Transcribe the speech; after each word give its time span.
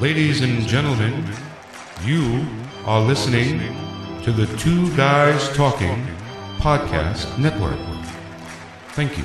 Ladies 0.00 0.40
and 0.40 0.66
gentlemen, 0.66 1.30
you 2.06 2.46
are 2.86 3.02
listening 3.02 3.58
to 4.22 4.32
the 4.32 4.46
Two 4.56 4.96
Guys 4.96 5.54
Talking 5.54 6.06
Podcast 6.56 7.38
Network. 7.38 7.78
Thank 8.92 9.18
you. 9.18 9.24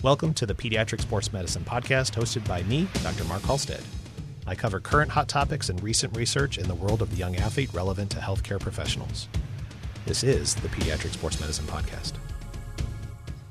Welcome 0.00 0.32
to 0.34 0.46
the 0.46 0.54
Pediatric 0.54 1.00
Sports 1.00 1.32
Medicine 1.32 1.64
Podcast, 1.64 2.12
hosted 2.12 2.46
by 2.46 2.62
me, 2.62 2.86
Dr. 3.02 3.24
Mark 3.24 3.42
Halstead. 3.42 3.82
I 4.46 4.54
cover 4.54 4.78
current 4.78 5.10
hot 5.10 5.28
topics 5.28 5.70
and 5.70 5.82
recent 5.82 6.16
research 6.16 6.58
in 6.58 6.68
the 6.68 6.74
world 6.76 7.02
of 7.02 7.10
the 7.10 7.16
young 7.16 7.34
athlete 7.34 7.74
relevant 7.74 8.12
to 8.12 8.18
healthcare 8.18 8.60
professionals. 8.60 9.26
This 10.06 10.22
is 10.22 10.54
the 10.54 10.68
Pediatric 10.68 11.14
Sports 11.14 11.40
Medicine 11.40 11.66
Podcast. 11.66 12.12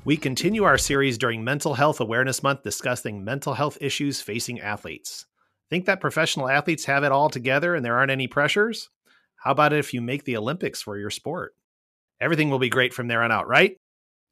We 0.08 0.16
continue 0.16 0.64
our 0.64 0.78
series 0.78 1.18
during 1.18 1.44
Mental 1.44 1.74
Health 1.74 2.00
Awareness 2.00 2.42
Month 2.42 2.62
discussing 2.62 3.22
mental 3.22 3.52
health 3.52 3.76
issues 3.78 4.22
facing 4.22 4.58
athletes. 4.58 5.26
Think 5.68 5.84
that 5.84 6.00
professional 6.00 6.48
athletes 6.48 6.86
have 6.86 7.04
it 7.04 7.12
all 7.12 7.28
together 7.28 7.74
and 7.74 7.84
there 7.84 7.98
aren't 7.98 8.10
any 8.10 8.26
pressures? 8.26 8.88
How 9.36 9.50
about 9.50 9.74
if 9.74 9.92
you 9.92 10.00
make 10.00 10.24
the 10.24 10.38
Olympics 10.38 10.80
for 10.80 10.96
your 10.96 11.10
sport? 11.10 11.54
Everything 12.22 12.48
will 12.48 12.58
be 12.58 12.70
great 12.70 12.94
from 12.94 13.08
there 13.08 13.22
on 13.22 13.30
out, 13.30 13.48
right? 13.48 13.76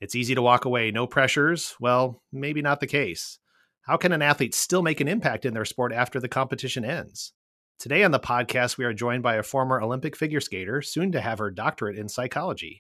It's 0.01 0.15
easy 0.15 0.35
to 0.35 0.41
walk 0.41 0.65
away, 0.65 0.91
no 0.91 1.07
pressures. 1.07 1.77
Well, 1.79 2.23
maybe 2.33 2.63
not 2.63 2.81
the 2.81 2.87
case. 2.87 3.39
How 3.83 3.99
can 3.99 4.13
an 4.13 4.23
athlete 4.23 4.55
still 4.55 4.81
make 4.81 5.03
an 5.03 5.09
impact 5.09 5.45
in 5.45 5.53
their 5.53 5.67
sport 5.67 5.93
after 5.93 6.19
the 6.19 6.27
competition 6.27 6.87
ends? 6.87 7.35
Today 7.79 8.03
on 8.03 8.13
the 8.13 8.19
podcast, 8.19 8.79
we 8.79 8.87
are 8.87 8.95
joined 8.95 9.23
by 9.23 9.35
a 9.35 9.43
former 9.43 9.83
Olympic 9.83 10.17
figure 10.17 10.41
skater, 10.41 10.81
soon 10.81 11.13
to 11.13 11.21
have 11.21 11.39
her 11.39 11.51
doctorate 11.51 11.99
in 11.99 12.09
psychology. 12.09 12.83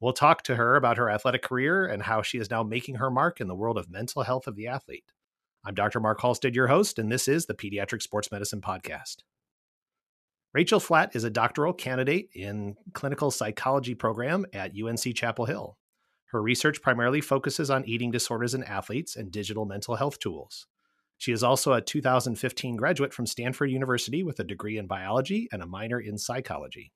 We'll 0.00 0.12
talk 0.12 0.42
to 0.44 0.56
her 0.56 0.76
about 0.76 0.98
her 0.98 1.08
athletic 1.08 1.42
career 1.42 1.86
and 1.86 2.02
how 2.02 2.22
she 2.22 2.38
is 2.38 2.50
now 2.50 2.62
making 2.62 2.96
her 2.96 3.10
mark 3.10 3.40
in 3.40 3.46
the 3.46 3.54
world 3.54 3.78
of 3.78 3.90
mental 3.90 4.22
health 4.22 4.46
of 4.46 4.56
the 4.56 4.66
athlete. 4.66 5.04
I'm 5.64 5.74
Dr. 5.74 6.00
Mark 6.00 6.20
Halstead, 6.20 6.54
your 6.54 6.66
host, 6.66 6.98
and 6.98 7.10
this 7.10 7.26
is 7.26 7.46
the 7.46 7.54
Pediatric 7.54 8.02
Sports 8.02 8.30
Medicine 8.30 8.60
Podcast. 8.60 9.18
Rachael 10.52 10.78
Flatt 10.78 11.16
is 11.16 11.24
a 11.24 11.30
doctoral 11.30 11.72
candidate 11.72 12.28
in 12.34 12.76
clinical 12.92 13.30
psychology 13.30 13.94
program 13.94 14.44
at 14.52 14.72
UNC 14.80 15.14
Chapel 15.14 15.46
Hill. 15.46 15.78
Her 16.26 16.42
research 16.42 16.82
primarily 16.82 17.20
focuses 17.20 17.70
on 17.70 17.84
eating 17.86 18.10
disorders 18.10 18.54
in 18.54 18.62
athletes 18.64 19.16
and 19.16 19.32
digital 19.32 19.64
mental 19.64 19.96
health 19.96 20.18
tools. 20.18 20.66
She 21.16 21.32
is 21.32 21.42
also 21.42 21.72
a 21.72 21.80
2015 21.80 22.76
graduate 22.76 23.14
from 23.14 23.26
Stanford 23.26 23.70
University 23.70 24.22
with 24.22 24.38
a 24.40 24.44
degree 24.44 24.76
in 24.76 24.86
biology 24.86 25.48
and 25.50 25.62
a 25.62 25.66
minor 25.66 25.98
in 25.98 26.18
psychology. 26.18 26.92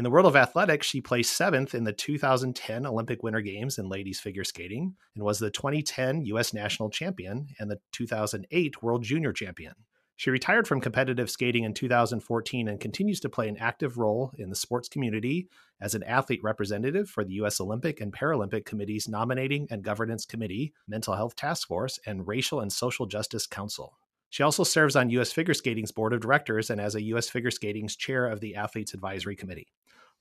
In 0.00 0.04
the 0.04 0.08
world 0.08 0.24
of 0.24 0.34
athletics, 0.34 0.86
she 0.86 1.02
placed 1.02 1.36
seventh 1.36 1.74
in 1.74 1.84
the 1.84 1.92
2010 1.92 2.86
Olympic 2.86 3.22
Winter 3.22 3.42
Games 3.42 3.76
in 3.76 3.86
ladies 3.86 4.18
figure 4.18 4.44
skating 4.44 4.94
and 5.14 5.22
was 5.22 5.38
the 5.38 5.50
2010 5.50 6.24
U.S. 6.24 6.54
national 6.54 6.88
champion 6.88 7.48
and 7.58 7.70
the 7.70 7.80
2008 7.92 8.82
World 8.82 9.02
Junior 9.02 9.34
champion. 9.34 9.74
She 10.16 10.30
retired 10.30 10.66
from 10.66 10.80
competitive 10.80 11.28
skating 11.28 11.64
in 11.64 11.74
2014 11.74 12.66
and 12.66 12.80
continues 12.80 13.20
to 13.20 13.28
play 13.28 13.46
an 13.46 13.58
active 13.58 13.98
role 13.98 14.32
in 14.38 14.48
the 14.48 14.56
sports 14.56 14.88
community 14.88 15.48
as 15.82 15.94
an 15.94 16.02
athlete 16.04 16.42
representative 16.42 17.10
for 17.10 17.22
the 17.22 17.34
U.S. 17.34 17.60
Olympic 17.60 18.00
and 18.00 18.10
Paralympic 18.10 18.64
Committee's 18.64 19.06
Nominating 19.06 19.68
and 19.70 19.84
Governance 19.84 20.24
Committee, 20.24 20.72
Mental 20.88 21.14
Health 21.14 21.36
Task 21.36 21.68
Force, 21.68 22.00
and 22.06 22.26
Racial 22.26 22.60
and 22.60 22.72
Social 22.72 23.04
Justice 23.04 23.46
Council. 23.46 23.98
She 24.30 24.44
also 24.44 24.62
serves 24.62 24.94
on 24.94 25.10
U.S. 25.10 25.32
Figure 25.32 25.54
Skating's 25.54 25.90
board 25.90 26.12
of 26.12 26.20
directors 26.20 26.70
and 26.70 26.80
as 26.80 26.94
a 26.94 27.02
U.S. 27.02 27.28
Figure 27.28 27.50
Skating's 27.50 27.96
chair 27.96 28.26
of 28.26 28.38
the 28.38 28.54
Athletes 28.54 28.94
Advisory 28.94 29.34
Committee. 29.34 29.66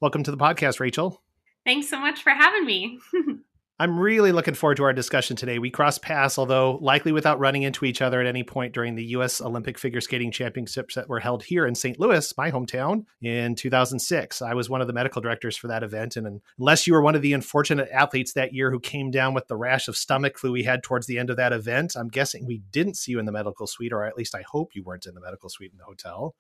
Welcome 0.01 0.23
to 0.23 0.31
the 0.31 0.37
podcast, 0.37 0.79
Rachael. 0.79 1.21
Thanks 1.63 1.89
so 1.89 1.99
much 1.99 2.23
for 2.23 2.31
having 2.31 2.65
me. 2.65 2.99
I'm 3.81 3.97
really 3.97 4.33
looking 4.33 4.55
forward 4.55 4.75
to 4.75 4.83
our 4.83 4.91
discussion 4.91 5.37
today. 5.37 5.57
We 5.57 5.69
crossed 5.69 6.01
paths, 6.01 6.37
although 6.37 6.79
likely 6.81 7.13
without 7.13 7.39
running 7.39 7.63
into 7.63 7.85
each 7.85 8.01
other 8.01 8.19
at 8.19 8.27
any 8.27 8.43
point 8.43 8.73
during 8.73 8.95
the 8.95 9.05
U.S. 9.05 9.39
Olympic 9.39 9.77
Figure 9.77 10.01
Skating 10.01 10.31
Championships 10.31 10.95
that 10.95 11.07
were 11.07 11.21
held 11.21 11.43
here 11.43 11.65
in 11.65 11.75
St. 11.75 11.97
Louis, 11.97 12.33
my 12.37 12.51
hometown, 12.51 13.05
in 13.21 13.55
2006. 13.55 14.41
I 14.41 14.53
was 14.53 14.69
one 14.69 14.81
of 14.81 14.87
the 14.87 14.93
medical 14.93 15.21
directors 15.21 15.55
for 15.55 15.69
that 15.69 15.81
event. 15.81 16.17
And 16.17 16.41
unless 16.57 16.87
you 16.87 16.93
were 16.93 17.01
one 17.01 17.15
of 17.15 17.21
the 17.21 17.31
unfortunate 17.31 17.87
athletes 17.89 18.33
that 18.33 18.53
year 18.53 18.69
who 18.69 18.81
came 18.81 19.11
down 19.11 19.33
with 19.33 19.47
the 19.47 19.55
rash 19.55 19.87
of 19.87 19.95
stomach 19.95 20.37
flu 20.37 20.51
we 20.51 20.63
had 20.63 20.83
towards 20.83 21.07
the 21.07 21.17
end 21.17 21.29
of 21.29 21.37
that 21.37 21.53
event, 21.53 21.95
I'm 21.95 22.09
guessing 22.09 22.45
we 22.45 22.61
didn't 22.71 22.97
see 22.97 23.13
you 23.13 23.19
in 23.19 23.25
the 23.25 23.31
medical 23.31 23.65
suite, 23.65 23.93
or 23.93 24.03
at 24.03 24.17
least 24.17 24.35
I 24.35 24.43
hope 24.51 24.75
you 24.75 24.83
weren't 24.83 25.05
in 25.05 25.15
the 25.15 25.21
medical 25.21 25.47
suite 25.47 25.71
in 25.71 25.77
the 25.77 25.85
hotel. 25.85 26.35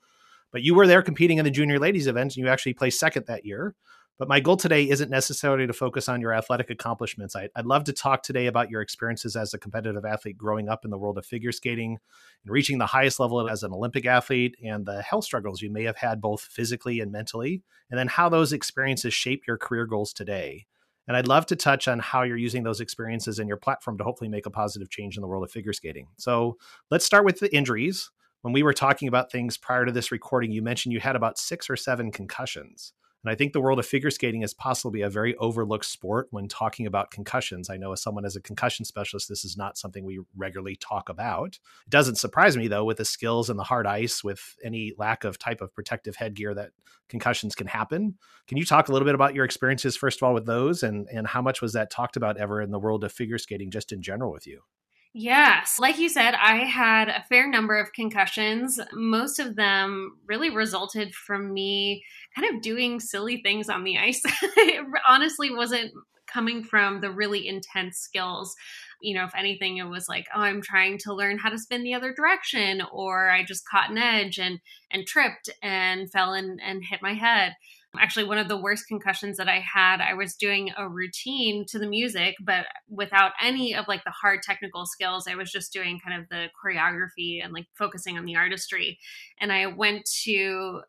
But 0.51 0.63
you 0.63 0.75
were 0.75 0.87
there 0.87 1.01
competing 1.01 1.37
in 1.37 1.45
the 1.45 1.51
junior 1.51 1.79
ladies 1.79 2.07
event, 2.07 2.35
and 2.35 2.43
you 2.43 2.49
actually 2.49 2.73
placed 2.73 2.99
second 2.99 3.27
that 3.27 3.45
year. 3.45 3.75
But 4.19 4.27
my 4.27 4.41
goal 4.41 4.57
today 4.57 4.89
isn't 4.89 5.09
necessarily 5.09 5.65
to 5.65 5.71
focus 5.71 6.09
on 6.09 6.19
your 6.19 6.33
athletic 6.33 6.69
accomplishments. 6.69 7.37
I, 7.37 7.47
would 7.55 7.65
love 7.65 7.85
to 7.85 7.93
talk 7.93 8.21
today 8.21 8.47
about 8.47 8.69
your 8.69 8.81
experiences 8.81 9.37
as 9.37 9.53
a 9.53 9.57
competitive 9.57 10.03
athlete 10.03 10.37
growing 10.37 10.67
up 10.67 10.83
in 10.83 10.91
the 10.91 10.97
world 10.97 11.17
of 11.17 11.25
figure 11.25 11.53
skating 11.53 11.97
and 12.43 12.53
reaching 12.53 12.79
the 12.79 12.85
highest 12.85 13.21
level 13.21 13.49
as 13.49 13.63
an 13.63 13.71
Olympic 13.71 14.05
athlete 14.05 14.57
and 14.61 14.85
the 14.85 15.01
health 15.01 15.23
struggles 15.23 15.61
you 15.61 15.71
may 15.71 15.83
have 15.83 15.95
had 15.95 16.19
both 16.19 16.41
physically 16.41 16.99
and 16.99 17.13
mentally, 17.13 17.63
and 17.89 17.97
then 17.97 18.09
how 18.09 18.27
those 18.27 18.51
experiences 18.51 19.13
shape 19.13 19.43
your 19.47 19.57
career 19.57 19.85
goals 19.85 20.11
today. 20.11 20.65
And 21.07 21.15
I'd 21.15 21.27
love 21.27 21.45
to 21.47 21.55
touch 21.55 21.87
on 21.87 21.99
how 21.99 22.23
you're 22.23 22.35
using 22.35 22.63
those 22.63 22.81
experiences 22.81 23.39
in 23.39 23.47
your 23.47 23.57
platform 23.57 23.97
to 23.99 24.03
hopefully 24.03 24.29
make 24.29 24.45
a 24.45 24.51
positive 24.51 24.89
change 24.89 25.15
in 25.15 25.21
the 25.21 25.27
world 25.27 25.45
of 25.45 25.51
figure 25.51 25.73
skating. 25.73 26.07
So 26.17 26.57
let's 26.91 27.05
start 27.05 27.23
with 27.23 27.39
the 27.39 27.55
injuries 27.55 28.11
when 28.41 28.53
we 28.53 28.63
were 28.63 28.73
talking 28.73 29.07
about 29.07 29.31
things 29.31 29.57
prior 29.57 29.85
to 29.85 29.91
this 29.91 30.11
recording, 30.11 30.51
you 30.51 30.61
mentioned 30.61 30.93
you 30.93 30.99
had 30.99 31.15
about 31.15 31.37
six 31.37 31.69
or 31.69 31.75
seven 31.75 32.11
concussions. 32.11 32.93
And 33.23 33.31
I 33.31 33.35
think 33.35 33.51
the 33.51 33.61
world 33.61 33.79
of 33.79 33.85
figure 33.85 34.11
skating 34.11 34.43
is 34.43 34.53
possibly 34.53 35.01
a 35.01 35.09
very 35.09 35.35
overlooked 35.35 35.85
sport 35.85 36.27
when 36.31 36.47
talking 36.47 36.85
about 36.85 37.11
concussions. 37.11 37.69
I 37.69 37.77
know 37.77 37.91
as 37.91 38.01
someone 38.01 38.25
as 38.25 38.35
a 38.35 38.41
concussion 38.41 38.85
specialist, 38.85 39.27
this 39.27 39.43
is 39.43 39.57
not 39.57 39.77
something 39.77 40.05
we 40.05 40.19
regularly 40.37 40.77
talk 40.77 41.09
about. 41.09 41.59
It 41.85 41.89
doesn't 41.89 42.15
surprise 42.15 42.55
me 42.55 42.67
though, 42.67 42.85
with 42.85 42.97
the 42.97 43.05
skills 43.05 43.49
and 43.49 43.59
the 43.59 43.63
hard 43.63 43.85
ice, 43.85 44.23
with 44.23 44.55
any 44.63 44.93
lack 44.97 45.25
of 45.25 45.37
type 45.37 45.59
of 45.61 45.73
protective 45.73 46.15
headgear 46.15 46.53
that 46.53 46.71
concussions 47.09 47.55
can 47.55 47.67
happen. 47.67 48.15
Can 48.47 48.57
you 48.57 48.65
talk 48.65 48.87
a 48.87 48.93
little 48.93 49.05
bit 49.05 49.15
about 49.15 49.35
your 49.35 49.45
experiences, 49.45 49.97
first 49.97 50.19
of 50.19 50.23
all, 50.23 50.33
with 50.33 50.45
those 50.45 50.83
and, 50.83 51.07
and 51.11 51.27
how 51.27 51.41
much 51.41 51.61
was 51.61 51.73
that 51.73 51.91
talked 51.91 52.15
about 52.15 52.37
ever 52.37 52.61
in 52.61 52.71
the 52.71 52.79
world 52.79 53.03
of 53.03 53.11
figure 53.11 53.37
skating 53.37 53.71
just 53.71 53.91
in 53.91 54.01
general 54.01 54.31
with 54.31 54.47
you? 54.47 54.61
Yes. 55.13 55.77
Like 55.79 55.97
you 55.97 56.07
said, 56.07 56.35
I 56.35 56.57
had 56.65 57.09
a 57.09 57.23
fair 57.29 57.49
number 57.49 57.77
of 57.77 57.93
concussions. 57.93 58.79
Most 58.93 59.39
of 59.39 59.55
them 59.55 60.17
really 60.27 60.51
resulted 60.51 61.15
from 61.15 61.51
me 61.51 62.03
kind 62.35 62.53
of 62.53 62.61
doing 62.61 62.99
silly 62.99 63.41
things 63.41 63.69
on 63.69 63.83
the 63.83 63.97
ice. 63.97 64.21
it 64.43 64.85
honestly 65.07 65.53
wasn't 65.53 65.91
coming 66.31 66.63
from 66.63 67.01
the 67.01 67.09
really 67.09 67.47
intense 67.47 67.97
skills. 67.97 68.55
You 69.01 69.15
know, 69.15 69.23
if 69.23 69.33
anything, 69.35 69.77
it 69.77 69.87
was 69.87 70.07
like, 70.07 70.27
oh, 70.35 70.41
I'm 70.41 70.61
trying 70.61 70.99
to 70.99 71.13
learn 71.13 71.39
how 71.39 71.49
to 71.49 71.57
spin 71.57 71.83
the 71.83 71.95
other 71.95 72.13
direction, 72.13 72.83
or 72.91 73.31
I 73.31 73.43
just 73.43 73.67
caught 73.67 73.89
an 73.89 73.97
edge 73.97 74.37
and 74.37 74.59
and 74.91 75.07
tripped 75.07 75.49
and 75.63 76.11
fell 76.11 76.33
and, 76.33 76.59
and 76.63 76.83
hit 76.83 77.01
my 77.01 77.13
head. 77.13 77.55
Actually, 77.97 78.25
one 78.25 78.37
of 78.37 78.47
the 78.47 78.61
worst 78.61 78.87
concussions 78.87 79.37
that 79.37 79.49
I 79.49 79.59
had, 79.59 79.99
I 79.99 80.13
was 80.13 80.35
doing 80.35 80.69
a 80.77 80.87
routine 80.87 81.65
to 81.69 81.79
the 81.79 81.87
music, 81.87 82.35
but 82.39 82.65
without 82.87 83.31
any 83.41 83.73
of 83.73 83.87
like 83.87 84.03
the 84.03 84.11
hard 84.11 84.43
technical 84.43 84.85
skills. 84.85 85.27
I 85.27 85.35
was 85.35 85.51
just 85.51 85.73
doing 85.73 85.99
kind 86.05 86.21
of 86.21 86.29
the 86.29 86.49
choreography 86.63 87.43
and 87.43 87.51
like 87.51 87.65
focusing 87.77 88.17
on 88.17 88.25
the 88.25 88.35
artistry. 88.35 88.99
And 89.41 89.51
I 89.51 89.65
went 89.67 90.07
to, 90.23 90.31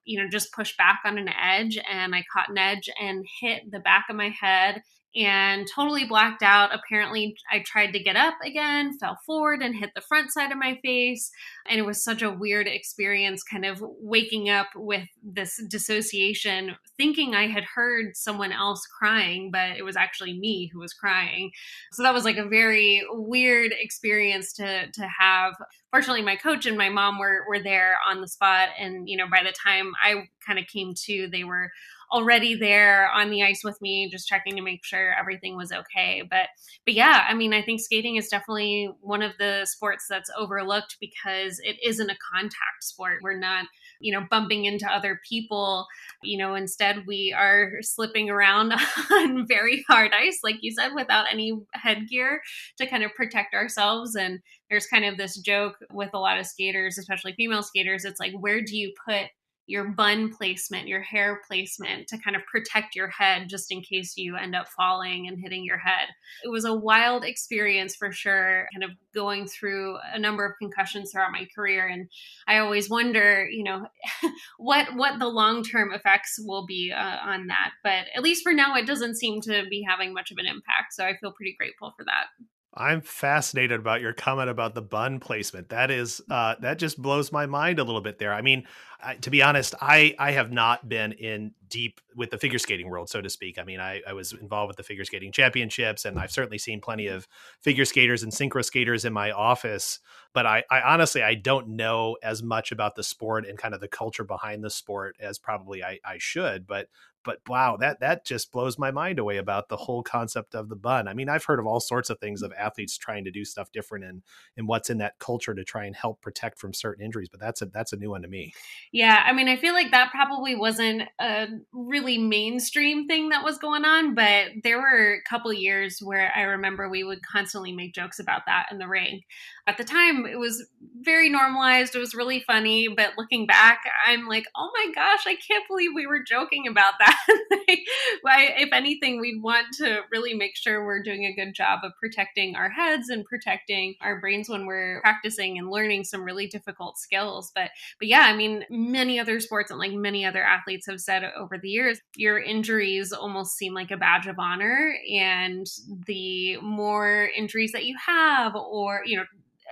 you 0.05 0.23
know, 0.23 0.29
just 0.31 0.53
push 0.53 0.77
back 0.77 1.01
on 1.07 1.17
an 1.17 1.29
edge 1.29 1.79
and 1.91 2.15
I 2.15 2.23
caught 2.31 2.51
an 2.51 2.59
edge 2.59 2.91
and 3.01 3.25
hit 3.41 3.71
the 3.71 3.81
back 3.81 4.07
of 4.11 4.17
my 4.17 4.29
head 4.29 4.83
and 5.17 5.67
totally 5.67 6.05
blacked 6.05 6.43
out. 6.43 6.75
Apparently, 6.75 7.35
I 7.51 7.65
tried 7.67 7.93
to 7.93 8.03
get 8.03 8.17
up 8.17 8.35
again, 8.45 8.97
fell 8.99 9.19
forward, 9.27 9.61
and 9.61 9.75
hit 9.75 9.91
the 9.95 10.01
front 10.01 10.33
side 10.33 10.53
of 10.53 10.59
my 10.59 10.79
face. 10.83 11.31
And 11.69 11.79
it 11.79 11.87
was 11.87 12.03
such 12.03 12.23
a 12.23 12.31
weird 12.31 12.69
experience, 12.69 13.43
kind 13.43 13.65
of 13.65 13.83
waking 14.01 14.51
up 14.51 14.69
with 14.77 15.09
this 15.23 15.61
dissociation, 15.69 16.77
thinking 16.97 17.35
I 17.35 17.49
had 17.49 17.65
heard 17.65 18.17
someone 18.17 18.53
else 18.53 18.87
crying, 18.87 19.51
but 19.51 19.77
it 19.77 19.83
was 19.83 19.97
actually 19.97 20.39
me 20.39 20.71
who 20.73 20.79
was 20.81 20.93
crying. 20.93 21.51
So 21.93 22.03
that 22.03 22.15
was 22.15 22.25
like 22.25 22.37
a 22.37 22.49
very 22.49 23.05
weird 23.11 23.73
experience 23.79 24.53
to 24.55 24.91
to 24.93 25.09
have. 25.19 25.55
Fortunately, 25.91 26.23
my 26.23 26.37
coach 26.37 26.67
and 26.67 26.79
my 26.79 26.89
mom 26.89 27.19
were 27.19 27.45
were 27.49 27.59
there 27.59 27.97
on 28.09 28.21
the 28.21 28.29
spot, 28.29 28.69
and 28.79 29.09
you 29.09 29.17
know, 29.17 29.27
by 29.29 29.43
the 29.43 29.53
time 29.53 29.93
I 30.01 30.29
kind 30.47 30.59
of 30.59 30.67
came 30.69 30.95
to, 31.07 31.29
they 31.29 31.45
were 31.45 31.71
already 32.13 32.55
there 32.55 33.11
on 33.11 33.31
the 33.31 33.43
ice 33.43 33.63
with 33.65 33.81
me, 33.81 34.09
just 34.11 34.29
checking 34.29 34.57
to 34.57 34.63
make 34.63 34.85
sure 34.85 35.15
everything 35.19 35.57
was 35.57 35.73
okay. 35.73 36.23
But 36.29 36.49
but 36.85 36.95
yeah, 36.95 37.25
I 37.29 37.35
mean, 37.35 37.53
I 37.53 37.63
think 37.63 37.81
skating 37.81 38.17
is 38.17 38.29
definitely 38.29 38.91
one 39.01 39.23
of 39.23 39.33
the 39.39 39.67
sports 39.67 40.07
that's 40.09 40.31
overlooked 40.37 40.97
because 41.01 41.61
it 41.61 41.77
isn't 41.85 42.11
a 42.11 42.17
contact 42.33 42.83
sport. 42.83 43.21
We're 43.23 43.39
not 43.39 43.67
you 44.01 44.13
know 44.13 44.27
bumping 44.31 44.65
into 44.65 44.87
other 44.87 45.21
people 45.29 45.87
you 46.23 46.37
know 46.37 46.55
instead 46.55 47.07
we 47.07 47.35
are 47.37 47.75
slipping 47.83 48.29
around 48.29 48.73
on 49.13 49.47
very 49.47 49.85
hard 49.89 50.13
ice 50.13 50.41
like 50.43 50.57
you 50.63 50.73
said 50.73 50.95
without 50.95 51.27
any 51.31 51.53
headgear 51.75 52.41
to 52.79 52.87
kind 52.87 53.05
of 53.05 53.15
protect 53.15 53.55
ourselves 53.55 54.17
and 54.17 54.41
there's 54.71 54.87
kind 54.87 55.05
of 55.05 55.17
this 55.17 55.37
joke 55.39 55.77
with 55.93 56.11
a 56.15 56.19
lot 56.19 56.39
of 56.39 56.47
skaters 56.47 56.99
especially 56.99 57.35
female 57.35 57.63
skaters 57.63 58.05
it's 58.05 58.21
like 58.21 58.33
where 58.41 58.63
do 58.63 58.77
you 58.77 58.93
put 59.07 59.27
your 59.71 59.85
bun 59.85 60.31
placement, 60.31 60.89
your 60.89 61.01
hair 61.01 61.41
placement 61.47 62.09
to 62.09 62.19
kind 62.19 62.35
of 62.35 62.43
protect 62.47 62.97
your 62.97 63.09
head 63.09 63.49
just 63.49 63.71
in 63.71 63.81
case 63.81 64.17
you 64.17 64.37
end 64.37 64.57
up 64.57 64.67
falling 64.69 65.29
and 65.29 65.39
hitting 65.41 65.65
your 65.65 65.79
head. 65.79 66.09
It 66.45 66.49
was 66.49 66.65
a 66.65 66.75
wild 66.75 67.25
experience 67.25 67.95
for 67.95 68.11
sure, 68.11 68.67
kind 68.75 68.83
of 68.83 68.91
going 69.15 69.47
through 69.47 69.97
a 70.13 70.19
number 70.19 70.45
of 70.45 70.59
concussions 70.61 71.13
throughout 71.13 71.33
my 71.33 71.47
career 71.55 71.87
and 71.87 72.09
I 72.49 72.59
always 72.59 72.91
wonder, 72.91 73.49
you 73.49 73.63
know, 73.63 73.87
what 74.59 74.89
what 74.97 75.19
the 75.19 75.29
long-term 75.29 75.93
effects 75.93 76.37
will 76.41 76.67
be 76.67 76.93
uh, 76.93 77.19
on 77.25 77.47
that. 77.47 77.71
But 77.85 78.07
at 78.15 78.23
least 78.23 78.43
for 78.43 78.53
now 78.53 78.75
it 78.75 78.87
doesn't 78.87 79.17
seem 79.17 79.41
to 79.43 79.65
be 79.71 79.87
having 79.89 80.13
much 80.13 80.33
of 80.33 80.39
an 80.39 80.47
impact, 80.47 80.93
so 80.93 81.05
I 81.05 81.17
feel 81.17 81.33
pretty 81.33 81.55
grateful 81.57 81.95
for 81.97 82.05
that. 82.05 82.27
I'm 82.73 83.01
fascinated 83.01 83.81
about 83.81 84.01
your 84.01 84.13
comment 84.13 84.49
about 84.49 84.75
the 84.75 84.83
bun 84.83 85.19
placement. 85.19 85.71
That 85.71 85.91
is, 85.91 86.21
uh, 86.31 86.55
that 86.61 86.79
just 86.79 87.03
blows 87.03 87.33
my 87.33 87.47
mind 87.47 87.81
a 87.81 87.85
little 87.85 88.01
bit 88.01 88.19
there. 88.19 88.33
I 88.33 88.43
mean, 88.43 88.65
I, 89.03 89.15
to 89.17 89.31
be 89.31 89.43
honest, 89.43 89.75
I 89.81 90.15
I 90.19 90.33
have 90.33 90.53
not 90.53 90.89
been 90.89 91.13
in 91.13 91.53
deep 91.69 92.01
with 92.15 92.31
the 92.31 92.39
figure 92.39 92.59
skating 92.59 92.89
world, 92.89 93.09
so 93.09 93.21
to 93.21 93.31
speak. 93.31 93.59
I 93.59 93.65
mean, 93.65 93.81
I, 93.81 94.03
I 94.07 94.13
was 94.13 94.33
involved 94.33 94.69
with 94.69 94.77
the 94.77 94.83
figure 94.83 95.05
skating 95.05 95.33
championships, 95.33 96.05
and 96.05 96.19
I've 96.19 96.31
certainly 96.31 96.59
seen 96.59 96.81
plenty 96.81 97.07
of 97.07 97.27
figure 97.61 97.85
skaters 97.85 98.23
and 98.23 98.33
synchro 98.33 98.65
skaters 98.65 99.05
in 99.05 99.13
my 99.13 99.31
office. 99.31 100.01
But 100.33 100.47
I, 100.47 100.65
I 100.71 100.83
honestly, 100.83 101.23
I 101.23 101.35
don't 101.35 101.69
know 101.69 102.17
as 102.23 102.43
much 102.43 102.73
about 102.73 102.95
the 102.95 103.03
sport 103.03 103.47
and 103.47 103.59
kind 103.59 103.75
of 103.75 103.81
the 103.81 103.89
culture 103.89 104.25
behind 104.25 104.63
the 104.63 104.71
sport 104.71 105.17
as 105.19 105.39
probably 105.39 105.83
I, 105.83 105.99
I 106.05 106.19
should. 106.19 106.67
But 106.67 106.89
but 107.25 107.41
wow, 107.49 107.77
that 107.79 108.01
that 108.01 108.25
just 108.25 108.53
blows 108.53 108.79
my 108.79 108.91
mind 108.91 109.19
away 109.19 109.37
about 109.37 109.69
the 109.69 109.77
whole 109.77 110.03
concept 110.03 110.55
of 110.55 110.69
the 110.69 110.77
bun. 110.77 111.09
I 111.09 111.15
mean, 111.15 111.29
I've 111.29 111.45
heard 111.45 111.59
of 111.59 111.67
all 111.67 111.81
sorts 111.81 112.11
of 112.11 112.19
things 112.19 112.43
of 112.43 112.53
athletes 112.59 112.97
trying 112.97 113.25
to 113.25 113.31
do 113.31 113.45
stuff 113.45 113.71
different 113.73 114.05
and 114.05 114.23
and 114.57 114.67
what's 114.67 114.91
in 114.91 114.99
that 114.99 115.19
culture 115.19 115.55
to 115.55 115.65
try 115.65 115.85
and 115.85 115.95
help 115.95 116.21
protect 116.21 116.59
from 116.59 116.73
certain 116.73 117.05
injuries, 117.05 117.29
but 117.29 117.41
that's 117.41 117.63
a 117.63 117.67
that's 117.67 117.93
a 117.93 117.97
new 117.97 118.11
one 118.11 118.23
to 118.23 118.29
me. 118.29 118.55
Yeah, 118.93 119.23
I 119.25 119.33
mean, 119.33 119.49
I 119.49 119.57
feel 119.57 119.75
like 119.75 119.91
that 119.91 120.11
probably 120.11 120.57
wasn't 120.57 121.03
a 121.21 121.47
really 121.73 122.19
mainstream 122.19 123.07
thing 123.07 123.31
that 123.31 123.45
was 123.45 123.59
going 123.59 123.85
on, 123.85 124.15
but 124.15 124.49
there 124.63 124.79
were 124.79 125.15
a 125.15 125.29
couple 125.29 125.53
years 125.53 126.01
where 126.01 126.33
I 126.35 126.43
remember 126.43 126.89
we 126.89 127.05
would 127.05 127.21
constantly 127.23 127.73
make 127.73 127.95
jokes 127.95 128.19
about 128.19 128.43
that 128.47 128.67
in 128.71 128.79
the 128.79 128.89
ring. 128.89 129.23
At 129.71 129.79
the 129.79 129.85
time, 129.85 130.27
it 130.27 130.37
was 130.37 130.67
very 131.03 131.29
normalized. 131.29 131.95
It 131.95 132.01
was 132.01 132.13
really 132.13 132.41
funny, 132.41 132.89
but 132.89 133.13
looking 133.17 133.47
back, 133.47 133.83
I'm 134.05 134.27
like, 134.27 134.47
oh 134.57 134.69
my 134.75 134.93
gosh, 134.93 135.29
I 135.29 135.37
can't 135.37 135.63
believe 135.69 135.93
we 135.95 136.09
were 136.09 136.25
joking 136.25 136.67
about 136.67 136.95
that. 136.99 137.17
if 137.69 138.73
anything, 138.73 139.21
we'd 139.21 139.41
want 139.41 139.69
to 139.75 140.01
really 140.11 140.35
make 140.35 140.57
sure 140.57 140.85
we're 140.85 141.05
doing 141.05 141.25
a 141.25 141.33
good 141.33 141.55
job 141.55 141.81
of 141.85 141.93
protecting 142.01 142.57
our 142.57 142.69
heads 142.69 143.11
and 143.11 143.25
protecting 143.25 143.95
our 144.01 144.21
brains 144.21 144.49
when 144.49 144.67
we're 144.67 145.01
practicing 145.03 145.57
and 145.57 145.71
learning 145.71 146.03
some 146.03 146.25
really 146.25 146.49
difficult 146.49 146.99
skills. 146.99 147.53
But 147.55 147.71
but 148.01 148.09
yeah, 148.09 148.23
I 148.23 148.35
mean, 148.35 148.65
many 148.71 149.21
other 149.21 149.39
sports 149.39 149.71
and 149.71 149.79
like 149.79 149.93
many 149.93 150.25
other 150.25 150.43
athletes 150.43 150.87
have 150.89 151.01
said 151.01 151.23
over 151.39 151.59
the 151.59 151.71
years, 151.71 152.01
your 152.17 152.41
injuries 152.41 153.13
almost 153.13 153.57
seem 153.57 153.73
like 153.73 153.93
a 153.93 153.97
badge 153.97 154.27
of 154.27 154.41
honor, 154.41 154.97
and 155.09 155.65
the 156.07 156.57
more 156.57 157.31
injuries 157.37 157.71
that 157.71 157.85
you 157.85 157.97
have, 158.05 158.57
or 158.57 159.03
you 159.07 159.17
know 159.17 159.25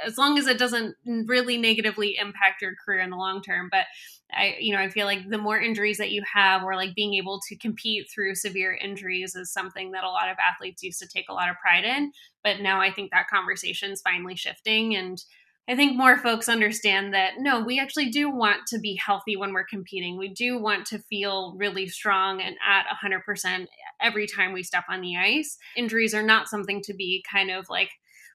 as 0.05 0.19
long 0.19 0.39
as 0.39 0.47
it 0.47 0.59
doesn't 0.59 0.97
really 1.05 1.57
negatively 1.57 2.17
impact 2.17 2.63
your 2.63 2.73
career 2.85 3.01
in 3.01 3.11
the 3.11 3.17
long 3.17 3.43
term. 3.43 3.69
But 3.71 3.87
I, 4.33 4.57
you 4.61 4.75
know, 4.75 4.81
I 4.81 4.89
feel 4.89 5.07
like 5.07 5.29
the 5.29 5.39
more 5.39 5.59
injuries 5.59 5.99
that 5.99 6.11
you 6.11 6.23
have, 6.33 6.63
or 6.63 6.77
like 6.77 6.95
being 6.95 7.15
able 7.15 7.41
to 7.49 7.57
compete 7.57 8.11
through 8.13 8.35
severe 8.35 8.75
injuries, 8.75 9.35
is 9.35 9.53
something 9.53 9.93
that 9.93 10.05
a 10.05 10.11
lot 10.11 10.29
of 10.29 10.37
athletes 10.39 10.83
used 10.83 10.99
to 11.01 11.09
take 11.09 11.27
a 11.29 11.35
lot 11.35 11.49
of 11.49 11.57
pride 11.57 11.85
in. 11.85 12.13
But 12.45 12.61
now 12.61 12.81
I 12.81 12.93
think 12.93 13.11
that 13.11 13.29
conversation 13.29 13.91
is 13.91 14.03
finally 14.03 14.37
shifting, 14.37 14.95
and 14.97 15.23
I 15.69 15.77
think 15.77 15.97
more 15.97 16.17
folks 16.17 16.49
understand 16.49 17.13
that 17.13 17.35
no, 17.39 17.61
we 17.61 17.79
actually 17.79 18.09
do 18.09 18.31
want 18.31 18.67
to 18.69 18.79
be 18.79 18.99
healthy 19.05 19.37
when 19.37 19.53
we're 19.53 19.67
competing. 19.67 20.17
We 20.17 20.31
do 20.31 20.59
want 20.59 20.87
to 20.87 20.99
feel 20.99 21.55
really 21.59 21.89
strong 21.89 22.41
and 22.41 22.57
at 22.67 22.87
100% 22.87 23.67
every 24.01 24.27
time 24.27 24.55
we 24.55 24.63
step 24.63 24.85
on 24.89 25.03
the 25.03 25.19
ice. 25.19 25.59
Injuries 25.77 26.15
are 26.15 26.23
not 26.23 26.49
something 26.49 26.81
to 26.85 26.95
be 26.95 27.23
kind 27.31 27.51
of 27.51 27.69
like 27.69 27.91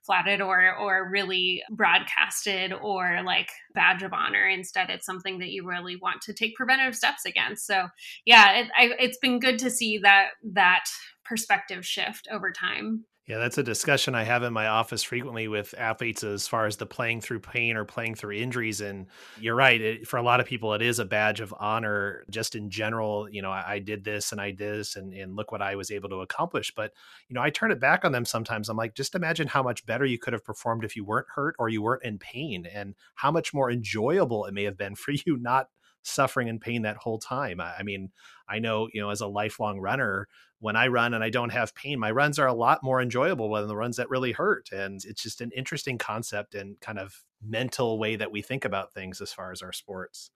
flatted 0.06 0.42
or 0.42 0.76
or 0.76 1.10
really 1.10 1.64
broadcasted 1.72 2.74
or 2.74 3.22
like 3.24 3.50
badge 3.74 4.04
of 4.04 4.14
honor. 4.14 4.48
Instead, 4.48 4.90
it's 4.90 5.06
something 5.06 5.40
that 5.40 5.50
you 5.50 5.66
really 5.68 5.96
want 5.96 6.22
to 6.22 6.34
take 6.34 6.56
preventative 6.56 6.96
steps 6.96 7.26
against. 7.26 7.66
So 7.66 7.88
yeah, 8.26 8.60
it, 8.60 8.68
I, 8.78 8.92
it's 9.00 9.18
been 9.18 9.40
good 9.40 9.60
to 9.60 9.70
see 9.70 9.98
that 10.00 10.30
that 10.44 10.86
perspective 11.24 11.86
shift 11.86 12.28
over 12.32 12.52
time. 12.52 13.06
Yeah, 13.26 13.38
that's 13.38 13.58
a 13.58 13.64
discussion 13.64 14.16
I 14.16 14.24
have 14.24 14.44
in 14.44 14.52
my 14.52 14.68
office 14.68 15.02
frequently 15.02 15.48
with 15.48 15.74
athletes 15.78 16.26
as 16.26 16.46
far 16.46 16.66
as 16.66 16.76
the 16.76 16.86
playing 16.86 17.22
through 17.22 17.40
pain 17.40 17.78
or 17.78 17.86
playing 17.86 18.16
through 18.16 18.36
injuries. 18.36 18.82
And 18.82 19.08
you're 19.40 19.56
right. 19.56 19.80
It, 19.80 20.08
for 20.10 20.18
a 20.18 20.22
lot 20.22 20.42
of 20.42 20.46
people, 20.46 20.74
it 20.74 20.82
is 20.82 21.00
a 21.00 21.06
badge 21.06 21.40
of 21.40 21.54
honor 21.58 22.26
just 22.30 22.54
in 22.54 22.70
general. 22.70 23.30
You 23.32 23.42
know, 23.42 23.50
I, 23.50 23.76
I, 23.76 23.80
did 23.80 24.04
this 24.04 24.34
and 24.34 24.42
I 24.42 24.52
did 24.52 24.80
this 24.80 24.98
and, 24.98 25.14
and 25.14 25.38
look 25.38 25.54
what 25.54 25.62
I 25.62 25.78
was 25.78 25.90
able 25.90 26.10
to 26.10 26.20
accomplish. 26.20 26.74
But, 26.76 26.92
you 27.30 27.34
know, 27.34 27.42
I 27.42 27.50
turn 27.50 27.72
it 27.72 27.80
back 27.80 28.04
on 28.04 28.12
them 28.12 28.26
sometimes. 28.26 28.68
I'm 28.68 28.76
like, 28.76 28.94
just 28.94 29.16
imagine 29.16 29.48
how 29.48 29.64
much 29.64 29.86
better 29.86 30.04
you 30.04 30.20
could 30.20 30.34
have 30.34 30.44
performed 30.44 30.84
if 30.84 30.98
you 30.98 31.06
weren't 31.06 31.28
hurt 31.34 31.56
or 31.60 31.70
you 31.70 31.82
weren't 31.82 32.04
in 32.04 32.20
pain 32.20 32.66
and 32.66 32.94
how 33.16 33.32
much 33.32 33.54
more 33.54 33.72
enjoyable 33.72 34.44
it 34.46 34.54
may 34.54 34.66
have 34.66 34.78
been 34.78 34.96
for 34.98 35.12
you 35.12 35.38
not 35.38 35.70
suffering 36.02 36.50
and 36.50 36.60
pain 36.60 36.82
that 36.82 36.98
whole 36.98 37.20
time. 37.20 37.62
I 37.62 37.84
mean, 37.84 38.12
I 38.50 38.60
know, 38.60 38.90
you 38.94 39.02
know, 39.02 39.10
as 39.10 39.22
a 39.22 39.28
lifelong 39.28 39.80
runner, 39.80 40.28
when 40.64 40.78
I 40.78 40.88
run 40.88 41.14
and 41.14 41.22
I 41.22 41.30
don't 41.30 41.52
have 41.52 41.76
pain, 41.76 42.00
my 42.00 42.10
runs 42.10 42.40
are 42.40 42.48
a 42.48 42.54
lot 42.54 42.84
more 42.84 43.02
enjoyable 43.02 43.54
than 43.54 43.68
the 43.68 43.76
runs 43.76 43.98
that 43.98 44.10
really 44.10 44.32
hurt. 44.32 44.70
And 44.72 45.04
it's 45.04 45.22
just 45.22 45.42
an 45.42 45.52
interesting 45.54 45.98
concept 45.98 46.56
and 46.56 46.80
kind 46.80 47.00
of 47.00 47.22
mental 47.46 48.00
way 48.00 48.16
that 48.16 48.32
we 48.32 48.42
think 48.42 48.64
about 48.64 48.94
things 48.94 49.20
as 49.20 49.34
far 49.34 49.52
as 49.52 49.62
our 49.62 49.74
sports. 49.74 50.32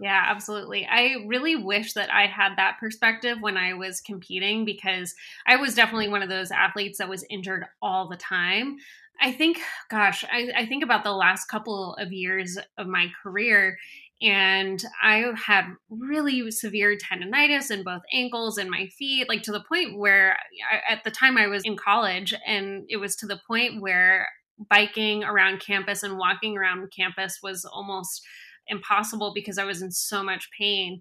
Yeah, 0.00 0.20
absolutely. 0.26 0.84
I 0.84 1.24
really 1.28 1.54
wish 1.54 1.92
that 1.92 2.12
I 2.12 2.26
had 2.26 2.56
that 2.56 2.78
perspective 2.80 3.38
when 3.40 3.56
I 3.56 3.74
was 3.74 4.00
competing 4.00 4.64
because 4.64 5.14
I 5.46 5.54
was 5.54 5.76
definitely 5.76 6.08
one 6.08 6.24
of 6.24 6.28
those 6.28 6.50
athletes 6.50 6.98
that 6.98 7.08
was 7.08 7.24
injured 7.30 7.64
all 7.80 8.08
the 8.08 8.16
time. 8.16 8.78
I 9.20 9.30
think, 9.30 9.60
gosh, 9.90 10.24
I, 10.24 10.50
I 10.56 10.66
think 10.66 10.82
about 10.82 11.04
the 11.04 11.12
last 11.12 11.46
couple 11.46 11.94
of 11.94 12.12
years 12.12 12.58
of 12.78 12.88
my 12.88 13.12
career 13.22 13.78
and 14.20 14.82
I 15.02 15.32
had 15.36 15.66
really 15.88 16.50
severe 16.50 16.96
tendonitis 16.96 17.70
in 17.70 17.84
both 17.84 18.02
ankles 18.12 18.58
and 18.58 18.68
my 18.68 18.88
feet, 18.98 19.28
like 19.28 19.42
to 19.44 19.52
the 19.52 19.62
point 19.68 19.96
where 19.98 20.36
I, 20.72 20.92
at 20.92 21.04
the 21.04 21.10
time 21.10 21.36
I 21.36 21.46
was 21.46 21.62
in 21.64 21.76
college, 21.76 22.34
and 22.46 22.84
it 22.88 22.96
was 22.96 23.14
to 23.16 23.26
the 23.26 23.40
point 23.46 23.80
where 23.80 24.28
biking 24.68 25.22
around 25.22 25.60
campus 25.60 26.02
and 26.02 26.18
walking 26.18 26.56
around 26.56 26.92
campus 26.96 27.38
was 27.42 27.64
almost 27.64 28.22
impossible 28.66 29.32
because 29.32 29.56
I 29.56 29.64
was 29.64 29.82
in 29.82 29.92
so 29.92 30.22
much 30.24 30.48
pain. 30.58 31.00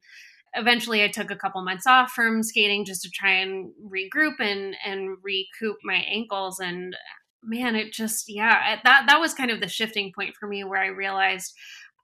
Eventually, 0.54 1.04
I 1.04 1.08
took 1.08 1.32
a 1.32 1.36
couple 1.36 1.64
months 1.64 1.88
off 1.88 2.12
from 2.12 2.44
skating 2.44 2.86
just 2.86 3.02
to 3.02 3.10
try 3.10 3.32
and 3.32 3.72
regroup 3.84 4.40
and 4.40 4.76
and 4.86 5.18
recoup 5.24 5.78
my 5.84 6.06
ankles. 6.08 6.60
And 6.60 6.96
man, 7.44 7.76
it 7.76 7.94
just 7.94 8.26
yeah, 8.28 8.80
that 8.84 9.06
that 9.08 9.20
was 9.20 9.34
kind 9.34 9.50
of 9.50 9.60
the 9.60 9.68
shifting 9.68 10.12
point 10.14 10.36
for 10.40 10.48
me 10.48 10.64
where 10.64 10.82
I 10.82 10.88
realized 10.88 11.54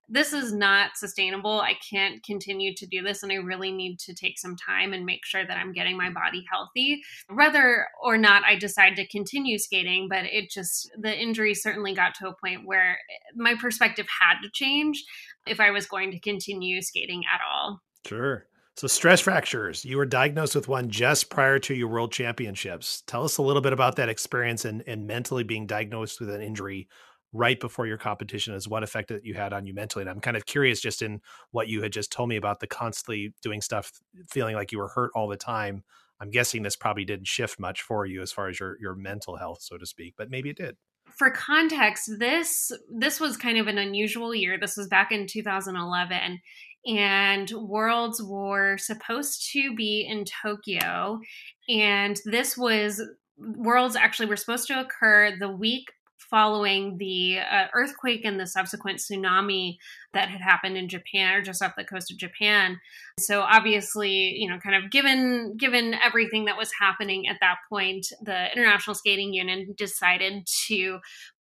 this 0.10 0.34
is 0.34 0.54
not 0.54 0.98
sustainable. 0.98 1.62
I 1.62 1.74
can't 1.90 2.24
continue 2.24 2.74
to 2.76 2.86
do 2.86 3.02
this. 3.02 3.24
And 3.24 3.32
I 3.32 3.36
really 3.36 3.72
need 3.72 4.00
to 4.00 4.14
take 4.14 4.38
some 4.38 4.56
time 4.56 4.94
and 4.94 5.06
make 5.06 5.26
sure 5.26 5.46
that 5.46 5.58
I'm 5.58 5.74
getting 5.74 5.98
my 5.98 6.10
body 6.10 6.46
healthy, 6.52 7.02
whether 7.34 7.88
or 8.02 8.18
not 8.18 8.44
I 8.44 8.56
decide 8.56 8.96
to 8.98 9.08
continue 9.08 9.58
skating. 9.58 10.08
But 10.10 10.26
it 10.26 10.50
just, 10.50 10.90
the 11.00 11.18
injury 11.18 11.54
certainly 11.54 11.94
got 11.94 12.16
to 12.16 12.28
a 12.28 12.36
point 12.36 12.66
where 12.66 12.98
my 13.36 13.56
perspective 13.56 14.08
had 14.22 14.42
to 14.42 14.50
change 14.54 15.04
if 15.48 15.60
I 15.60 15.72
was 15.72 15.86
going 15.86 16.12
to 16.12 16.20
continue 16.20 16.82
skating 16.82 17.24
at 17.34 17.42
all. 17.42 17.82
Sure. 18.06 18.48
So, 18.76 18.88
stress 18.88 19.22
fractures, 19.22 19.86
you 19.86 19.98
were 19.98 20.06
diagnosed 20.06 20.56
with 20.56 20.68
one 20.68 20.90
just 20.90 21.30
prior 21.30 21.60
to 21.60 21.76
your 21.76 21.90
world 21.90 22.12
championships. 22.12 23.04
Tell 23.06 23.24
us 23.24 23.38
a 23.38 23.44
little 23.44 23.62
bit 23.62 23.72
about 23.72 23.98
that 23.98 24.10
experience 24.10 24.66
and, 24.66 24.84
and 24.88 25.06
mentally 25.06 25.44
being 25.44 25.68
diagnosed 25.68 26.20
with 26.20 26.32
an 26.32 26.42
injury 26.42 26.88
right 27.34 27.60
before 27.60 27.88
your 27.88 27.98
competition 27.98 28.54
is 28.54 28.68
one 28.68 28.84
effect 28.84 29.10
that 29.10 29.26
you 29.26 29.34
had 29.34 29.52
on 29.52 29.66
you 29.66 29.74
mentally. 29.74 30.04
And 30.04 30.10
I'm 30.10 30.22
kind 30.22 30.38
of 30.38 30.46
curious 30.46 30.80
just 30.80 31.02
in 31.02 31.20
what 31.52 31.68
you 31.68 31.82
had 31.82 31.92
just 31.92 32.12
told 32.12 32.30
me 32.30 32.36
about 32.36 32.60
the 32.60 32.68
constantly 32.68 33.34
doing 33.42 33.60
stuff, 33.60 33.92
feeling 34.30 34.56
like 34.56 34.72
you 34.72 34.78
were 34.78 34.90
hurt 34.90 35.12
all 35.16 35.28
the 35.28 35.36
time. 35.36 35.84
I'm 36.22 36.30
guessing 36.30 36.62
this 36.62 36.76
probably 36.76 37.06
didn't 37.06 37.28
shift 37.28 37.60
much 37.60 37.82
for 37.82 38.06
you 38.06 38.22
as 38.22 38.32
far 38.32 38.48
as 38.48 38.60
your 38.60 38.78
your 38.80 38.96
mental 38.96 39.36
health, 39.36 39.62
so 39.62 39.78
to 39.78 39.86
speak, 39.86 40.14
but 40.16 40.30
maybe 40.30 40.52
it 40.52 40.58
did. 40.58 40.78
For 41.18 41.32
context, 41.32 42.10
this 42.18 42.72
this 42.90 43.20
was 43.20 43.36
kind 43.36 43.58
of 43.58 43.68
an 43.68 43.78
unusual 43.78 44.34
year. 44.34 44.58
This 44.58 44.78
was 44.78 44.88
back 44.88 45.12
in 45.12 45.28
2011 45.28 46.40
and 46.86 47.52
worlds 47.52 48.22
were 48.22 48.78
supposed 48.78 49.50
to 49.54 49.74
be 49.76 50.06
in 50.08 50.26
Tokyo 50.26 51.20
and 51.68 52.20
this 52.26 52.58
was 52.58 53.02
worlds 53.38 53.96
actually 53.96 54.26
were 54.28 54.36
supposed 54.36 54.68
to 54.68 54.80
occur 54.80 55.36
the 55.40 55.50
week 55.50 55.88
following 56.34 56.98
the 56.98 57.38
uh, 57.38 57.68
earthquake 57.76 58.26
and 58.26 58.40
the 58.40 58.48
subsequent 58.48 58.98
tsunami 58.98 59.78
that 60.14 60.30
had 60.30 60.42
happened 60.42 60.76
in 60.76 60.90
Japan 60.90 61.36
or 61.36 61.44
just 61.44 61.62
off 61.62 61.76
the 61.78 61.84
coast 61.84 62.12
of 62.12 62.18
Japan. 62.18 62.80
So 63.20 63.42
obviously, 63.42 64.34
you 64.40 64.50
know, 64.50 64.58
kind 64.58 64.76
of 64.76 64.90
given 64.90 65.56
given 65.58 65.94
everything 65.94 66.46
that 66.46 66.58
was 66.58 66.72
happening 66.82 67.28
at 67.28 67.38
that 67.42 67.58
point, 67.70 68.08
the 68.24 68.52
International 68.52 68.96
Skating 68.96 69.32
Union 69.32 69.76
decided 69.78 70.48
to 70.68 70.98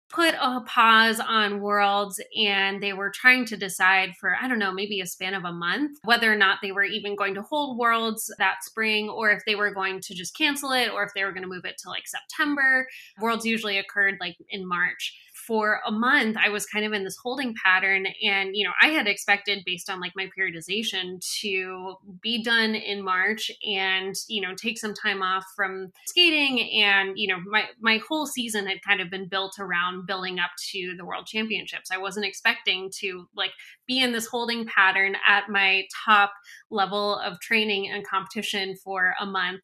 put 0.09 0.33
a 0.41 0.61
pause 0.61 1.19
on 1.19 1.61
Worlds 1.61 2.19
and 2.35 2.81
they 2.81 2.93
were 2.93 3.11
trying 3.11 3.45
to 3.45 3.57
decide 3.57 4.15
for, 4.19 4.35
I 4.41 4.47
don't 4.47 4.59
know, 4.59 4.71
maybe 4.71 5.01
a 5.01 5.05
span 5.05 5.35
of 5.35 5.45
a 5.45 5.51
month, 5.51 5.99
whether 6.03 6.31
or 6.31 6.35
not 6.35 6.59
they 6.61 6.71
were 6.71 6.83
even 6.83 7.15
going 7.15 7.35
to 7.35 7.43
hold 7.43 7.77
Worlds 7.77 8.33
that 8.39 8.63
spring 8.63 9.07
or 9.09 9.29
if 9.31 9.43
they 9.45 9.55
were 9.55 9.71
going 9.71 10.01
to 10.01 10.15
just 10.15 10.35
cancel 10.35 10.71
it 10.71 10.91
or 10.91 11.03
if 11.03 11.13
they 11.13 11.23
were 11.23 11.31
going 11.31 11.43
to 11.43 11.49
move 11.49 11.65
it 11.65 11.77
to 11.79 11.89
like 11.89 12.07
September. 12.07 12.87
Worlds 13.19 13.45
usually 13.45 13.77
occurred 13.77 14.17
like 14.19 14.37
in 14.49 14.67
March 14.67 15.15
for 15.49 15.81
a 15.85 15.91
month 15.91 16.37
i 16.37 16.49
was 16.49 16.65
kind 16.65 16.85
of 16.85 16.93
in 16.93 17.03
this 17.03 17.17
holding 17.21 17.53
pattern 17.65 18.05
and 18.23 18.51
you 18.53 18.63
know 18.65 18.73
i 18.81 18.87
had 18.87 19.07
expected 19.07 19.63
based 19.65 19.89
on 19.89 19.99
like 19.99 20.13
my 20.15 20.29
periodization 20.37 21.19
to 21.41 21.95
be 22.21 22.41
done 22.43 22.75
in 22.75 23.03
march 23.03 23.51
and 23.67 24.15
you 24.27 24.41
know 24.41 24.53
take 24.55 24.77
some 24.77 24.93
time 24.93 25.21
off 25.21 25.43
from 25.55 25.91
skating 26.05 26.69
and 26.81 27.17
you 27.17 27.27
know 27.27 27.41
my 27.47 27.65
my 27.81 27.99
whole 28.07 28.27
season 28.27 28.67
had 28.67 28.81
kind 28.87 29.01
of 29.01 29.09
been 29.09 29.27
built 29.27 29.55
around 29.59 30.05
building 30.05 30.39
up 30.39 30.51
to 30.71 30.93
the 30.97 31.05
world 31.05 31.25
championships. 31.25 31.89
I 31.91 31.97
wasn't 31.97 32.25
expecting 32.25 32.91
to 32.99 33.27
like 33.35 33.51
be 33.87 34.01
in 34.01 34.11
this 34.11 34.27
holding 34.27 34.65
pattern 34.65 35.15
at 35.27 35.49
my 35.49 35.83
top 36.05 36.31
level 36.69 37.17
of 37.19 37.39
training 37.39 37.89
and 37.89 38.05
competition 38.05 38.75
for 38.83 39.15
a 39.19 39.25
month 39.25 39.61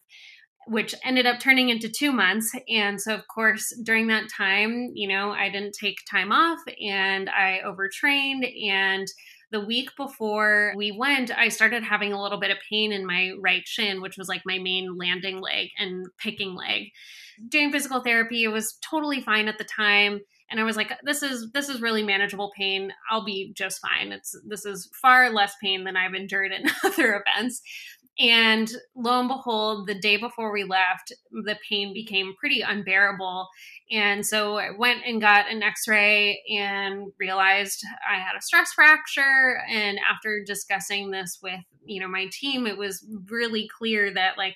which 0.67 0.95
ended 1.03 1.25
up 1.25 1.39
turning 1.39 1.69
into 1.69 1.89
two 1.89 2.11
months. 2.11 2.51
And 2.69 2.99
so, 2.99 3.13
of 3.13 3.27
course, 3.27 3.73
during 3.83 4.07
that 4.07 4.29
time, 4.35 4.91
you 4.93 5.07
know, 5.07 5.31
I 5.31 5.49
didn't 5.49 5.75
take 5.79 5.97
time 6.09 6.31
off 6.31 6.59
and 6.81 7.29
I 7.29 7.61
overtrained. 7.65 8.45
And 8.45 9.07
the 9.51 9.65
week 9.65 9.89
before 9.95 10.73
we 10.75 10.91
went, 10.91 11.31
I 11.37 11.49
started 11.49 11.83
having 11.83 12.13
a 12.13 12.21
little 12.21 12.39
bit 12.39 12.51
of 12.51 12.57
pain 12.69 12.91
in 12.91 13.05
my 13.05 13.31
right 13.39 13.65
shin, 13.65 14.01
which 14.01 14.17
was 14.17 14.27
like 14.27 14.41
my 14.45 14.57
main 14.59 14.97
landing 14.97 15.39
leg 15.39 15.69
and 15.77 16.07
picking 16.17 16.55
leg. 16.55 16.89
Doing 17.47 17.71
physical 17.71 18.01
therapy, 18.01 18.43
it 18.43 18.49
was 18.49 18.77
totally 18.81 19.21
fine 19.21 19.47
at 19.47 19.57
the 19.57 19.63
time 19.63 20.21
and 20.49 20.59
i 20.59 20.63
was 20.63 20.75
like 20.75 20.91
this 21.03 21.23
is 21.23 21.51
this 21.51 21.69
is 21.69 21.81
really 21.81 22.03
manageable 22.03 22.51
pain 22.55 22.91
i'll 23.09 23.25
be 23.25 23.51
just 23.53 23.79
fine 23.79 24.11
it's 24.11 24.35
this 24.47 24.65
is 24.65 24.89
far 25.01 25.31
less 25.31 25.55
pain 25.61 25.83
than 25.83 25.97
i've 25.97 26.13
endured 26.13 26.51
in 26.51 26.69
other 26.83 27.23
events 27.25 27.61
and 28.17 28.71
lo 28.95 29.19
and 29.19 29.27
behold, 29.27 29.87
the 29.87 29.99
day 29.99 30.17
before 30.17 30.51
we 30.51 30.63
left, 30.63 31.11
the 31.31 31.57
pain 31.67 31.93
became 31.93 32.33
pretty 32.39 32.61
unbearable. 32.61 33.49
And 33.91 34.25
so 34.25 34.57
I 34.57 34.71
went 34.71 35.01
and 35.05 35.19
got 35.19 35.51
an 35.51 35.61
x 35.61 35.87
ray 35.87 36.41
and 36.49 37.11
realized 37.19 37.83
I 38.09 38.17
had 38.19 38.35
a 38.37 38.41
stress 38.41 38.73
fracture. 38.73 39.61
And 39.69 39.99
after 40.09 40.43
discussing 40.45 41.11
this 41.11 41.39
with, 41.43 41.59
you 41.85 41.99
know, 41.99 42.07
my 42.07 42.27
team, 42.31 42.65
it 42.65 42.77
was 42.77 43.05
really 43.29 43.67
clear 43.77 44.13
that, 44.13 44.37
like, 44.37 44.55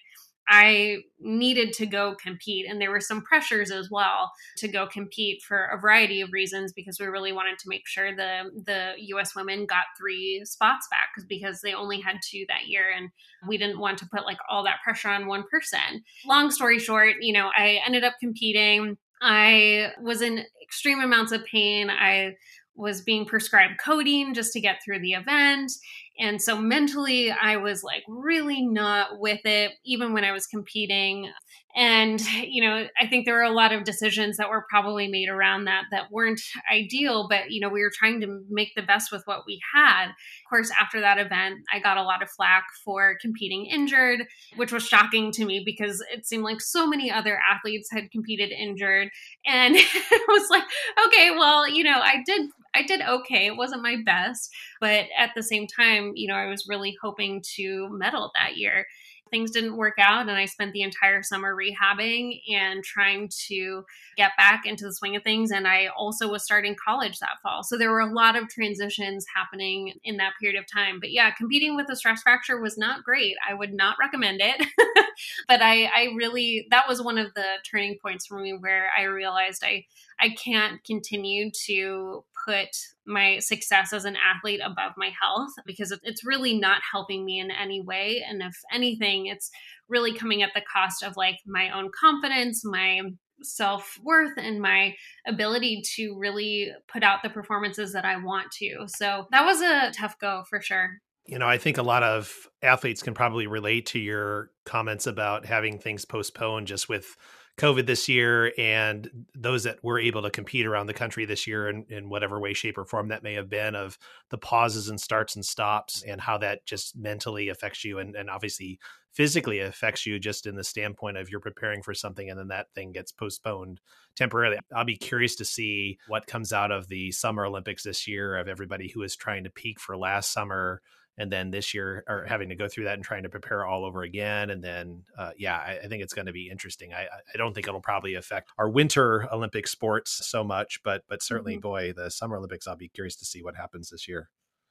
I 0.49 1.03
needed 1.19 1.73
to 1.73 1.85
go 1.85 2.15
compete. 2.15 2.65
And 2.67 2.81
there 2.81 2.89
were 2.89 2.99
some 2.99 3.21
pressures 3.21 3.69
as 3.69 3.89
well 3.91 4.31
to 4.57 4.67
go 4.67 4.87
compete 4.87 5.43
for 5.43 5.65
a 5.65 5.79
variety 5.79 6.21
of 6.21 6.33
reasons 6.33 6.73
because 6.73 6.99
we 6.99 7.05
really 7.05 7.31
wanted 7.31 7.59
to 7.59 7.69
make 7.69 7.87
sure 7.87 8.15
the 8.15 8.49
the 8.65 8.93
US 9.15 9.35
women 9.35 9.67
got 9.67 9.85
three 9.97 10.43
spots 10.45 10.87
back 10.89 11.09
because 11.27 11.61
they 11.61 11.73
only 11.73 12.01
had 12.01 12.17
two 12.27 12.45
that 12.47 12.67
year 12.67 12.85
and 12.95 13.09
we 13.47 13.57
didn't 13.57 13.79
want 13.79 13.99
to 13.99 14.07
put 14.07 14.25
like 14.25 14.39
all 14.49 14.63
that 14.63 14.81
pressure 14.83 15.09
on 15.09 15.27
one 15.27 15.43
person. 15.51 16.03
Long 16.25 16.49
story 16.49 16.79
short, 16.79 17.17
you 17.21 17.31
know, 17.31 17.51
I 17.55 17.79
ended 17.85 18.03
up 18.03 18.15
competing. 18.19 18.97
I 19.21 19.91
was 20.01 20.21
in 20.21 20.45
extreme 20.63 20.99
amounts 20.99 21.31
of 21.31 21.45
pain. 21.45 21.89
I 21.89 22.37
was 22.79 23.01
being 23.01 23.25
prescribed 23.25 23.77
codeine 23.77 24.33
just 24.33 24.53
to 24.53 24.61
get 24.61 24.81
through 24.83 24.99
the 24.99 25.13
event. 25.13 25.71
And 26.19 26.41
so 26.41 26.59
mentally, 26.59 27.31
I 27.31 27.57
was 27.57 27.83
like 27.83 28.03
really 28.07 28.61
not 28.61 29.19
with 29.19 29.39
it, 29.45 29.71
even 29.85 30.13
when 30.13 30.25
I 30.25 30.31
was 30.31 30.47
competing. 30.47 31.31
And, 31.75 32.19
you 32.43 32.63
know, 32.63 32.87
I 32.99 33.07
think 33.07 33.25
there 33.25 33.35
were 33.35 33.43
a 33.43 33.51
lot 33.51 33.71
of 33.71 33.83
decisions 33.83 34.37
that 34.37 34.49
were 34.49 34.65
probably 34.69 35.07
made 35.07 35.29
around 35.29 35.65
that 35.65 35.83
that 35.91 36.11
weren't 36.11 36.41
ideal, 36.71 37.27
but, 37.29 37.51
you 37.51 37.61
know, 37.61 37.69
we 37.69 37.81
were 37.81 37.91
trying 37.93 38.21
to 38.21 38.41
make 38.49 38.73
the 38.75 38.81
best 38.81 39.11
with 39.11 39.21
what 39.25 39.43
we 39.45 39.59
had. 39.73 40.05
Of 40.07 40.49
course, 40.49 40.71
after 40.79 40.99
that 41.01 41.19
event, 41.19 41.59
I 41.71 41.79
got 41.79 41.97
a 41.97 42.03
lot 42.03 42.23
of 42.23 42.29
flack 42.31 42.65
for 42.83 43.17
competing 43.21 43.65
injured, 43.67 44.25
which 44.55 44.71
was 44.71 44.87
shocking 44.87 45.31
to 45.33 45.45
me 45.45 45.61
because 45.63 46.03
it 46.11 46.25
seemed 46.25 46.43
like 46.43 46.59
so 46.59 46.87
many 46.87 47.11
other 47.11 47.39
athletes 47.49 47.89
had 47.91 48.09
competed 48.11 48.51
injured. 48.51 49.09
And 49.45 49.75
it 49.77 50.23
was 50.27 50.49
like, 50.49 50.63
okay, 51.05 51.31
well, 51.31 51.69
you 51.69 51.83
know, 51.83 51.99
I 52.01 52.23
did 52.25 52.49
I 52.75 52.83
did 52.83 53.01
okay. 53.01 53.47
It 53.47 53.57
wasn't 53.57 53.81
my 53.81 53.97
best, 54.05 54.51
but 54.79 55.05
at 55.17 55.31
the 55.35 55.41
same 55.41 55.65
time, 55.65 56.11
you 56.15 56.27
know, 56.27 56.35
I 56.35 56.45
was 56.45 56.67
really 56.69 56.95
hoping 57.01 57.41
to 57.55 57.89
medal 57.91 58.31
that 58.35 58.57
year 58.57 58.85
things 59.31 59.51
didn't 59.51 59.77
work 59.77 59.95
out 59.99 60.21
and 60.21 60.31
I 60.31 60.45
spent 60.45 60.73
the 60.73 60.81
entire 60.81 61.23
summer 61.23 61.55
rehabbing 61.55 62.41
and 62.51 62.83
trying 62.83 63.29
to 63.47 63.83
get 64.17 64.31
back 64.37 64.65
into 64.65 64.85
the 64.85 64.93
swing 64.93 65.15
of 65.15 65.23
things 65.23 65.51
and 65.51 65.67
I 65.67 65.87
also 65.87 66.29
was 66.29 66.43
starting 66.43 66.75
college 66.83 67.19
that 67.19 67.37
fall. 67.43 67.63
So 67.63 67.77
there 67.77 67.91
were 67.91 67.99
a 67.99 68.13
lot 68.13 68.35
of 68.35 68.49
transitions 68.49 69.25
happening 69.35 69.93
in 70.03 70.17
that 70.17 70.33
period 70.39 70.59
of 70.59 70.65
time. 70.71 70.99
But 70.99 71.11
yeah, 71.11 71.31
competing 71.31 71.75
with 71.75 71.89
a 71.89 71.95
stress 71.95 72.21
fracture 72.21 72.59
was 72.59 72.77
not 72.77 73.03
great. 73.03 73.35
I 73.47 73.53
would 73.53 73.73
not 73.73 73.97
recommend 73.99 74.41
it. 74.41 74.65
but 75.47 75.61
I 75.61 75.85
I 75.85 76.13
really 76.15 76.67
that 76.71 76.87
was 76.87 77.01
one 77.01 77.17
of 77.17 77.33
the 77.35 77.45
turning 77.69 77.97
points 78.01 78.27
for 78.27 78.39
me 78.39 78.55
where 78.57 78.89
I 78.97 79.03
realized 79.03 79.63
I 79.63 79.85
I 80.19 80.29
can't 80.29 80.83
continue 80.83 81.51
to 81.67 82.23
put 82.45 82.69
my 83.05 83.39
success 83.39 83.93
as 83.93 84.05
an 84.05 84.15
athlete 84.15 84.61
above 84.63 84.93
my 84.97 85.11
health 85.19 85.51
because 85.65 85.97
it's 86.03 86.25
really 86.25 86.57
not 86.57 86.81
helping 86.91 87.25
me 87.25 87.39
in 87.39 87.51
any 87.51 87.81
way. 87.81 88.23
And 88.27 88.41
if 88.41 88.55
anything, 88.73 89.25
it's 89.25 89.49
really 89.87 90.13
coming 90.13 90.41
at 90.41 90.51
the 90.53 90.61
cost 90.61 91.03
of 91.03 91.17
like 91.17 91.37
my 91.45 91.69
own 91.71 91.89
confidence, 91.99 92.63
my 92.63 93.01
self 93.41 93.97
worth, 94.03 94.37
and 94.37 94.61
my 94.61 94.95
ability 95.25 95.81
to 95.95 96.15
really 96.17 96.71
put 96.91 97.03
out 97.03 97.23
the 97.23 97.29
performances 97.29 97.93
that 97.93 98.05
I 98.05 98.17
want 98.17 98.51
to. 98.59 98.85
So 98.87 99.27
that 99.31 99.45
was 99.45 99.61
a 99.61 99.91
tough 99.91 100.17
go 100.19 100.43
for 100.49 100.61
sure. 100.61 100.99
You 101.29 101.37
know, 101.37 101.47
I 101.47 101.59
think 101.59 101.77
a 101.77 101.83
lot 101.83 102.01
of 102.01 102.49
athletes 102.63 103.03
can 103.03 103.13
probably 103.13 103.45
relate 103.45 103.85
to 103.87 103.99
your 103.99 104.49
comments 104.65 105.05
about 105.05 105.45
having 105.45 105.77
things 105.77 106.03
postponed 106.03 106.65
just 106.65 106.89
with 106.89 107.15
COVID 107.59 107.85
this 107.85 108.09
year 108.09 108.51
and 108.57 109.27
those 109.35 109.65
that 109.65 109.83
were 109.83 109.99
able 109.99 110.23
to 110.23 110.31
compete 110.31 110.65
around 110.65 110.87
the 110.87 110.93
country 110.93 111.25
this 111.25 111.45
year 111.45 111.69
in, 111.69 111.85
in 111.87 112.09
whatever 112.09 112.39
way, 112.39 112.53
shape, 112.53 112.79
or 112.79 112.85
form 112.85 113.09
that 113.09 113.21
may 113.21 113.35
have 113.35 113.47
been 113.47 113.75
of 113.75 113.99
the 114.31 114.39
pauses 114.39 114.89
and 114.89 114.99
starts 114.99 115.35
and 115.35 115.45
stops 115.45 116.01
and 116.01 116.19
how 116.19 116.39
that 116.39 116.65
just 116.65 116.97
mentally 116.97 117.49
affects 117.49 117.85
you 117.85 117.99
and, 117.99 118.15
and 118.15 118.27
obviously 118.27 118.79
physically 119.11 119.59
affects 119.59 120.07
you 120.07 120.17
just 120.17 120.47
in 120.47 120.55
the 120.55 120.63
standpoint 120.63 121.15
of 121.15 121.29
you're 121.29 121.39
preparing 121.39 121.83
for 121.83 121.93
something 121.93 122.31
and 122.31 122.39
then 122.39 122.47
that 122.47 122.73
thing 122.73 122.91
gets 122.91 123.11
postponed 123.11 123.81
temporarily. 124.15 124.57
I'll 124.75 124.83
be 124.83 124.97
curious 124.97 125.35
to 125.35 125.45
see 125.45 125.99
what 126.07 126.25
comes 126.25 126.51
out 126.51 126.71
of 126.71 126.87
the 126.87 127.11
Summer 127.11 127.45
Olympics 127.45 127.83
this 127.83 128.07
year 128.07 128.35
of 128.35 128.47
everybody 128.47 128.89
who 128.89 129.03
is 129.03 129.15
trying 129.15 129.43
to 129.43 129.51
peak 129.51 129.79
for 129.79 129.95
last 129.95 130.33
summer 130.33 130.81
and 131.19 131.31
then 131.31 131.51
this 131.51 131.73
year 131.73 132.03
are 132.07 132.25
having 132.25 132.49
to 132.49 132.55
go 132.55 132.67
through 132.67 132.85
that 132.85 132.95
and 132.95 133.03
trying 133.03 133.23
to 133.23 133.29
prepare 133.29 133.65
all 133.65 133.85
over 133.85 134.01
again 134.01 134.49
and 134.49 134.63
then 134.63 135.03
uh, 135.17 135.31
yeah 135.37 135.57
I, 135.57 135.79
I, 135.83 135.87
think 135.87 136.01
it's 136.01 136.13
going 136.13 136.25
to 136.25 136.31
be 136.31 136.49
interesting 136.49 136.93
I, 136.93 137.03
I 137.03 137.37
don't 137.37 137.53
think 137.53 137.67
it'll 137.67 137.81
probably 137.81 138.15
affect 138.15 138.49
our 138.57 138.69
winter 138.69 139.31
olympic 139.31 139.67
sports 139.67 140.25
so 140.25 140.43
much 140.43 140.81
but 140.83 141.03
but 141.07 141.21
certainly 141.21 141.55
mm-hmm. 141.55 141.61
boy 141.61 141.93
the 141.93 142.09
summer 142.09 142.37
olympics 142.37 142.67
i'll 142.67 142.75
be 142.75 142.89
curious 142.89 143.17
to 143.17 143.25
see 143.25 143.43
what 143.43 143.55
happens 143.55 143.89
this 143.89 144.07
year 144.07 144.29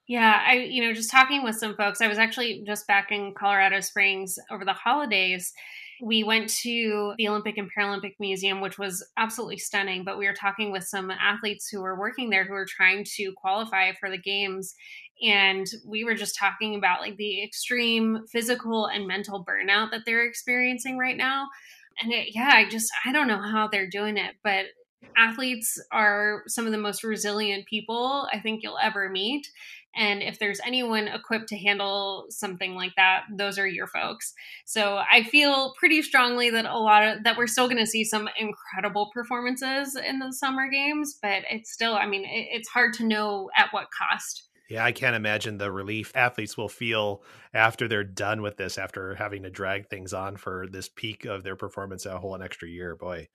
yeah 0.08 0.42
i 0.44 0.54
you 0.54 0.82
know 0.82 0.92
just 0.92 1.10
talking 1.10 1.44
with 1.44 1.56
some 1.56 1.76
folks 1.76 2.00
i 2.00 2.08
was 2.08 2.18
actually 2.18 2.64
just 2.66 2.86
back 2.86 3.12
in 3.12 3.34
colorado 3.38 3.80
springs 3.80 4.38
over 4.50 4.64
the 4.64 4.72
holidays 4.72 5.52
we 6.00 6.22
went 6.22 6.48
to 6.48 7.14
the 7.18 7.28
Olympic 7.28 7.58
and 7.58 7.68
Paralympic 7.76 8.14
Museum, 8.20 8.60
which 8.60 8.78
was 8.78 9.04
absolutely 9.16 9.58
stunning. 9.58 10.04
But 10.04 10.18
we 10.18 10.26
were 10.26 10.34
talking 10.34 10.70
with 10.70 10.84
some 10.84 11.10
athletes 11.10 11.68
who 11.68 11.80
were 11.80 11.98
working 11.98 12.30
there 12.30 12.44
who 12.44 12.52
were 12.52 12.66
trying 12.68 13.04
to 13.16 13.32
qualify 13.36 13.92
for 13.98 14.10
the 14.10 14.18
games. 14.18 14.74
And 15.22 15.66
we 15.87 16.04
were 16.04 16.14
just 16.14 16.37
talking 16.37 16.75
about 16.75 17.00
like 17.00 17.16
the 17.16 17.42
extreme 17.42 18.25
physical 18.30 18.87
and 18.87 19.06
mental 19.06 19.44
burnout 19.44 19.90
that 19.90 20.02
they're 20.06 20.26
experiencing 20.26 20.98
right 20.98 21.16
now. 21.16 21.48
And 22.00 22.12
it, 22.12 22.34
yeah, 22.34 22.50
I 22.52 22.68
just, 22.68 22.90
I 23.04 23.12
don't 23.12 23.28
know 23.28 23.42
how 23.42 23.68
they're 23.68 23.88
doing 23.88 24.16
it, 24.16 24.37
but 24.44 24.66
athletes 25.16 25.80
are 25.92 26.42
some 26.46 26.66
of 26.66 26.72
the 26.72 26.78
most 26.78 27.02
resilient 27.02 27.66
people 27.66 28.28
I 28.32 28.38
think 28.38 28.62
you'll 28.62 28.78
ever 28.80 29.08
meet. 29.08 29.48
And 29.96 30.22
if 30.22 30.38
there's 30.38 30.60
anyone 30.64 31.08
equipped 31.08 31.48
to 31.48 31.56
handle 31.56 32.26
something 32.30 32.75
like 32.75 32.92
that, 32.96 33.25
those 33.37 33.58
are 33.58 33.66
your 33.66 33.88
folks. 33.88 34.32
So 34.64 34.98
I 35.10 35.25
feel 35.25 35.75
pretty 35.78 36.02
strongly 36.02 36.50
that 36.50 36.66
a 36.66 36.78
lot 36.78 37.04
of 37.04 37.25
that 37.25 37.37
we're 37.37 37.48
still 37.48 37.66
going 37.66 37.78
to 37.78 37.87
see 37.87 38.04
some 38.04 38.28
incredible 38.38 39.10
performances 39.12 39.96
in 39.96 40.20
the 40.20 40.32
summer 40.32 40.68
games, 40.68 41.18
but 41.20 41.42
it's 41.50 41.72
still, 41.72 41.94
I 41.94 42.06
mean, 42.06 42.25
it, 42.25 42.48
it's 42.52 42.68
hard 42.68 42.92
to 42.94 43.04
know 43.04 43.50
at 43.56 43.72
what 43.72 43.88
cost. 43.90 44.47
Yeah, 44.68 44.84
I 44.84 44.92
can't 44.92 45.16
imagine 45.16 45.56
the 45.56 45.72
relief 45.72 46.12
athletes 46.14 46.56
will 46.56 46.68
feel 46.68 47.22
after 47.54 47.88
they're 47.88 48.04
done 48.04 48.42
with 48.42 48.58
this, 48.58 48.76
after 48.76 49.14
having 49.14 49.42
to 49.44 49.50
drag 49.50 49.88
things 49.88 50.12
on 50.12 50.37
for 50.37 50.66
this 50.70 50.88
peak 50.88 51.25
of 51.25 51.42
their 51.42 51.56
performance 51.56 52.04
a 52.04 52.18
whole 52.18 52.34
an 52.34 52.42
extra 52.42 52.68
year. 52.68 52.94
Boy, 52.94 53.28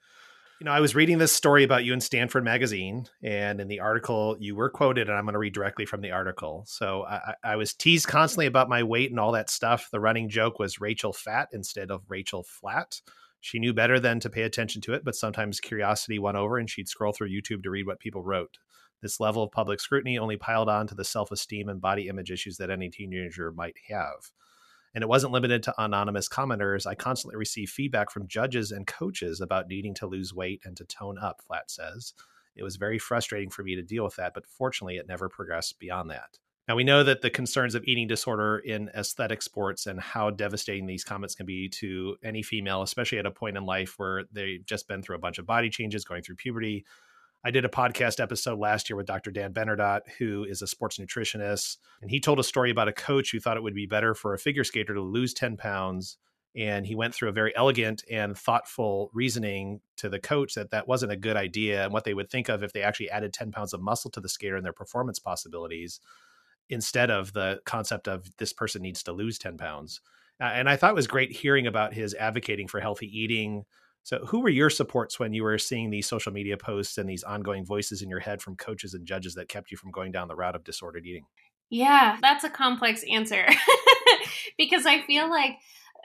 you 0.60 0.66
know, 0.66 0.72
I 0.72 0.80
was 0.80 0.94
reading 0.96 1.18
this 1.18 1.32
story 1.32 1.64
about 1.64 1.84
you 1.84 1.92
in 1.92 2.02
Stanford 2.02 2.44
Magazine, 2.44 3.08
and 3.24 3.60
in 3.60 3.68
the 3.68 3.80
article, 3.80 4.38
you 4.40 4.56
were 4.56 4.70
quoted, 4.70 5.10
and 5.10 5.18
I'm 5.18 5.26
going 5.26 5.34
to 5.34 5.40
read 5.40 5.54
directly 5.54 5.86
from 5.86 6.02
the 6.02 6.12
article. 6.12 6.64
So 6.68 7.04
I, 7.04 7.34
I, 7.44 7.56
was 7.56 7.74
teased 7.74 8.08
constantly 8.08 8.46
about 8.46 8.70
my 8.70 8.84
weight 8.84 9.10
and 9.10 9.20
all 9.20 9.32
that 9.32 9.50
stuff. 9.50 9.90
The 9.92 10.00
running 10.00 10.30
joke 10.30 10.60
was 10.60 10.80
Rachael 10.80 11.14
Fat 11.14 11.50
instead 11.52 11.90
of 11.90 12.04
Rachael 12.08 12.44
Flatt. 12.44 13.02
She 13.42 13.60
knew 13.60 13.74
better 13.74 14.00
than 14.00 14.22
to 14.22 14.30
pay 14.30 14.44
attention 14.44 14.82
to 14.84 14.94
it, 14.94 15.04
but 15.04 15.16
sometimes 15.16 15.60
curiosity 15.60 16.18
won 16.18 16.38
over 16.38 16.58
and 16.58 16.70
she'd 16.70 16.88
scroll 16.88 17.12
through 17.12 17.30
YouTube 17.30 17.64
to 17.64 17.70
read 17.70 17.88
what 17.88 18.00
people 18.00 18.24
wrote. 18.24 18.58
This 19.04 19.20
level 19.20 19.44
of 19.44 19.52
public 19.52 19.82
scrutiny 19.82 20.18
only 20.18 20.38
piled 20.38 20.70
on 20.70 20.88
to 20.88 20.96
the 20.96 21.04
self 21.04 21.30
esteem 21.30 21.68
and 21.68 21.82
body 21.82 22.08
image 22.08 22.32
issues 22.32 22.56
that 22.58 22.70
any 22.70 22.90
teenager 22.90 23.52
might 23.52 23.76
have. 23.90 24.32
And 24.96 25.02
it 25.04 25.10
wasn't 25.10 25.34
limited 25.34 25.62
to 25.64 25.76
anonymous 25.78 26.30
commenters. 26.30 26.88
I 26.88 26.96
constantly 26.96 27.36
receive 27.36 27.70
feedback 27.70 28.10
from 28.10 28.28
judges 28.28 28.72
and 28.72 28.88
coaches 28.88 29.42
about 29.42 29.68
needing 29.68 29.94
to 29.96 30.08
lose 30.08 30.34
weight 30.34 30.62
and 30.64 30.78
to 30.78 30.86
tone 30.86 31.18
up, 31.18 31.42
Flatt 31.46 31.70
says. 31.70 32.14
It 32.56 32.64
was 32.64 32.78
very 32.78 32.98
frustrating 32.98 33.50
for 33.50 33.62
me 33.62 33.76
to 33.76 33.82
deal 33.82 34.06
with 34.06 34.16
that, 34.16 34.34
but 34.34 34.48
fortunately, 34.48 34.96
it 34.96 35.08
never 35.08 35.28
progressed 35.28 35.80
beyond 35.80 36.10
that. 36.12 36.38
Now, 36.70 36.78
we 36.78 36.86
know 36.86 37.04
that 37.04 37.22
the 37.22 37.30
concerns 37.30 37.76
of 37.76 37.84
eating 37.84 38.08
disorder 38.08 38.60
in 38.60 38.90
aesthetic 38.96 39.42
sports 39.42 39.86
and 39.86 40.00
how 40.00 40.30
devastating 40.30 40.86
these 40.86 41.04
comments 41.04 41.36
can 41.36 41.46
be 41.46 41.68
to 41.70 42.16
any 42.24 42.42
female, 42.42 42.84
especially 42.84 43.20
at 43.20 43.26
a 43.26 43.32
point 43.32 43.58
in 43.58 43.66
life 43.66 43.96
where 43.98 44.24
they've 44.32 44.66
just 44.66 44.88
been 44.88 45.02
through 45.02 45.18
a 45.18 45.20
bunch 45.20 45.40
of 45.40 45.46
body 45.46 45.70
changes, 45.70 46.06
going 46.06 46.22
through 46.22 46.38
puberty. 46.38 46.86
I 47.44 47.52
did 47.52 47.66
a 47.66 47.70
podcast 47.70 48.22
episode 48.22 48.58
last 48.58 48.90
year 48.90 48.96
with 48.96 49.06
Dr. 49.06 49.32
Dan 49.32 49.54
Benardot, 49.54 50.02
who 50.18 50.46
is 50.46 50.62
a 50.62 50.68
sports 50.68 50.98
nutritionist. 50.98 51.78
And 52.02 52.10
he 52.10 52.20
told 52.20 52.40
a 52.40 52.44
story 52.44 52.72
about 52.72 52.88
a 52.88 52.94
coach 52.94 53.32
who 53.32 53.40
thought 53.40 53.58
it 53.58 53.64
would 53.64 53.76
be 53.76 53.86
better 53.86 54.16
for 54.16 54.34
a 54.34 54.40
figure 54.40 54.64
skater 54.64 54.94
to 54.94 55.02
lose 55.02 55.34
10 55.34 55.58
pounds 55.58 56.18
and 56.56 56.86
he 56.86 56.96
went 56.96 57.16
through 57.16 57.30
a 57.30 57.34
very 57.34 57.56
elegant 57.56 58.04
and 58.12 58.38
thoughtful 58.38 59.10
reasoning 59.14 59.82
to 59.98 60.08
the 60.08 60.20
coach 60.20 60.54
that 60.54 60.70
that 60.70 60.88
wasn't 60.88 61.12
a 61.12 61.18
good 61.18 61.36
idea 61.36 61.84
and 61.84 61.92
what 61.92 62.04
they 62.04 62.14
would 62.14 62.30
think 62.30 62.48
of 62.48 62.62
if 62.62 62.74
they 62.74 62.84
actually 62.84 63.10
added 63.10 63.34
10 63.34 63.52
pounds 63.52 63.74
of 63.74 63.82
muscle 63.82 64.12
to 64.12 64.22
the 64.22 64.30
skater 64.30 64.56
and 64.56 64.66
their 64.66 64.74
performance 64.74 65.18
possibilities 65.18 66.00
instead 66.70 67.10
of 67.10 67.34
the 67.34 67.60
concept 67.66 68.08
of 68.08 68.30
this 68.38 68.54
person 68.54 68.82
needs 68.82 69.02
to 69.04 69.12
lose 69.12 69.40
10 69.40 69.58
pounds. 69.58 70.00
And 70.40 70.70
I 70.70 70.76
thought 70.76 70.92
it 70.92 70.96
was 70.96 71.08
great 71.08 71.32
hearing 71.32 71.68
about 71.68 71.94
his 71.94 72.14
advocating 72.16 72.68
for 72.68 72.80
healthy 72.80 73.08
eating. 73.08 73.66
So, 74.04 74.20
who 74.26 74.42
were 74.42 74.50
your 74.50 74.70
supports 74.70 75.18
when 75.18 75.34
you 75.34 75.44
were 75.44 75.58
seeing 75.58 75.90
these 75.90 76.08
social 76.08 76.34
media 76.34 76.58
posts 76.58 76.98
and 76.98 77.10
these 77.10 77.24
ongoing 77.24 77.66
voices 77.66 78.02
in 78.02 78.10
your 78.10 78.20
head 78.20 78.42
from 78.42 78.58
coaches 78.58 78.94
and 78.94 79.06
judges 79.06 79.36
that 79.36 79.48
kept 79.48 79.72
you 79.72 79.78
from 79.78 79.92
going 79.92 80.12
down 80.12 80.28
the 80.28 80.36
route 80.36 80.56
of 80.56 80.64
disordered 80.66 81.06
eating? 81.06 81.26
Yeah, 81.70 82.18
that's 82.22 82.44
a 82.44 82.50
complex 82.50 83.04
answer 83.10 83.48
because 84.58 84.86
I 84.86 85.02
feel 85.04 85.30
like 85.30 85.58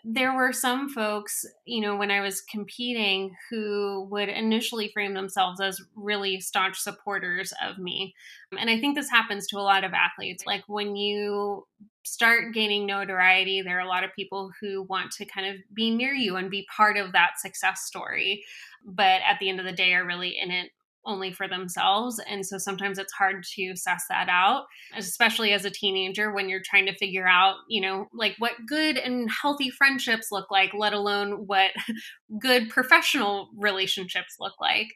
there 0.04 0.34
were 0.34 0.52
some 0.52 0.88
folks, 0.88 1.44
you 1.64 1.80
know, 1.80 1.96
when 1.96 2.10
I 2.10 2.20
was 2.20 2.40
competing 2.40 3.34
who 3.50 4.06
would 4.10 4.28
initially 4.28 4.90
frame 4.92 5.14
themselves 5.14 5.60
as 5.60 5.80
really 5.96 6.40
staunch 6.40 6.78
supporters 6.78 7.52
of 7.62 7.78
me. 7.78 8.14
And 8.58 8.70
I 8.70 8.78
think 8.78 8.94
this 8.94 9.10
happens 9.10 9.46
to 9.48 9.58
a 9.58 9.60
lot 9.60 9.84
of 9.84 9.92
athletes. 9.92 10.44
Like 10.46 10.62
when 10.66 10.96
you 10.96 11.66
start 12.04 12.54
gaining 12.54 12.86
notoriety, 12.86 13.60
there 13.60 13.76
are 13.76 13.84
a 13.84 13.88
lot 13.88 14.04
of 14.04 14.14
people 14.14 14.50
who 14.60 14.82
want 14.84 15.10
to 15.12 15.24
kind 15.26 15.46
of 15.46 15.60
be 15.74 15.90
near 15.90 16.14
you 16.14 16.36
and 16.36 16.50
be 16.50 16.66
part 16.74 16.96
of 16.96 17.12
that 17.12 17.38
success 17.38 17.82
story. 17.82 18.44
But 18.84 19.20
at 19.28 19.38
the 19.40 19.48
end 19.48 19.60
of 19.60 19.66
the 19.66 19.72
day, 19.72 19.94
are 19.94 20.06
really 20.06 20.38
in 20.38 20.50
it 20.50 20.70
only 21.06 21.32
for 21.32 21.48
themselves. 21.48 22.20
And 22.28 22.44
so 22.44 22.58
sometimes 22.58 22.98
it's 22.98 23.12
hard 23.12 23.44
to 23.54 23.76
suss 23.76 24.04
that 24.08 24.28
out, 24.28 24.64
especially 24.96 25.52
as 25.52 25.64
a 25.64 25.70
teenager 25.70 26.32
when 26.32 26.48
you're 26.48 26.62
trying 26.64 26.86
to 26.86 26.96
figure 26.96 27.26
out, 27.26 27.56
you 27.68 27.80
know, 27.80 28.06
like 28.12 28.34
what 28.38 28.52
good 28.66 28.96
and 28.96 29.30
healthy 29.30 29.70
friendships 29.70 30.28
look 30.30 30.50
like, 30.50 30.72
let 30.74 30.92
alone 30.92 31.46
what 31.46 31.70
good 32.40 32.68
professional 32.68 33.48
relationships 33.56 34.36
look 34.38 34.54
like. 34.60 34.88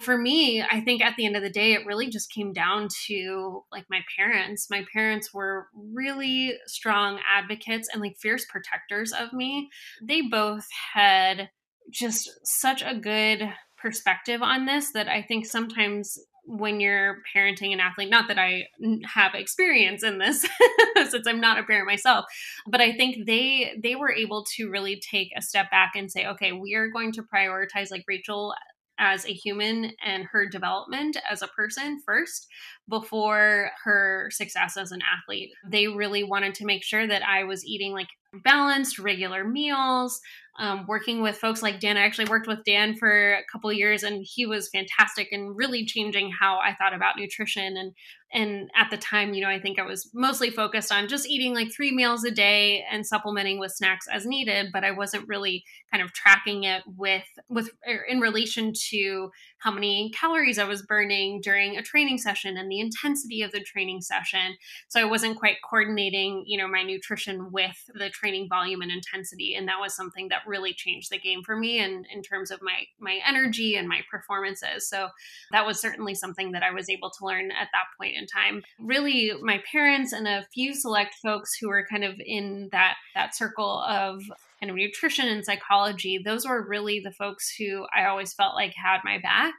For 0.00 0.16
me, 0.16 0.62
I 0.62 0.80
think 0.80 1.02
at 1.02 1.16
the 1.16 1.26
end 1.26 1.36
of 1.36 1.42
the 1.42 1.50
day, 1.50 1.72
it 1.72 1.86
really 1.86 2.08
just 2.08 2.32
came 2.32 2.52
down 2.52 2.88
to 3.06 3.62
like 3.72 3.84
my 3.90 4.00
parents. 4.16 4.68
My 4.70 4.84
parents 4.92 5.34
were 5.34 5.66
really 5.74 6.54
strong 6.66 7.20
advocates 7.28 7.88
and 7.92 8.00
like 8.00 8.16
fierce 8.18 8.46
protectors 8.46 9.12
of 9.12 9.32
me. 9.32 9.68
They 10.02 10.22
both 10.22 10.66
had 10.94 11.50
just 11.90 12.30
such 12.44 12.82
a 12.82 12.94
good 12.94 13.48
perspective 13.80 14.42
on 14.42 14.66
this 14.66 14.92
that 14.92 15.08
I 15.08 15.22
think 15.22 15.46
sometimes 15.46 16.18
when 16.48 16.80
you're 16.80 17.18
parenting 17.34 17.74
an 17.74 17.80
athlete, 17.80 18.08
not 18.08 18.26
that 18.28 18.38
I 18.38 18.68
have 19.04 19.34
experience 19.34 20.02
in 20.02 20.18
this 20.18 20.48
since 21.10 21.26
I'm 21.26 21.40
not 21.40 21.58
a 21.58 21.62
parent 21.62 21.86
myself, 21.86 22.24
but 22.66 22.80
I 22.80 22.92
think 22.92 23.26
they 23.26 23.78
they 23.82 23.94
were 23.94 24.12
able 24.12 24.44
to 24.56 24.70
really 24.70 24.98
take 24.98 25.28
a 25.36 25.42
step 25.42 25.70
back 25.70 25.92
and 25.94 26.10
say, 26.10 26.26
okay, 26.26 26.52
we 26.52 26.74
are 26.74 26.88
going 26.88 27.12
to 27.12 27.22
prioritize 27.22 27.90
like 27.90 28.04
Rachael 28.08 28.54
as 28.98 29.24
a 29.26 29.32
human 29.32 29.92
and 30.04 30.24
her 30.24 30.48
development 30.48 31.16
as 31.30 31.42
a 31.42 31.48
person 31.48 32.00
first 32.04 32.48
before 32.88 33.70
her 33.84 34.28
success 34.32 34.76
as 34.76 34.90
an 34.90 35.00
athlete. 35.02 35.50
They 35.70 35.86
really 35.86 36.24
wanted 36.24 36.54
to 36.54 36.64
make 36.64 36.82
sure 36.82 37.06
that 37.06 37.22
I 37.22 37.44
was 37.44 37.64
eating 37.64 37.92
like 37.92 38.08
balanced, 38.44 38.98
regular 38.98 39.44
meals, 39.44 40.20
um, 40.58 40.86
working 40.86 41.22
with 41.22 41.38
folks 41.38 41.62
like 41.62 41.80
Dan. 41.80 41.96
I 41.96 42.02
actually 42.02 42.26
worked 42.26 42.48
with 42.48 42.64
Dan 42.64 42.96
for 42.96 43.34
a 43.34 43.44
couple 43.50 43.72
years, 43.72 44.02
and 44.02 44.26
he 44.28 44.44
was 44.44 44.68
fantastic 44.68 45.28
and 45.30 45.56
really 45.56 45.84
changing 45.84 46.32
how 46.38 46.58
I 46.58 46.74
thought 46.74 46.94
about 46.94 47.16
nutrition. 47.16 47.76
And 47.76 47.92
and 48.30 48.70
at 48.74 48.90
the 48.90 48.98
time, 48.98 49.32
you 49.32 49.40
know, 49.40 49.48
I 49.48 49.58
think 49.58 49.78
I 49.78 49.86
was 49.86 50.10
mostly 50.12 50.50
focused 50.50 50.92
on 50.92 51.08
just 51.08 51.26
eating 51.26 51.54
like 51.54 51.72
three 51.72 51.92
meals 51.94 52.24
a 52.24 52.30
day 52.30 52.84
and 52.90 53.06
supplementing 53.06 53.58
with 53.58 53.72
snacks 53.72 54.06
as 54.12 54.26
needed, 54.26 54.68
but 54.70 54.84
I 54.84 54.90
wasn't 54.90 55.26
really 55.26 55.64
kind 55.90 56.02
of 56.02 56.12
tracking 56.12 56.64
it 56.64 56.82
with 56.86 57.24
with 57.48 57.70
er, 57.88 58.04
in 58.06 58.20
relation 58.20 58.74
to 58.90 59.30
how 59.58 59.70
many 59.70 60.12
calories 60.14 60.58
I 60.58 60.64
was 60.64 60.82
burning 60.82 61.40
during 61.40 61.78
a 61.78 61.82
training 61.82 62.18
session 62.18 62.58
and 62.58 62.70
the 62.70 62.80
intensity 62.80 63.40
of 63.40 63.50
the 63.50 63.60
training 63.60 64.02
session. 64.02 64.56
So 64.88 65.00
I 65.00 65.04
wasn't 65.04 65.38
quite 65.38 65.56
coordinating, 65.68 66.44
you 66.46 66.58
know, 66.58 66.68
my 66.68 66.82
nutrition 66.82 67.50
with 67.50 67.90
the 67.94 68.10
training 68.10 68.48
volume 68.50 68.82
and 68.82 68.90
intensity. 68.90 69.54
And 69.54 69.66
that 69.68 69.80
was 69.80 69.96
something 69.96 70.28
that 70.28 70.46
really 70.46 70.74
changed 70.74 71.10
the 71.10 71.18
game 71.18 71.42
for 71.42 71.56
me 71.56 71.78
and 71.78 72.06
in 72.12 72.22
terms 72.22 72.50
of 72.50 72.60
my 72.60 72.82
my 73.00 73.20
energy 73.26 73.76
and 73.76 73.88
my 73.88 74.02
performances. 74.10 74.86
So 74.86 75.08
that 75.50 75.64
was 75.64 75.80
certainly 75.80 76.14
something 76.14 76.52
that 76.52 76.62
I 76.62 76.72
was 76.72 76.90
able 76.90 77.10
to 77.10 77.24
learn 77.24 77.50
at 77.50 77.68
that 77.72 77.86
point 77.98 78.17
in 78.18 78.26
time. 78.26 78.62
Really 78.78 79.32
my 79.42 79.62
parents 79.70 80.12
and 80.12 80.26
a 80.26 80.46
few 80.52 80.74
select 80.74 81.14
folks 81.22 81.56
who 81.58 81.68
were 81.68 81.86
kind 81.90 82.04
of 82.04 82.14
in 82.24 82.68
that 82.72 82.94
that 83.14 83.34
circle 83.34 83.82
of 83.86 84.22
kind 84.60 84.70
of 84.70 84.76
nutrition 84.76 85.28
and 85.28 85.44
psychology, 85.44 86.18
those 86.18 86.46
were 86.46 86.66
really 86.68 87.00
the 87.00 87.12
folks 87.12 87.54
who 87.56 87.86
I 87.96 88.06
always 88.06 88.34
felt 88.34 88.54
like 88.54 88.74
had 88.74 88.98
my 89.04 89.18
back. 89.18 89.54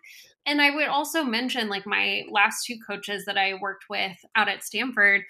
And 0.45 0.62
I 0.62 0.72
would 0.72 0.88
also 0.88 1.24
mention 1.24 1.69
like 1.69 1.86
my 1.86 2.24
last 2.30 2.65
two 2.65 2.78
coaches 2.86 3.26
that 3.26 3.38
I 3.38 3.54
worked 3.62 3.86
with 3.89 4.17
out 4.36 4.50
at 4.50 4.63
Stanford 4.63 5.22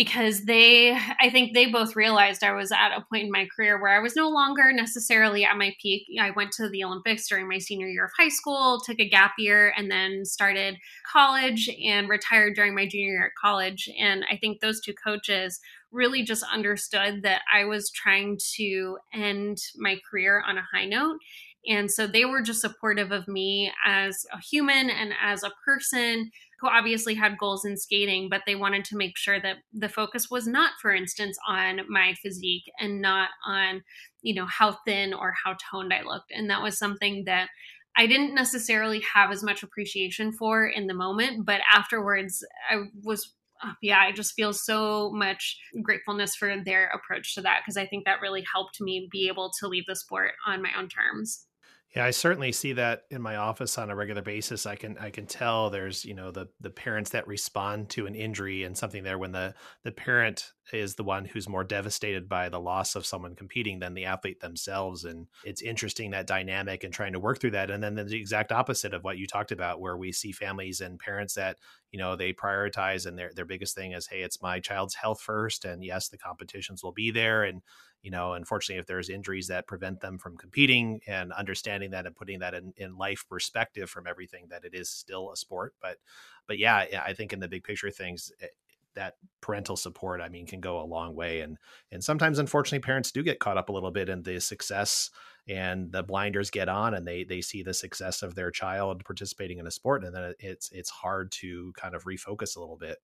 because 0.00 0.46
they 0.46 0.96
i 1.20 1.28
think 1.28 1.52
they 1.52 1.66
both 1.66 1.94
realized 1.94 2.42
i 2.42 2.52
was 2.52 2.72
at 2.72 2.96
a 2.96 3.04
point 3.10 3.24
in 3.24 3.30
my 3.30 3.46
career 3.54 3.78
where 3.78 3.94
i 3.94 4.00
was 4.00 4.16
no 4.16 4.30
longer 4.30 4.72
necessarily 4.72 5.44
at 5.44 5.58
my 5.58 5.74
peak. 5.82 6.06
I 6.18 6.30
went 6.30 6.52
to 6.52 6.70
the 6.70 6.84
olympics 6.84 7.28
during 7.28 7.46
my 7.46 7.58
senior 7.58 7.86
year 7.86 8.06
of 8.06 8.10
high 8.18 8.30
school 8.30 8.80
took 8.80 8.98
a 8.98 9.06
gap 9.06 9.32
year 9.36 9.74
and 9.76 9.90
then 9.90 10.24
started 10.24 10.78
college 11.12 11.68
and 11.84 12.08
retired 12.08 12.54
during 12.54 12.74
my 12.74 12.86
junior 12.86 13.12
year 13.12 13.26
at 13.26 13.32
college. 13.38 13.90
And 14.00 14.24
i 14.32 14.38
think 14.38 14.60
those 14.60 14.80
two 14.80 14.94
coaches 14.94 15.60
really 15.92 16.22
just 16.22 16.44
understood 16.52 17.22
that 17.24 17.42
I 17.52 17.64
was 17.64 17.90
trying 17.90 18.38
to 18.56 18.96
end 19.12 19.58
my 19.76 19.98
career 20.08 20.40
on 20.46 20.56
a 20.56 20.66
high 20.72 20.86
note. 20.86 21.18
And 21.66 21.90
so 21.90 22.06
they 22.06 22.24
were 22.24 22.42
just 22.42 22.60
supportive 22.60 23.12
of 23.12 23.28
me 23.28 23.72
as 23.84 24.24
a 24.32 24.40
human 24.40 24.88
and 24.88 25.12
as 25.20 25.42
a 25.42 25.50
person 25.64 26.30
who 26.60 26.68
obviously 26.68 27.14
had 27.14 27.38
goals 27.38 27.64
in 27.64 27.76
skating, 27.76 28.28
but 28.28 28.42
they 28.46 28.54
wanted 28.54 28.84
to 28.86 28.96
make 28.96 29.16
sure 29.16 29.40
that 29.40 29.56
the 29.72 29.88
focus 29.88 30.30
was 30.30 30.46
not, 30.46 30.72
for 30.80 30.92
instance, 30.92 31.38
on 31.48 31.80
my 31.88 32.14
physique 32.22 32.70
and 32.78 33.00
not 33.00 33.30
on, 33.46 33.82
you 34.22 34.34
know, 34.34 34.46
how 34.46 34.76
thin 34.86 35.14
or 35.14 35.34
how 35.44 35.56
toned 35.70 35.92
I 35.92 36.02
looked. 36.02 36.32
And 36.32 36.50
that 36.50 36.62
was 36.62 36.78
something 36.78 37.24
that 37.24 37.48
I 37.96 38.06
didn't 38.06 38.34
necessarily 38.34 39.02
have 39.14 39.30
as 39.30 39.42
much 39.42 39.62
appreciation 39.62 40.32
for 40.32 40.66
in 40.66 40.86
the 40.86 40.94
moment, 40.94 41.44
but 41.44 41.60
afterwards 41.72 42.44
I 42.70 42.84
was 43.02 43.34
uh, 43.62 43.72
yeah, 43.82 43.98
I 44.00 44.12
just 44.12 44.32
feel 44.32 44.54
so 44.54 45.10
much 45.12 45.58
gratefulness 45.82 46.34
for 46.34 46.56
their 46.64 46.88
approach 46.88 47.34
to 47.34 47.42
that 47.42 47.60
because 47.60 47.76
I 47.76 47.86
think 47.86 48.04
that 48.04 48.22
really 48.22 48.42
helped 48.50 48.80
me 48.80 49.06
be 49.12 49.28
able 49.28 49.50
to 49.60 49.68
leave 49.68 49.84
the 49.86 49.96
sport 49.96 50.32
on 50.46 50.62
my 50.62 50.70
own 50.78 50.88
terms. 50.88 51.46
Yeah, 51.94 52.04
I 52.04 52.10
certainly 52.12 52.52
see 52.52 52.72
that 52.74 53.02
in 53.10 53.20
my 53.20 53.34
office 53.34 53.76
on 53.76 53.90
a 53.90 53.96
regular 53.96 54.22
basis. 54.22 54.64
I 54.64 54.76
can 54.76 54.96
I 54.98 55.10
can 55.10 55.26
tell 55.26 55.70
there's 55.70 56.04
you 56.04 56.14
know 56.14 56.30
the 56.30 56.46
the 56.60 56.70
parents 56.70 57.10
that 57.10 57.26
respond 57.26 57.90
to 57.90 58.06
an 58.06 58.14
injury 58.14 58.62
and 58.62 58.78
something 58.78 59.02
there 59.02 59.18
when 59.18 59.32
the 59.32 59.54
the 59.82 59.90
parent 59.90 60.52
is 60.72 60.94
the 60.94 61.02
one 61.02 61.24
who's 61.24 61.48
more 61.48 61.64
devastated 61.64 62.28
by 62.28 62.48
the 62.48 62.60
loss 62.60 62.94
of 62.94 63.04
someone 63.04 63.34
competing 63.34 63.80
than 63.80 63.94
the 63.94 64.04
athlete 64.04 64.38
themselves. 64.38 65.04
And 65.04 65.26
it's 65.44 65.62
interesting 65.62 66.12
that 66.12 66.28
dynamic 66.28 66.84
and 66.84 66.94
trying 66.94 67.12
to 67.14 67.18
work 67.18 67.40
through 67.40 67.50
that. 67.52 67.72
And 67.72 67.82
then 67.82 67.96
the 67.96 68.16
exact 68.16 68.52
opposite 68.52 68.94
of 68.94 69.02
what 69.02 69.18
you 69.18 69.26
talked 69.26 69.50
about, 69.50 69.80
where 69.80 69.96
we 69.96 70.12
see 70.12 70.30
families 70.30 70.80
and 70.80 70.96
parents 70.96 71.34
that 71.34 71.58
you 71.90 71.98
know 71.98 72.14
they 72.14 72.32
prioritize 72.32 73.04
and 73.04 73.18
their 73.18 73.32
their 73.34 73.44
biggest 73.44 73.74
thing 73.74 73.92
is 73.92 74.06
hey 74.06 74.22
it's 74.22 74.40
my 74.40 74.60
child's 74.60 74.94
health 74.94 75.20
first 75.20 75.64
and 75.64 75.82
yes 75.82 76.08
the 76.08 76.18
competitions 76.18 76.84
will 76.84 76.92
be 76.92 77.10
there 77.10 77.42
and 77.42 77.62
you 78.02 78.10
know 78.10 78.32
unfortunately 78.34 78.80
if 78.80 78.86
there's 78.86 79.08
injuries 79.08 79.48
that 79.48 79.66
prevent 79.66 80.00
them 80.00 80.18
from 80.18 80.36
competing 80.36 81.00
and 81.06 81.32
understanding 81.32 81.90
that 81.90 82.06
and 82.06 82.16
putting 82.16 82.38
that 82.38 82.54
in, 82.54 82.72
in 82.76 82.96
life 82.96 83.24
perspective 83.28 83.90
from 83.90 84.06
everything 84.06 84.46
that 84.48 84.64
it 84.64 84.74
is 84.74 84.88
still 84.88 85.30
a 85.32 85.36
sport 85.36 85.74
but 85.80 85.98
but 86.46 86.58
yeah 86.58 86.84
i 87.04 87.12
think 87.12 87.32
in 87.32 87.40
the 87.40 87.48
big 87.48 87.64
picture 87.64 87.90
things 87.90 88.32
eh, 88.40 88.46
that 88.94 89.16
parental 89.40 89.76
support 89.76 90.20
i 90.20 90.28
mean 90.28 90.46
can 90.46 90.60
go 90.60 90.80
a 90.80 90.84
long 90.84 91.14
way 91.14 91.40
and 91.40 91.58
and 91.92 92.02
sometimes 92.02 92.38
unfortunately 92.38 92.80
parents 92.84 93.12
do 93.12 93.22
get 93.22 93.38
caught 93.38 93.56
up 93.56 93.68
a 93.68 93.72
little 93.72 93.92
bit 93.92 94.08
in 94.08 94.22
the 94.22 94.40
success 94.40 95.10
and 95.48 95.92
the 95.92 96.02
blinders 96.02 96.50
get 96.50 96.68
on 96.68 96.94
and 96.94 97.06
they 97.06 97.24
they 97.24 97.40
see 97.40 97.62
the 97.62 97.74
success 97.74 98.22
of 98.22 98.34
their 98.34 98.50
child 98.50 99.04
participating 99.04 99.58
in 99.58 99.66
a 99.66 99.70
sport 99.70 100.04
and 100.04 100.14
then 100.14 100.34
it's 100.38 100.70
it's 100.72 100.90
hard 100.90 101.30
to 101.30 101.72
kind 101.76 101.94
of 101.94 102.04
refocus 102.04 102.56
a 102.56 102.60
little 102.60 102.76
bit. 102.76 102.98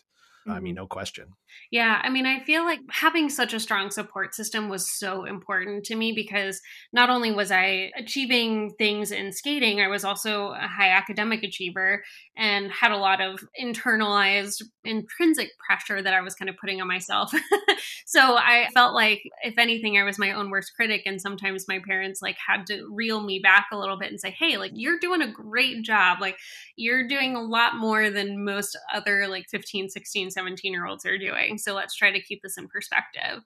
I 0.48 0.60
mean, 0.60 0.74
mm-hmm. 0.74 0.82
no 0.82 0.86
question. 0.86 1.32
Yeah. 1.70 2.00
I 2.02 2.10
mean, 2.10 2.26
I 2.26 2.40
feel 2.44 2.64
like 2.64 2.80
having 2.90 3.28
such 3.28 3.52
a 3.52 3.60
strong 3.60 3.90
support 3.90 4.34
system 4.34 4.68
was 4.68 4.88
so 4.98 5.24
important 5.24 5.84
to 5.86 5.96
me 5.96 6.12
because 6.12 6.60
not 6.92 7.10
only 7.10 7.32
was 7.32 7.50
I 7.50 7.90
achieving 7.96 8.72
things 8.78 9.10
in 9.10 9.32
skating, 9.32 9.80
I 9.80 9.88
was 9.88 10.04
also 10.04 10.52
a 10.52 10.68
high 10.68 10.90
academic 10.90 11.42
achiever 11.42 12.04
and 12.36 12.70
had 12.70 12.92
a 12.92 12.96
lot 12.96 13.20
of 13.20 13.40
internalized 13.60 14.62
intrinsic 14.84 15.50
pressure 15.58 16.00
that 16.00 16.14
I 16.14 16.20
was 16.20 16.34
kind 16.34 16.48
of 16.48 16.56
putting 16.56 16.80
on 16.80 16.86
myself. 16.86 17.32
so 18.06 18.36
I 18.36 18.68
felt 18.74 18.94
like, 18.94 19.22
if 19.42 19.54
anything, 19.58 19.98
I 19.98 20.04
was 20.04 20.18
my 20.18 20.32
own 20.32 20.50
worst 20.50 20.72
critic. 20.76 21.02
And 21.06 21.20
sometimes 21.20 21.66
my 21.66 21.80
parents 21.86 22.22
like 22.22 22.36
had 22.44 22.66
to 22.66 22.86
reel 22.90 23.22
me 23.22 23.40
back 23.42 23.66
a 23.72 23.78
little 23.78 23.98
bit 23.98 24.10
and 24.10 24.20
say, 24.20 24.30
hey, 24.38 24.58
like, 24.58 24.72
you're 24.74 24.98
doing 25.00 25.22
a 25.22 25.32
great 25.32 25.82
job. 25.82 26.18
Like, 26.20 26.36
you're 26.76 27.08
doing 27.08 27.34
a 27.34 27.42
lot 27.42 27.76
more 27.76 28.10
than 28.10 28.44
most 28.44 28.78
other 28.94 29.26
like 29.26 29.46
15, 29.50 29.88
16, 29.88 30.30
17 30.36 30.72
year 30.72 30.86
olds 30.86 31.06
are 31.06 31.18
doing. 31.18 31.58
So 31.58 31.74
let's 31.74 31.96
try 31.96 32.12
to 32.12 32.20
keep 32.20 32.42
this 32.42 32.58
in 32.58 32.68
perspective. 32.68 33.42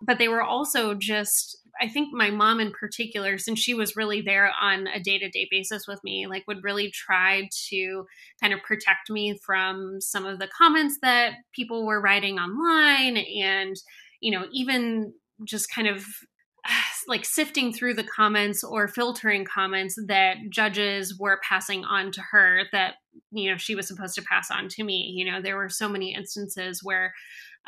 But 0.00 0.18
they 0.18 0.28
were 0.28 0.42
also 0.42 0.94
just, 0.94 1.58
I 1.80 1.88
think 1.88 2.14
my 2.14 2.30
mom 2.30 2.60
in 2.60 2.70
particular, 2.70 3.36
since 3.36 3.58
she 3.58 3.74
was 3.74 3.96
really 3.96 4.20
there 4.20 4.52
on 4.60 4.86
a 4.86 5.00
day 5.00 5.18
to 5.18 5.28
day 5.28 5.48
basis 5.50 5.88
with 5.88 5.98
me, 6.04 6.28
like 6.28 6.44
would 6.46 6.62
really 6.62 6.92
try 6.92 7.48
to 7.70 8.06
kind 8.40 8.54
of 8.54 8.62
protect 8.62 9.10
me 9.10 9.36
from 9.44 10.00
some 10.00 10.24
of 10.24 10.38
the 10.38 10.48
comments 10.56 10.98
that 11.02 11.32
people 11.52 11.84
were 11.84 12.00
writing 12.00 12.38
online 12.38 13.16
and, 13.16 13.74
you 14.20 14.30
know, 14.30 14.46
even 14.52 15.12
just 15.44 15.72
kind 15.74 15.88
of 15.88 16.06
like 17.08 17.24
sifting 17.24 17.72
through 17.72 17.94
the 17.94 18.04
comments 18.04 18.62
or 18.62 18.86
filtering 18.86 19.44
comments 19.44 19.98
that 20.06 20.36
judges 20.50 21.18
were 21.18 21.40
passing 21.42 21.84
on 21.84 22.12
to 22.12 22.20
her 22.30 22.64
that 22.72 22.96
you 23.30 23.50
know 23.50 23.56
she 23.56 23.74
was 23.74 23.88
supposed 23.88 24.14
to 24.14 24.22
pass 24.22 24.50
on 24.50 24.68
to 24.68 24.84
me. 24.84 25.12
You 25.16 25.30
know 25.30 25.40
there 25.40 25.56
were 25.56 25.68
so 25.68 25.88
many 25.88 26.14
instances 26.14 26.84
where 26.84 27.14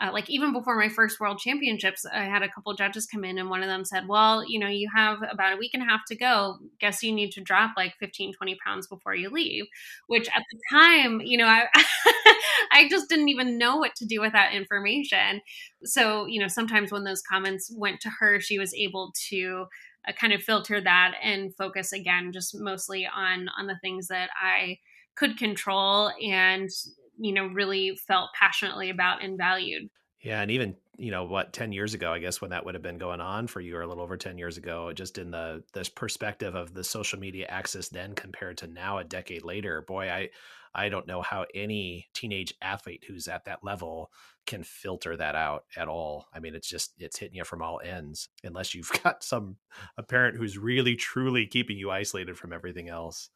uh, 0.01 0.11
like 0.13 0.29
even 0.31 0.53
before 0.53 0.77
my 0.77 0.89
first 0.89 1.21
world 1.21 1.39
championships 1.39 2.05
i 2.07 2.25
had 2.25 2.43
a 2.43 2.49
couple 2.49 2.73
judges 2.75 3.07
come 3.07 3.25
in 3.25 3.39
and 3.39 3.51
one 3.51 3.63
of 3.63 3.69
them 3.69 3.85
said 3.85 4.09
well 4.09 4.45
you 4.49 4.59
know 4.59 4.69
you 4.69 4.89
have 4.95 5.19
about 5.31 5.53
a 5.53 5.57
week 5.57 5.73
and 5.75 5.83
a 5.83 5.87
half 5.87 6.01
to 6.07 6.17
go. 6.17 6.59
Guess 6.81 7.03
you 7.03 7.13
need 7.13 7.33
to 7.33 7.41
drop 7.41 7.73
like 7.77 7.95
15 8.01 8.33
20 8.33 8.57
pounds 8.65 8.87
before 8.87 9.15
you 9.15 9.31
leave 9.31 9.65
which 10.07 10.29
at 10.29 10.43
the 10.51 10.59
time 10.79 11.21
you 11.21 11.37
know 11.39 11.47
i 11.47 11.67
i 12.73 12.89
just 12.89 13.09
didn't 13.09 13.29
even 13.29 13.59
know 13.59 13.77
what 13.77 13.95
to 13.97 14.07
do 14.07 14.21
with 14.21 14.33
that 14.33 14.53
information. 14.55 15.41
So 15.85 16.27
you 16.27 16.41
know 16.41 16.49
sometimes 16.49 16.93
when 16.93 17.05
those 17.05 17.23
comments 17.23 17.73
went 17.77 18.01
to 18.01 18.11
her 18.21 18.41
she 18.41 18.59
was 18.59 18.75
able 18.75 19.13
to 19.29 19.67
uh, 20.09 20.13
kind 20.13 20.33
of 20.33 20.43
filter 20.43 20.81
that 20.81 21.15
and 21.23 21.55
focus 21.57 21.93
again 21.93 22.33
just 22.33 22.55
mostly 22.59 23.07
on 23.07 23.49
on 23.59 23.67
the 23.67 23.79
things 23.83 24.09
that 24.09 24.31
i 24.41 24.79
could 25.15 25.37
control 25.37 26.11
and 26.23 26.71
you 27.21 27.33
know 27.33 27.47
really 27.47 27.97
felt 28.07 28.31
passionately 28.39 28.91
about 28.91 29.23
and 29.23 29.39
valued. 29.39 29.89
Yeah 30.23 30.41
and 30.43 30.51
even 30.51 30.77
you 30.99 31.11
know 31.11 31.25
what 31.25 31.55
10 31.55 31.73
years 31.73 31.95
ago 31.95 32.13
i 32.13 32.19
guess 32.19 32.43
when 32.43 32.51
that 32.51 32.67
would 32.67 32.75
have 32.75 32.83
been 32.83 32.99
going 32.99 33.23
on 33.23 33.47
for 33.47 33.59
you 33.59 33.75
or 33.75 33.81
a 33.81 33.87
little 33.87 34.03
over 34.03 34.19
10 34.19 34.37
years 34.37 34.59
ago 34.59 34.93
just 34.93 35.17
in 35.17 35.31
the 35.31 35.63
this 35.73 35.89
perspective 35.89 36.55
of 36.55 36.75
the 36.75 36.85
social 36.85 37.19
media 37.19 37.47
access 37.47 37.89
then 37.89 38.15
compared 38.15 38.59
to 38.59 38.67
now 38.67 38.99
a 38.99 39.05
decade 39.05 39.43
later 39.43 39.81
boy 39.81 40.11
i 40.11 40.29
i 40.75 40.91
don't 40.91 41.07
know 41.07 41.23
how 41.23 41.47
any 41.55 42.07
teenage 42.13 42.53
athlete 42.61 43.03
who's 43.09 43.29
at 43.29 43.47
that 43.47 43.65
level 43.65 44.11
can 44.47 44.65
filter 44.65 45.17
that 45.17 45.37
out 45.37 45.65
at 45.77 45.87
all. 45.87 46.27
I 46.35 46.41
mean 46.41 46.55
it's 46.55 46.69
just 46.69 46.95
it's 46.99 47.19
hitting 47.19 47.37
you 47.37 47.45
from 47.45 47.63
all 47.63 47.81
ends 47.85 48.29
unless 48.43 48.75
you've 48.75 48.91
got 49.05 49.23
some 49.23 49.57
a 49.97 50.03
parent 50.03 50.37
who's 50.37 50.59
really 50.59 50.97
truly 50.97 51.47
keeping 51.47 51.79
you 51.79 51.91
isolated 51.91 52.37
from 52.37 52.53
everything 52.53 52.89
else 52.89 53.31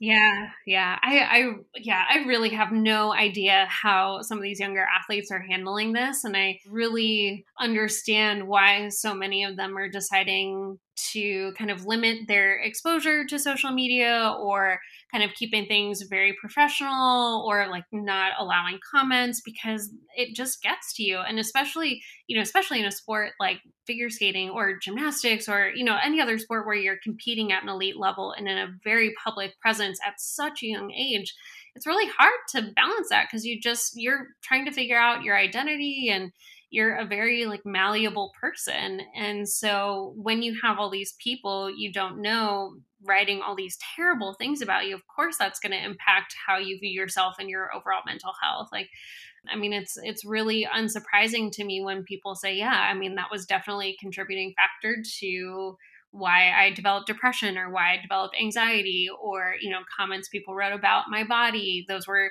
yeah, 0.00 0.50
yeah. 0.64 0.96
I, 1.02 1.18
I, 1.18 1.52
yeah, 1.74 2.04
I 2.08 2.18
really 2.18 2.50
have 2.50 2.70
no 2.70 3.12
idea 3.12 3.66
how 3.68 4.22
some 4.22 4.38
of 4.38 4.44
these 4.44 4.60
younger 4.60 4.86
athletes 4.86 5.32
are 5.32 5.40
handling 5.40 5.92
this. 5.92 6.22
And 6.22 6.36
I 6.36 6.60
really 6.68 7.44
understand 7.58 8.46
why 8.46 8.90
so 8.90 9.12
many 9.12 9.42
of 9.42 9.56
them 9.56 9.76
are 9.76 9.88
deciding 9.88 10.78
to 11.12 11.52
kind 11.56 11.70
of 11.70 11.86
limit 11.86 12.28
their 12.28 12.58
exposure 12.58 13.24
to 13.26 13.38
social 13.38 13.70
media 13.70 14.34
or 14.38 14.78
kind 15.12 15.24
of 15.24 15.34
keeping 15.34 15.66
things 15.66 16.02
very 16.02 16.34
professional 16.40 17.44
or 17.48 17.68
like 17.68 17.84
not 17.92 18.32
allowing 18.38 18.78
comments 18.90 19.40
because 19.44 19.90
it 20.16 20.34
just 20.34 20.62
gets 20.62 20.94
to 20.94 21.02
you. 21.02 21.18
And 21.18 21.38
especially 21.38 22.02
you 22.28 22.36
know 22.36 22.42
especially 22.42 22.78
in 22.78 22.86
a 22.86 22.92
sport 22.92 23.32
like 23.40 23.60
figure 23.86 24.10
skating 24.10 24.50
or 24.50 24.78
gymnastics 24.78 25.48
or 25.48 25.72
you 25.74 25.84
know 25.84 25.98
any 26.02 26.20
other 26.20 26.38
sport 26.38 26.66
where 26.66 26.76
you're 26.76 26.98
competing 27.02 27.50
at 27.52 27.62
an 27.62 27.68
elite 27.68 27.98
level 27.98 28.32
and 28.36 28.46
in 28.46 28.56
a 28.56 28.68
very 28.84 29.14
public 29.22 29.58
presence 29.60 29.98
at 30.06 30.20
such 30.20 30.62
a 30.62 30.66
young 30.66 30.92
age 30.92 31.34
it's 31.74 31.86
really 31.86 32.10
hard 32.16 32.38
to 32.50 32.72
balance 32.76 33.08
that 33.08 33.26
because 33.28 33.44
you 33.44 33.60
just 33.60 33.92
you're 33.94 34.28
trying 34.42 34.64
to 34.64 34.72
figure 34.72 34.98
out 34.98 35.22
your 35.22 35.36
identity 35.36 36.08
and 36.12 36.30
you're 36.70 36.96
a 36.96 37.06
very 37.06 37.46
like 37.46 37.64
malleable 37.64 38.32
person 38.40 39.00
and 39.16 39.48
so 39.48 40.12
when 40.16 40.42
you 40.42 40.56
have 40.62 40.78
all 40.78 40.90
these 40.90 41.14
people 41.22 41.70
you 41.74 41.92
don't 41.92 42.20
know 42.20 42.74
writing 43.04 43.40
all 43.40 43.54
these 43.54 43.78
terrible 43.96 44.34
things 44.34 44.60
about 44.60 44.86
you 44.86 44.94
of 44.94 45.06
course 45.06 45.36
that's 45.38 45.60
going 45.60 45.72
to 45.72 45.84
impact 45.84 46.34
how 46.46 46.58
you 46.58 46.78
view 46.78 46.90
yourself 46.90 47.36
and 47.38 47.48
your 47.48 47.74
overall 47.74 48.02
mental 48.04 48.32
health 48.42 48.68
like 48.72 48.88
i 49.50 49.56
mean 49.56 49.72
it's 49.72 49.96
it's 50.02 50.24
really 50.24 50.66
unsurprising 50.74 51.50
to 51.50 51.64
me 51.64 51.80
when 51.80 52.02
people 52.02 52.34
say 52.34 52.54
yeah 52.54 52.88
i 52.90 52.94
mean 52.94 53.14
that 53.14 53.30
was 53.30 53.46
definitely 53.46 53.90
a 53.90 54.02
contributing 54.02 54.52
factor 54.56 55.02
to 55.20 55.76
why 56.10 56.52
I 56.52 56.72
developed 56.72 57.06
depression 57.06 57.58
or 57.58 57.70
why 57.70 57.92
I 57.92 58.02
developed 58.02 58.34
anxiety 58.40 59.08
or, 59.20 59.54
you 59.60 59.70
know, 59.70 59.80
comments 59.94 60.28
people 60.28 60.54
wrote 60.54 60.72
about 60.72 61.04
my 61.10 61.24
body. 61.24 61.84
Those 61.86 62.06
were 62.06 62.30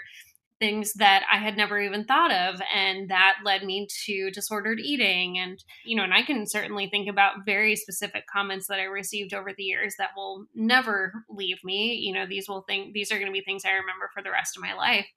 things 0.59 0.93
that 0.93 1.23
I 1.31 1.37
had 1.37 1.57
never 1.57 1.79
even 1.79 2.05
thought 2.05 2.31
of. 2.31 2.61
And 2.73 3.09
that 3.09 3.37
led 3.45 3.63
me 3.63 3.87
to 4.05 4.31
disordered 4.31 4.79
eating. 4.79 5.37
And, 5.37 5.63
you 5.85 5.95
know, 5.95 6.03
and 6.03 6.13
I 6.13 6.23
can 6.23 6.47
certainly 6.47 6.87
think 6.89 7.09
about 7.09 7.45
very 7.45 7.75
specific 7.75 8.23
comments 8.31 8.67
that 8.67 8.79
I 8.79 8.83
received 8.83 9.33
over 9.33 9.51
the 9.55 9.63
years 9.63 9.95
that 9.97 10.11
will 10.15 10.45
never 10.55 11.13
leave 11.29 11.63
me. 11.63 11.95
You 11.95 12.13
know, 12.13 12.25
these 12.27 12.47
will 12.47 12.63
think 12.67 12.93
these 12.93 13.11
are 13.11 13.19
going 13.19 13.27
to 13.27 13.37
be 13.37 13.43
things 13.43 13.65
I 13.65 13.71
remember 13.71 14.09
for 14.13 14.23
the 14.23 14.31
rest 14.31 14.57
of 14.57 14.63
my 14.63 14.73
life. 14.73 15.07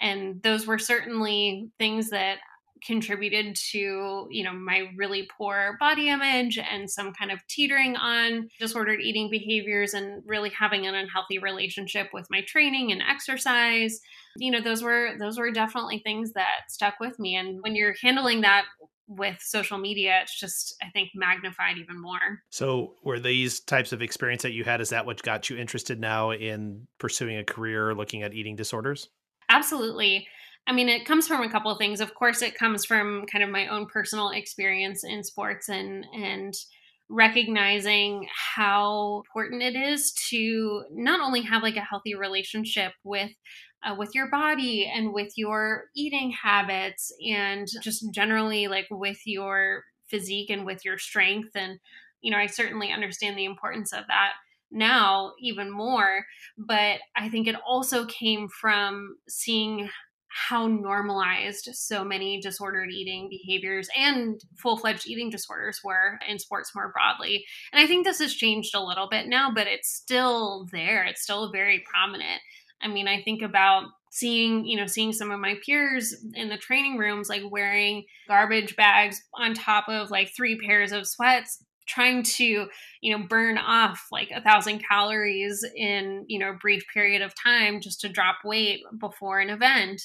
And 0.00 0.42
those 0.42 0.66
were 0.66 0.78
certainly 0.78 1.70
things 1.78 2.10
that 2.10 2.38
contributed 2.84 3.56
to 3.56 4.26
you 4.30 4.44
know 4.44 4.52
my 4.52 4.90
really 4.96 5.28
poor 5.36 5.76
body 5.80 6.08
image 6.08 6.58
and 6.58 6.90
some 6.90 7.12
kind 7.12 7.30
of 7.30 7.46
teetering 7.48 7.96
on 7.96 8.48
disordered 8.58 9.00
eating 9.00 9.30
behaviors 9.30 9.94
and 9.94 10.22
really 10.26 10.50
having 10.50 10.86
an 10.86 10.94
unhealthy 10.94 11.38
relationship 11.38 12.08
with 12.12 12.26
my 12.30 12.42
training 12.42 12.92
and 12.92 13.02
exercise. 13.02 14.00
You 14.36 14.50
know 14.50 14.60
those 14.60 14.82
were 14.82 15.12
those 15.18 15.38
were 15.38 15.50
definitely 15.50 16.00
things 16.00 16.32
that 16.32 16.68
stuck 16.68 16.94
with 17.00 17.18
me. 17.18 17.36
And 17.36 17.60
when 17.62 17.74
you're 17.74 17.94
handling 18.00 18.42
that 18.42 18.64
with 19.10 19.38
social 19.40 19.78
media 19.78 20.20
it's 20.20 20.38
just 20.38 20.76
i 20.82 20.90
think 20.90 21.08
magnified 21.14 21.78
even 21.78 21.98
more. 22.00 22.42
So 22.50 22.94
were 23.02 23.18
these 23.18 23.60
types 23.60 23.92
of 23.92 24.02
experience 24.02 24.42
that 24.42 24.52
you 24.52 24.64
had 24.64 24.82
is 24.82 24.90
that 24.90 25.06
what 25.06 25.22
got 25.22 25.48
you 25.48 25.56
interested 25.56 25.98
now 25.98 26.32
in 26.32 26.86
pursuing 26.98 27.38
a 27.38 27.44
career 27.44 27.94
looking 27.94 28.22
at 28.22 28.34
eating 28.34 28.54
disorders? 28.54 29.08
Absolutely 29.48 30.28
I 30.68 30.72
mean, 30.72 30.90
it 30.90 31.06
comes 31.06 31.26
from 31.26 31.42
a 31.42 31.50
couple 31.50 31.70
of 31.70 31.78
things. 31.78 32.00
Of 32.02 32.14
course, 32.14 32.42
it 32.42 32.54
comes 32.54 32.84
from 32.84 33.24
kind 33.24 33.42
of 33.42 33.48
my 33.48 33.68
own 33.68 33.86
personal 33.86 34.28
experience 34.28 35.02
in 35.02 35.24
sports 35.24 35.68
and 35.70 36.04
and 36.14 36.54
recognizing 37.08 38.28
how 38.56 39.22
important 39.24 39.62
it 39.62 39.74
is 39.74 40.12
to 40.28 40.84
not 40.92 41.20
only 41.20 41.40
have 41.40 41.62
like 41.62 41.76
a 41.76 41.80
healthy 41.80 42.14
relationship 42.14 42.92
with 43.02 43.30
uh, 43.82 43.94
with 43.96 44.14
your 44.14 44.28
body 44.28 44.90
and 44.94 45.14
with 45.14 45.32
your 45.36 45.84
eating 45.96 46.30
habits 46.30 47.10
and 47.26 47.66
just 47.82 48.04
generally 48.12 48.68
like 48.68 48.86
with 48.90 49.20
your 49.24 49.84
physique 50.10 50.50
and 50.50 50.66
with 50.66 50.84
your 50.84 50.98
strength 50.98 51.50
and 51.54 51.78
you 52.20 52.30
know 52.30 52.36
i 52.36 52.46
certainly 52.46 52.90
understand 52.90 53.38
the 53.38 53.44
importance 53.44 53.92
of 53.92 54.06
that 54.08 54.32
now 54.70 55.32
even 55.40 55.70
more 55.70 56.26
but 56.58 56.98
i 57.16 57.28
think 57.28 57.46
it 57.46 57.56
also 57.66 58.04
came 58.06 58.48
from 58.48 59.16
seeing 59.28 59.88
how 60.28 60.66
normalized 60.66 61.68
so 61.72 62.04
many 62.04 62.40
disordered 62.40 62.90
eating 62.90 63.28
behaviors 63.28 63.88
and 63.96 64.40
full 64.56 64.76
fledged 64.76 65.08
eating 65.08 65.30
disorders 65.30 65.80
were 65.82 66.18
in 66.28 66.38
sports 66.38 66.74
more 66.74 66.92
broadly. 66.92 67.44
And 67.72 67.82
I 67.82 67.86
think 67.86 68.04
this 68.04 68.18
has 68.20 68.34
changed 68.34 68.74
a 68.74 68.82
little 68.84 69.08
bit 69.08 69.26
now, 69.26 69.50
but 69.54 69.66
it's 69.66 69.90
still 69.90 70.66
there. 70.70 71.04
It's 71.04 71.22
still 71.22 71.50
very 71.50 71.82
prominent. 71.90 72.40
I 72.80 72.88
mean, 72.88 73.08
I 73.08 73.22
think 73.22 73.42
about 73.42 73.84
seeing, 74.10 74.64
you 74.64 74.76
know, 74.76 74.86
seeing 74.86 75.12
some 75.12 75.30
of 75.30 75.40
my 75.40 75.56
peers 75.64 76.14
in 76.34 76.48
the 76.48 76.56
training 76.56 76.96
rooms 76.96 77.28
like 77.28 77.42
wearing 77.50 78.04
garbage 78.26 78.76
bags 78.76 79.20
on 79.34 79.54
top 79.54 79.88
of 79.88 80.10
like 80.10 80.30
three 80.34 80.58
pairs 80.58 80.92
of 80.92 81.06
sweats 81.06 81.62
trying 81.88 82.22
to 82.22 82.68
you 83.00 83.16
know 83.16 83.24
burn 83.26 83.58
off 83.58 84.08
like 84.12 84.30
a 84.30 84.42
thousand 84.42 84.84
calories 84.86 85.64
in 85.76 86.24
you 86.28 86.38
know 86.38 86.50
a 86.50 86.58
brief 86.60 86.84
period 86.92 87.22
of 87.22 87.32
time 87.34 87.80
just 87.80 88.00
to 88.00 88.08
drop 88.08 88.36
weight 88.44 88.80
before 88.98 89.40
an 89.40 89.50
event. 89.50 90.02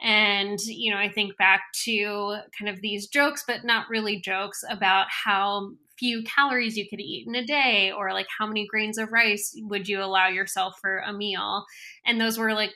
And 0.00 0.60
you 0.60 0.92
know 0.92 0.98
i 1.00 1.08
think 1.08 1.36
back 1.38 1.62
to 1.84 2.36
kind 2.56 2.68
of 2.68 2.80
these 2.80 3.08
jokes 3.08 3.42
but 3.46 3.64
not 3.64 3.88
really 3.88 4.20
jokes 4.20 4.62
about 4.70 5.08
how 5.10 5.72
few 5.98 6.22
calories 6.22 6.76
you 6.76 6.88
could 6.88 7.00
eat 7.00 7.26
in 7.26 7.34
a 7.34 7.44
day 7.44 7.90
or 7.90 8.12
like 8.12 8.28
how 8.38 8.46
many 8.46 8.66
grains 8.66 8.98
of 8.98 9.12
rice 9.12 9.54
would 9.62 9.88
you 9.88 10.02
allow 10.02 10.28
yourself 10.28 10.74
for 10.80 10.98
a 10.98 11.12
meal. 11.12 11.64
And 12.06 12.20
those 12.20 12.38
were 12.38 12.54
like 12.54 12.72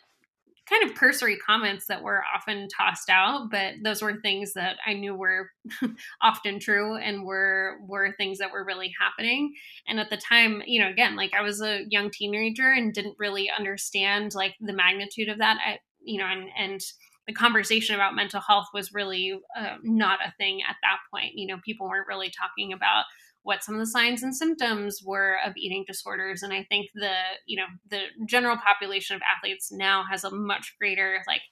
kind 0.72 0.88
of 0.90 0.96
cursory 0.96 1.36
comments 1.36 1.86
that 1.86 2.02
were 2.02 2.22
often 2.34 2.66
tossed 2.68 3.10
out 3.10 3.50
but 3.50 3.74
those 3.84 4.00
were 4.00 4.20
things 4.20 4.54
that 4.54 4.76
i 4.86 4.94
knew 4.94 5.14
were 5.14 5.50
often 6.22 6.58
true 6.58 6.96
and 6.96 7.24
were 7.24 7.78
were 7.86 8.14
things 8.16 8.38
that 8.38 8.52
were 8.52 8.64
really 8.64 8.92
happening. 9.00 9.52
And 9.86 10.00
at 10.00 10.10
the 10.10 10.16
time 10.16 10.62
you 10.66 10.80
know 10.80 10.88
again 10.88 11.16
like 11.16 11.32
i 11.34 11.42
was 11.42 11.60
a 11.60 11.84
young 11.88 12.10
teenager 12.10 12.70
and 12.70 12.92
didn't 12.92 13.16
really 13.18 13.50
understand 13.50 14.34
like 14.34 14.54
the 14.60 14.72
magnitude 14.72 15.28
of 15.28 15.38
that. 15.38 15.58
I, 15.64 15.78
you 16.00 16.18
know 16.18 16.26
and 16.26 16.48
and 16.58 16.80
the 17.28 17.32
conversation 17.32 17.94
about 17.94 18.16
mental 18.16 18.40
health 18.40 18.66
was 18.74 18.92
really 18.92 19.40
uh, 19.56 19.76
not 19.84 20.18
a 20.26 20.32
thing 20.38 20.60
at 20.68 20.74
that 20.82 20.98
point. 21.12 21.34
You 21.34 21.46
know 21.48 21.60
people 21.64 21.88
weren't 21.88 22.08
really 22.08 22.30
talking 22.30 22.72
about 22.72 23.04
what 23.42 23.62
some 23.62 23.74
of 23.74 23.80
the 23.80 23.86
signs 23.86 24.22
and 24.22 24.34
symptoms 24.34 25.00
were 25.04 25.36
of 25.44 25.52
eating 25.56 25.84
disorders. 25.86 26.42
And 26.42 26.52
i 26.52 26.64
think 26.68 26.88
the 26.94 27.12
you 27.46 27.56
know 27.56 27.66
the 27.88 28.02
general 28.26 28.56
population 28.56 29.16
of 29.16 29.22
athletes 29.36 29.70
now 29.72 30.04
has 30.10 30.24
a 30.24 30.30
much 30.30 30.74
greater 30.78 31.22
like 31.26 31.42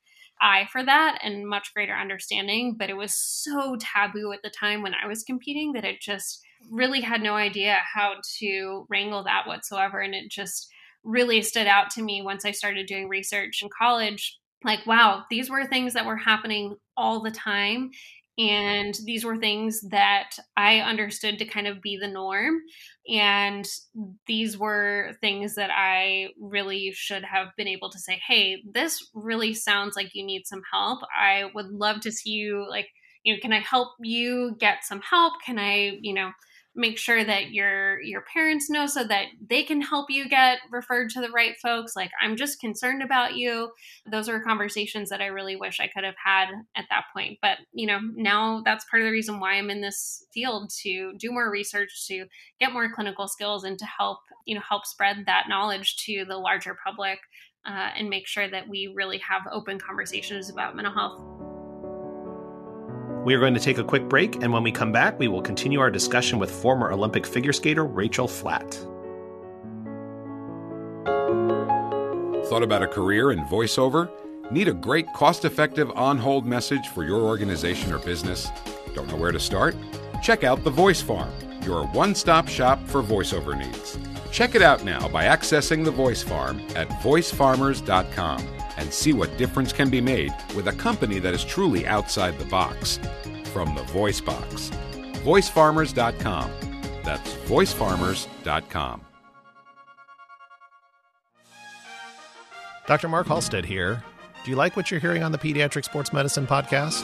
eye 0.41 0.67
for 0.73 0.83
that 0.83 1.19
and 1.23 1.47
much 1.47 1.75
greater 1.75 1.95
understanding. 1.95 2.77
But 2.79 2.91
it 2.91 2.97
was 2.97 3.19
so 3.19 3.77
taboo 3.79 4.33
at 4.33 4.43
the 4.43 4.51
time 4.51 4.83
when 4.83 4.95
i 4.95 5.07
was 5.07 5.23
competing 5.23 5.73
that 5.73 5.85
it 5.85 6.01
just 6.01 6.41
really 6.71 7.01
had 7.01 7.23
no 7.23 7.35
idea 7.35 7.79
how 7.95 8.17
to 8.39 8.87
wrangle 8.91 9.25
that 9.25 9.47
whatsoever. 9.47 10.01
And 10.01 10.15
it 10.15 10.31
just 10.31 10.69
really 11.03 11.41
stood 11.41 11.67
out 11.67 11.89
to 11.91 12.03
me 12.03 12.21
once 12.21 12.45
i 12.45 12.51
started 12.51 12.87
doing 12.87 13.09
research 13.09 13.63
in 13.63 13.69
college. 13.77 14.39
Like 14.63 14.87
wow 14.87 15.25
these 15.31 15.49
were 15.51 15.65
things 15.65 15.95
that 15.95 16.07
were 16.07 16.19
happening 16.19 16.77
all 16.97 17.23
the 17.23 17.31
time 17.31 17.91
and 18.39 18.95
these 19.05 19.25
were 19.25 19.37
things 19.37 19.81
that 19.91 20.31
I 20.57 20.79
understood 20.79 21.39
to 21.39 21.45
kind 21.45 21.67
of 21.67 21.83
be 21.83 21.97
the 21.97 22.09
norm. 22.09 22.61
And 23.09 23.67
these 24.27 24.57
were 24.57 25.13
things 25.21 25.57
that 25.57 25.71
I 25.71 26.29
really 26.41 26.93
should 26.95 27.25
have 27.25 27.49
been 27.57 27.69
able 27.69 27.91
to 27.91 27.99
say, 27.99 28.21
hey, 28.27 28.63
this 28.73 29.11
really 29.15 29.53
sounds 29.53 29.97
like 29.97 30.15
you 30.15 30.25
need 30.25 30.47
some 30.47 30.63
help. 30.73 31.01
I 31.15 31.51
would 31.55 31.69
love 31.69 32.01
to 32.03 32.13
see 32.13 32.31
you, 32.31 32.67
like, 32.69 32.89
you 33.25 33.35
know, 33.35 33.41
can 33.41 33.53
I 33.53 33.61
help 33.61 33.89
you 34.01 34.57
get 34.59 34.85
some 34.85 35.01
help? 35.03 35.35
Can 35.45 35.59
I, 35.59 35.99
you 36.01 36.15
know, 36.15 36.31
make 36.77 36.99
sure 36.99 37.25
that 37.25 37.51
your 37.51 38.01
your 38.01 38.23
parents 38.33 38.71
know 38.71 38.87
so 38.87 39.03
that 39.03 39.27
they 39.49 39.63
can 39.63 39.81
help 39.81 40.09
you 40.09 40.29
get 40.29 40.59
referred 40.71 41.11
to 41.11 41.21
the 41.21 41.31
right 41.31 41.57
folks 41.61 41.97
like 41.97 42.11
i'm 42.21 42.37
just 42.37 42.61
concerned 42.61 43.03
about 43.03 43.35
you. 43.37 43.71
Those 44.11 44.29
are 44.29 44.41
conversations 44.41 45.11
that 45.11 45.21
i 45.21 45.27
really 45.27 45.57
wish 45.57 45.81
i 45.81 45.89
could 45.89 46.05
have 46.05 46.15
had 46.25 46.49
at 46.77 46.85
that 46.91 47.05
point 47.15 47.39
but 47.43 47.59
you 47.73 47.87
know 47.87 47.99
now 48.15 48.63
that's 48.65 48.85
part 48.85 49.03
of 49.03 49.07
the 49.07 49.13
reason 49.13 49.41
why 49.41 49.55
i'm 49.55 49.71
in 49.71 49.81
this 49.81 50.27
field 50.33 50.71
to 50.83 51.13
do 51.19 51.33
more 51.33 51.51
research 51.51 52.07
to 52.07 52.27
get 52.61 52.73
more 52.73 52.91
clinical 52.93 53.27
skills 53.27 53.65
and 53.65 53.79
to 53.79 53.87
help 53.87 54.19
you 54.47 54.55
know 54.55 54.63
help 54.67 54.87
spread 54.87 55.25
that 55.27 55.49
knowledge 55.49 55.97
to 55.97 56.25
the 56.29 56.37
larger 56.37 56.77
public 56.85 57.19
uh, 57.67 57.91
and 57.97 58.09
make 58.09 58.27
sure 58.27 58.49
that 58.49 58.69
we 58.69 58.93
really 58.95 59.19
have 59.19 59.43
open 59.53 59.79
conversations 59.79 60.49
about 60.49 60.77
mental 60.77 60.95
health 60.95 61.40
we 63.25 63.35
are 63.35 63.39
going 63.39 63.55
to 63.55 63.61
take 63.61 63.79
a 63.79 63.85
quick 63.85 64.09
break, 64.09 64.37
and 64.43 64.53
when 64.53 64.63
we 64.63 64.73
come 64.73 64.93
back, 64.93 65.19
we 65.19 65.29
will 65.29 65.43
continue 65.43 65.81
our 65.81 65.91
discussion 65.91 66.39
with 66.39 66.51
former 66.51 66.91
Olympic 66.91 67.27
figure 67.27 67.53
skater 67.53 67.85
Rachael 67.85 68.29
Flatt. 68.29 68.73
Thought 72.47 72.63
about 72.63 72.83
a 72.83 72.89
career 72.89 73.33
in 73.33 73.41
voiceover? 73.45 74.11
Need 74.51 74.69
a 74.69 74.73
great, 74.73 75.07
cost 75.13 75.45
effective 75.45 75.91
on 75.93 76.19
hold 76.19 76.47
message 76.47 76.89
for 76.89 77.05
your 77.05 77.21
organization 77.21 77.93
or 77.93 77.99
business? 77.99 78.49
Don't 78.95 79.07
know 79.07 79.17
where 79.17 79.33
to 79.33 79.39
start? 79.39 79.77
Check 80.23 80.43
out 80.43 80.65
The 80.65 80.71
Voice 80.71 81.01
Farm, 81.01 81.31
your 81.63 81.87
one 81.89 82.15
stop 82.15 82.49
shop 82.49 82.85
for 82.87 83.03
voiceover 83.03 83.57
needs. 83.57 83.99
Check 84.31 84.55
it 84.55 84.63
out 84.63 84.85
now 84.85 85.09
by 85.09 85.25
accessing 85.25 85.85
The 85.85 85.91
Voice 85.91 86.23
Farm 86.23 86.61
at 86.77 86.89
voicefarmers.com 87.03 88.47
and 88.77 88.93
see 88.93 89.13
what 89.13 89.37
difference 89.37 89.73
can 89.73 89.91
be 89.91 90.01
made 90.01 90.33
with 90.55 90.69
a 90.69 90.73
company 90.73 91.19
that 91.19 91.35
is 91.35 91.45
truly 91.45 91.87
outside 91.87 92.39
the 92.39 92.45
box. 92.47 92.99
From 93.53 93.75
the 93.75 93.83
Voice 93.85 94.21
Box. 94.21 94.71
VoiceFarmers.com. 95.25 96.51
That's 97.05 97.33
VoiceFarmers.com. 97.35 99.01
Dr. 102.87 103.09
Mark 103.09 103.27
Halstead 103.27 103.65
here. 103.65 104.03
Do 104.45 104.51
you 104.51 104.57
like 104.57 104.77
what 104.77 104.91
you're 104.91 105.01
hearing 105.01 105.23
on 105.23 105.33
the 105.33 105.39
Pediatric 105.39 105.85
Sports 105.85 106.13
Medicine 106.13 106.47
Podcast? 106.47 107.03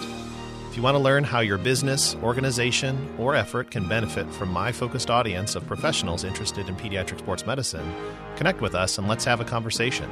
If 0.76 0.80
you 0.80 0.84
want 0.84 0.96
to 0.96 1.02
learn 1.02 1.24
how 1.24 1.40
your 1.40 1.56
business, 1.56 2.14
organization, 2.16 3.14
or 3.18 3.34
effort 3.34 3.70
can 3.70 3.88
benefit 3.88 4.30
from 4.34 4.50
my 4.50 4.72
focused 4.72 5.08
audience 5.08 5.54
of 5.54 5.66
professionals 5.66 6.22
interested 6.22 6.68
in 6.68 6.76
pediatric 6.76 7.18
sports 7.18 7.46
medicine, 7.46 7.94
connect 8.36 8.60
with 8.60 8.74
us 8.74 8.98
and 8.98 9.08
let's 9.08 9.24
have 9.24 9.40
a 9.40 9.44
conversation. 9.44 10.10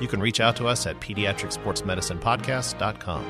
You 0.00 0.08
can 0.08 0.18
reach 0.18 0.40
out 0.40 0.56
to 0.56 0.66
us 0.66 0.86
at 0.86 0.98
pediatricsportsmedicinepodcast.com. 1.00 3.24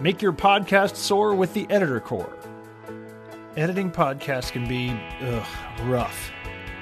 Make 0.00 0.20
your 0.20 0.32
podcast 0.32 0.96
soar 0.96 1.36
with 1.36 1.54
the 1.54 1.68
Editor 1.70 2.00
Core. 2.00 2.36
Editing 3.56 3.92
podcasts 3.92 4.50
can 4.50 4.66
be 4.66 4.90
ugh, 5.20 5.46
rough. 5.82 6.32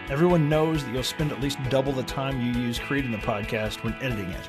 Everyone 0.08 0.48
knows 0.48 0.86
that 0.86 0.94
you'll 0.94 1.02
spend 1.02 1.32
at 1.32 1.42
least 1.42 1.58
double 1.68 1.92
the 1.92 2.04
time 2.04 2.40
you 2.40 2.58
use 2.58 2.78
creating 2.78 3.10
the 3.10 3.18
podcast 3.18 3.84
when 3.84 3.92
editing 3.96 4.30
it. 4.30 4.48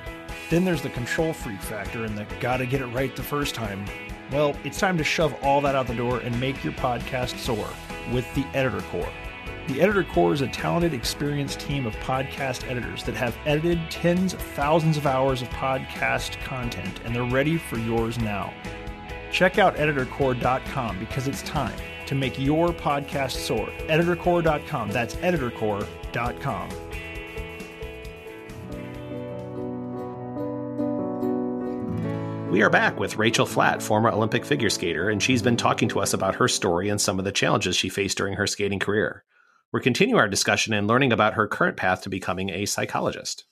Then 0.52 0.66
there's 0.66 0.82
the 0.82 0.90
control 0.90 1.32
freak 1.32 1.62
factor 1.62 2.04
and 2.04 2.18
the 2.18 2.28
gotta 2.42 2.66
get 2.66 2.82
it 2.82 2.88
right 2.88 3.16
the 3.16 3.24
first 3.24 3.56
time. 3.56 3.86
Well, 4.34 4.54
it's 4.66 4.78
time 4.78 4.98
to 4.98 5.04
shove 5.04 5.34
all 5.42 5.62
that 5.62 5.76
out 5.76 5.88
the 5.88 5.96
door 5.96 6.20
and 6.20 6.38
make 6.42 6.62
your 6.62 6.74
podcast 6.74 7.38
soar 7.38 7.70
with 8.14 8.32
the 8.36 8.46
Editor 8.54 8.82
Core. 8.92 9.08
The 9.68 9.82
Editor 9.82 10.04
Core 10.04 10.34
is 10.34 10.42
a 10.42 10.50
talented, 10.50 10.94
experienced 10.94 11.62
team 11.62 11.86
of 11.86 11.96
podcast 11.98 12.70
editors 12.70 13.06
that 13.06 13.16
have 13.16 13.38
edited 13.46 13.80
tens 13.90 14.34
of 14.34 14.42
thousands 14.42 14.98
of 14.98 15.08
hours 15.08 15.42
of 15.42 15.48
podcast 15.52 16.38
content, 16.44 17.00
and 17.06 17.16
they're 17.16 17.24
ready 17.24 17.58
for 17.58 17.78
yours 17.78 18.20
now. 18.20 18.54
Check 19.32 19.58
out 19.58 19.78
editorcore.com 19.78 21.00
because 21.00 21.30
it's 21.30 21.44
time 21.44 21.78
to 22.08 22.16
make 22.16 22.38
your 22.38 22.74
podcast 22.74 23.32
soar. 23.32 23.68
Editorcore.com. 23.88 24.90
That's 24.92 25.16
editorcore.com. 25.16 26.91
We 32.52 32.64
are 32.64 32.70
back 32.70 33.00
with 33.00 33.16
Rachael 33.16 33.46
Flatt, 33.46 33.82
former 33.82 34.10
Olympic 34.10 34.44
figure 34.44 34.70
skater, 34.70 35.10
and 35.10 35.24
she's 35.24 35.42
been 35.42 35.56
talking 35.56 35.88
to 35.88 36.02
us 36.02 36.14
about 36.14 36.36
her 36.36 36.50
story 36.50 36.90
and 36.90 37.00
some 37.00 37.18
of 37.18 37.24
the 37.24 37.32
challenges 37.32 37.78
she 37.78 37.88
faced 37.88 38.18
during 38.18 38.34
her 38.34 38.46
skating 38.46 38.78
career. 38.78 39.24
We're 39.72 39.80
continuing 39.80 40.20
our 40.20 40.28
discussion 40.28 40.74
and 40.74 40.86
learning 40.86 41.14
about 41.14 41.36
her 41.36 41.48
current 41.48 41.78
path 41.78 42.02
to 42.02 42.10
becoming 42.10 42.50
a 42.50 42.66
psychologist. 42.66 43.46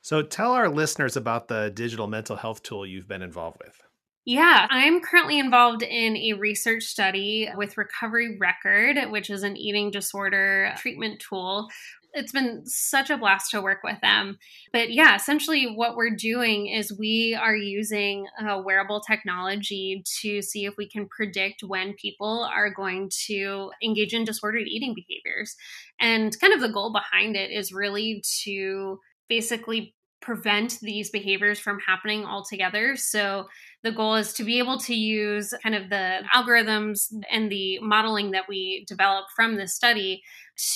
So, 0.00 0.22
tell 0.22 0.52
our 0.52 0.70
listeners 0.70 1.14
about 1.14 1.48
the 1.48 1.70
digital 1.70 2.06
mental 2.06 2.36
health 2.36 2.62
tool 2.62 2.86
you've 2.86 3.06
been 3.06 3.20
involved 3.20 3.58
with. 3.62 3.82
Yeah, 4.24 4.66
I'm 4.70 5.02
currently 5.02 5.38
involved 5.38 5.82
in 5.82 6.16
a 6.16 6.32
research 6.32 6.84
study 6.84 7.50
with 7.54 7.76
Recovery 7.76 8.38
Record, 8.38 8.96
which 9.10 9.28
is 9.28 9.42
an 9.42 9.58
eating 9.58 9.90
disorder 9.90 10.72
treatment 10.78 11.20
tool 11.20 11.68
it's 12.16 12.32
been 12.32 12.62
such 12.64 13.10
a 13.10 13.18
blast 13.18 13.50
to 13.50 13.60
work 13.60 13.80
with 13.84 14.00
them. 14.00 14.38
But 14.72 14.90
yeah, 14.90 15.14
essentially 15.14 15.66
what 15.66 15.96
we're 15.96 16.16
doing 16.16 16.66
is 16.66 16.98
we 16.98 17.38
are 17.40 17.54
using 17.54 18.26
uh, 18.40 18.60
wearable 18.64 19.00
technology 19.00 20.02
to 20.22 20.40
see 20.40 20.64
if 20.64 20.74
we 20.78 20.88
can 20.88 21.06
predict 21.08 21.62
when 21.62 21.94
people 21.94 22.48
are 22.50 22.72
going 22.72 23.10
to 23.26 23.70
engage 23.84 24.14
in 24.14 24.24
disordered 24.24 24.66
eating 24.66 24.94
behaviors. 24.94 25.54
And 26.00 26.38
kind 26.40 26.54
of 26.54 26.60
the 26.60 26.72
goal 26.72 26.90
behind 26.90 27.36
it 27.36 27.50
is 27.50 27.70
really 27.70 28.22
to 28.44 28.98
basically 29.28 29.94
prevent 30.22 30.80
these 30.80 31.10
behaviors 31.10 31.58
from 31.58 31.78
happening 31.86 32.24
altogether. 32.24 32.96
So 32.96 33.46
the 33.86 33.92
goal 33.92 34.16
is 34.16 34.32
to 34.32 34.42
be 34.42 34.58
able 34.58 34.78
to 34.78 34.96
use 34.96 35.54
kind 35.62 35.76
of 35.76 35.90
the 35.90 36.18
algorithms 36.34 37.06
and 37.30 37.52
the 37.52 37.78
modeling 37.78 38.32
that 38.32 38.48
we 38.48 38.84
develop 38.88 39.26
from 39.36 39.54
this 39.54 39.76
study 39.76 40.24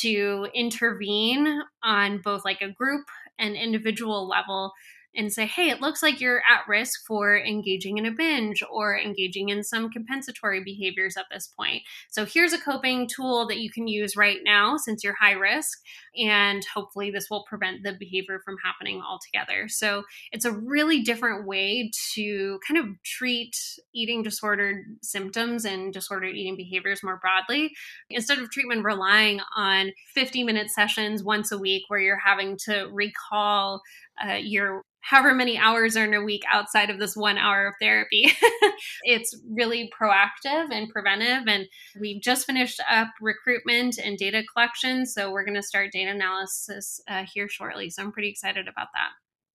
to 0.01 0.47
intervene 0.55 1.61
on 1.83 2.21
both 2.23 2.45
like 2.45 2.63
a 2.63 2.71
group 2.71 3.07
and 3.37 3.57
individual 3.57 4.29
level 4.29 4.73
and 5.15 5.33
say, 5.33 5.47
hey, 5.47 5.71
it 5.71 5.81
looks 5.81 6.03
like 6.03 6.21
you're 6.21 6.43
at 6.49 6.69
risk 6.69 7.01
for 7.07 7.37
engaging 7.37 7.99
in 7.99 8.07
a 8.07 8.13
binge 8.13 8.63
or 8.71 8.97
engaging 8.97 9.49
in 9.49 9.65
some 9.65 9.91
compensatory 9.91 10.63
behaviors 10.63 11.17
at 11.17 11.27
this 11.31 11.49
point. 11.49 11.83
So 12.11 12.25
here's 12.25 12.53
a 12.53 12.61
coping 12.61 13.09
tool 13.09 13.47
that 13.49 13.59
you 13.59 13.71
can 13.71 13.89
use 13.89 14.17
right 14.17 14.39
now 14.45 14.77
since 14.77 15.03
you're 15.03 15.17
high 15.21 15.33
risk. 15.33 15.79
And 16.17 16.65
hopefully, 16.75 17.11
this 17.11 17.27
will 17.31 17.45
prevent 17.49 17.83
the 17.83 17.97
behavior 17.99 18.41
from 18.45 18.57
happening 18.65 19.03
altogether. 19.03 19.69
So 19.69 20.05
it's 20.33 20.45
a 20.45 20.53
really 20.53 21.03
different 21.03 21.47
way 21.47 21.91
to 22.15 22.59
kind 22.67 22.79
of 22.79 23.03
treat 23.05 23.57
eating 23.95 24.23
disordered 24.23 24.85
symptoms 25.03 25.65
and 25.65 25.93
disordered 25.93 26.35
eating 26.35 26.57
behaviors 26.57 27.03
more 27.03 27.21
broadly. 27.21 27.73
Instead 28.11 28.39
of 28.39 28.51
treatment 28.51 28.85
relying 28.85 29.41
on 29.57 29.91
50 30.15 30.45
minute 30.45 30.71
sessions 30.71 31.23
once 31.23 31.53
a 31.53 31.59
week 31.59 31.85
where 31.89 32.01
you're 32.01 32.19
having 32.19 32.57
to 32.67 32.89
recall 32.93 33.81
uh, 34.25 34.35
your 34.35 34.83
however 35.01 35.35
many 35.35 35.59
hours 35.59 35.97
are 35.97 36.05
in 36.05 36.15
a 36.15 36.23
week 36.23 36.43
outside 36.53 36.91
of 36.91 36.99
this 36.99 37.17
one 37.17 37.39
hour 37.39 37.67
of 37.67 37.75
therapy. 37.81 38.31
it's 39.03 39.37
really 39.51 39.91
proactive 39.99 40.71
and 40.71 40.89
preventive. 40.91 41.49
And 41.49 41.67
we 41.99 42.21
just 42.21 42.47
finished 42.47 42.81
up 42.89 43.09
recruitment 43.21 43.99
and 43.99 44.19
data 44.19 44.43
collection. 44.53 45.07
So 45.07 45.31
we're 45.31 45.45
going 45.45 45.57
to 45.57 45.63
start 45.63 45.93
data 45.93 46.11
analysis 46.11 47.01
uh, 47.09 47.25
here 47.33 47.49
shortly. 47.49 47.91
So 47.91 48.03
I'm 48.03 48.13
pretty 48.13 48.29
excited 48.29 48.69
about 48.69 48.89
that. 48.95 49.11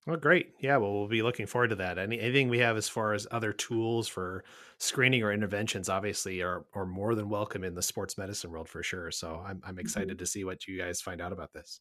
Well, 0.07 0.17
great. 0.17 0.51
Yeah, 0.59 0.77
well, 0.77 0.93
we'll 0.93 1.07
be 1.07 1.23
looking 1.23 1.47
forward 1.47 1.69
to 1.69 1.75
that. 1.77 1.97
Any, 1.97 2.19
anything 2.19 2.47
we 2.47 2.59
have 2.59 2.77
as 2.77 2.87
far 2.87 3.13
as 3.13 3.25
other 3.31 3.51
tools 3.51 4.07
for 4.07 4.43
screening 4.77 5.23
or 5.23 5.31
interventions, 5.31 5.89
obviously, 5.89 6.43
are, 6.43 6.65
are 6.75 6.85
more 6.85 7.15
than 7.15 7.27
welcome 7.27 7.63
in 7.63 7.73
the 7.73 7.81
sports 7.81 8.15
medicine 8.15 8.51
world 8.51 8.69
for 8.69 8.83
sure. 8.83 9.09
So 9.09 9.43
I'm, 9.43 9.61
I'm 9.65 9.79
excited 9.79 10.09
mm-hmm. 10.09 10.17
to 10.17 10.25
see 10.27 10.43
what 10.43 10.67
you 10.67 10.77
guys 10.77 11.01
find 11.01 11.21
out 11.21 11.31
about 11.31 11.53
this. 11.53 11.79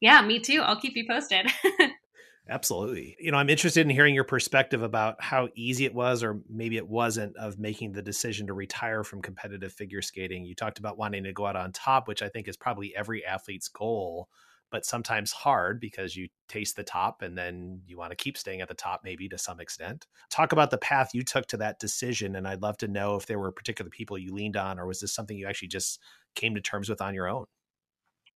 Yeah, 0.00 0.20
me 0.20 0.38
too. 0.38 0.60
I'll 0.60 0.80
keep 0.80 0.96
you 0.96 1.06
posted. 1.08 1.50
Absolutely. 2.48 3.16
You 3.18 3.32
know, 3.32 3.38
I'm 3.38 3.50
interested 3.50 3.80
in 3.80 3.90
hearing 3.90 4.14
your 4.14 4.22
perspective 4.22 4.82
about 4.82 5.20
how 5.20 5.48
easy 5.56 5.84
it 5.84 5.94
was, 5.94 6.22
or 6.22 6.40
maybe 6.48 6.76
it 6.76 6.88
wasn't, 6.88 7.36
of 7.36 7.58
making 7.58 7.92
the 7.92 8.02
decision 8.02 8.46
to 8.46 8.52
retire 8.52 9.02
from 9.02 9.20
competitive 9.20 9.72
figure 9.72 10.00
skating. 10.00 10.44
You 10.44 10.54
talked 10.54 10.78
about 10.78 10.96
wanting 10.96 11.24
to 11.24 11.32
go 11.32 11.46
out 11.46 11.56
on 11.56 11.72
top, 11.72 12.06
which 12.06 12.22
I 12.22 12.28
think 12.28 12.46
is 12.46 12.56
probably 12.56 12.94
every 12.94 13.26
athlete's 13.26 13.66
goal, 13.66 14.28
but 14.70 14.86
sometimes 14.86 15.32
hard 15.32 15.80
because 15.80 16.14
you 16.14 16.28
taste 16.48 16.76
the 16.76 16.84
top 16.84 17.22
and 17.22 17.36
then 17.36 17.80
you 17.84 17.98
want 17.98 18.10
to 18.10 18.16
keep 18.16 18.38
staying 18.38 18.60
at 18.60 18.68
the 18.68 18.74
top, 18.74 19.00
maybe 19.02 19.28
to 19.28 19.38
some 19.38 19.58
extent. 19.58 20.06
Talk 20.30 20.52
about 20.52 20.70
the 20.70 20.78
path 20.78 21.14
you 21.14 21.22
took 21.22 21.48
to 21.48 21.56
that 21.56 21.80
decision. 21.80 22.36
And 22.36 22.46
I'd 22.46 22.62
love 22.62 22.76
to 22.78 22.88
know 22.88 23.16
if 23.16 23.26
there 23.26 23.40
were 23.40 23.50
particular 23.50 23.90
people 23.90 24.18
you 24.18 24.32
leaned 24.32 24.56
on, 24.56 24.78
or 24.78 24.86
was 24.86 25.00
this 25.00 25.12
something 25.12 25.36
you 25.36 25.48
actually 25.48 25.68
just 25.68 26.00
came 26.36 26.54
to 26.54 26.60
terms 26.60 26.88
with 26.88 27.00
on 27.00 27.12
your 27.12 27.28
own? 27.28 27.46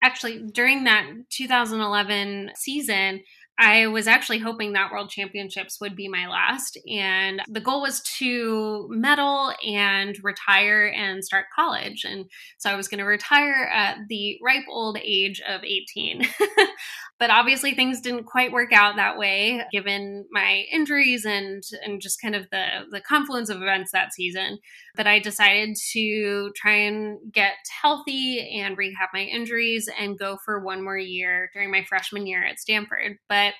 Actually, 0.03 0.41
during 0.51 0.85
that 0.85 1.05
2011 1.29 2.51
season, 2.55 3.21
I 3.59 3.87
was 3.87 4.07
actually 4.07 4.39
hoping 4.39 4.73
that 4.73 4.91
World 4.91 5.09
Championships 5.09 5.79
would 5.79 5.95
be 5.95 6.07
my 6.07 6.27
last. 6.27 6.79
And 6.89 7.41
the 7.47 7.59
goal 7.59 7.81
was 7.81 8.01
to 8.17 8.87
medal 8.89 9.53
and 9.65 10.17
retire 10.23 10.91
and 10.95 11.23
start 11.23 11.45
college. 11.55 12.03
And 12.03 12.25
so 12.57 12.71
I 12.71 12.75
was 12.75 12.87
going 12.87 12.99
to 12.99 13.05
retire 13.05 13.69
at 13.71 13.97
the 14.09 14.39
ripe 14.43 14.65
old 14.69 14.97
age 14.97 15.41
of 15.47 15.63
18. 15.63 16.27
but 17.21 17.29
obviously 17.29 17.75
things 17.75 18.01
didn't 18.01 18.25
quite 18.25 18.51
work 18.51 18.73
out 18.73 18.95
that 18.95 19.15
way 19.15 19.61
given 19.71 20.25
my 20.31 20.65
injuries 20.71 21.23
and 21.23 21.63
and 21.85 22.01
just 22.01 22.19
kind 22.19 22.35
of 22.35 22.49
the 22.51 22.65
the 22.89 22.99
confluence 22.99 23.49
of 23.49 23.61
events 23.61 23.91
that 23.91 24.11
season 24.11 24.57
but 24.95 25.07
i 25.07 25.19
decided 25.19 25.77
to 25.93 26.51
try 26.55 26.73
and 26.73 27.19
get 27.31 27.53
healthy 27.81 28.59
and 28.59 28.77
rehab 28.77 29.09
my 29.13 29.21
injuries 29.21 29.87
and 29.99 30.19
go 30.19 30.37
for 30.43 30.59
one 30.59 30.83
more 30.83 30.97
year 30.97 31.49
during 31.53 31.71
my 31.71 31.85
freshman 31.87 32.25
year 32.25 32.43
at 32.43 32.59
stanford 32.59 33.17
but 33.29 33.53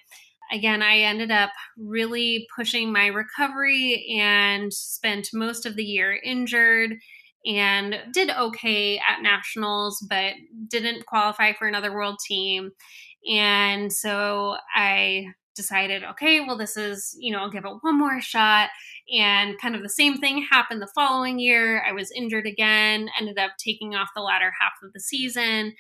again, 0.53 0.81
I 0.81 0.97
ended 0.97 1.31
up 1.31 1.51
really 1.77 2.45
pushing 2.53 2.91
my 2.91 3.07
recovery 3.07 4.17
and 4.19 4.73
spent 4.73 5.29
most 5.33 5.65
of 5.65 5.77
the 5.77 5.83
year 5.85 6.19
injured 6.21 6.95
and 7.45 7.95
did 8.13 8.29
okay 8.29 8.97
at 8.97 9.21
nationals, 9.21 10.05
but 10.09 10.33
didn't 10.67 11.05
qualify 11.05 11.53
for 11.53 11.67
another 11.67 11.93
world 11.93 12.17
team. 12.27 12.71
And 13.29 13.91
so 13.91 14.57
I 14.75 15.27
decided, 15.55 16.03
okay, 16.03 16.39
well, 16.39 16.57
this 16.57 16.77
is, 16.77 17.15
you 17.19 17.31
know, 17.31 17.39
I'll 17.39 17.51
give 17.51 17.65
it 17.65 17.77
one 17.81 17.99
more 17.99 18.21
shot. 18.21 18.69
And 19.13 19.59
kind 19.59 19.75
of 19.75 19.83
the 19.83 19.89
same 19.89 20.17
thing 20.17 20.45
happened 20.49 20.81
the 20.81 20.91
following 20.95 21.39
year. 21.39 21.83
I 21.87 21.91
was 21.91 22.11
injured 22.11 22.47
again, 22.47 23.09
ended 23.19 23.37
up 23.37 23.51
taking 23.57 23.93
off 23.93 24.09
the 24.15 24.21
latter 24.21 24.51
half 24.59 24.73
of 24.83 24.93
the 24.93 24.99
season. 24.99 25.73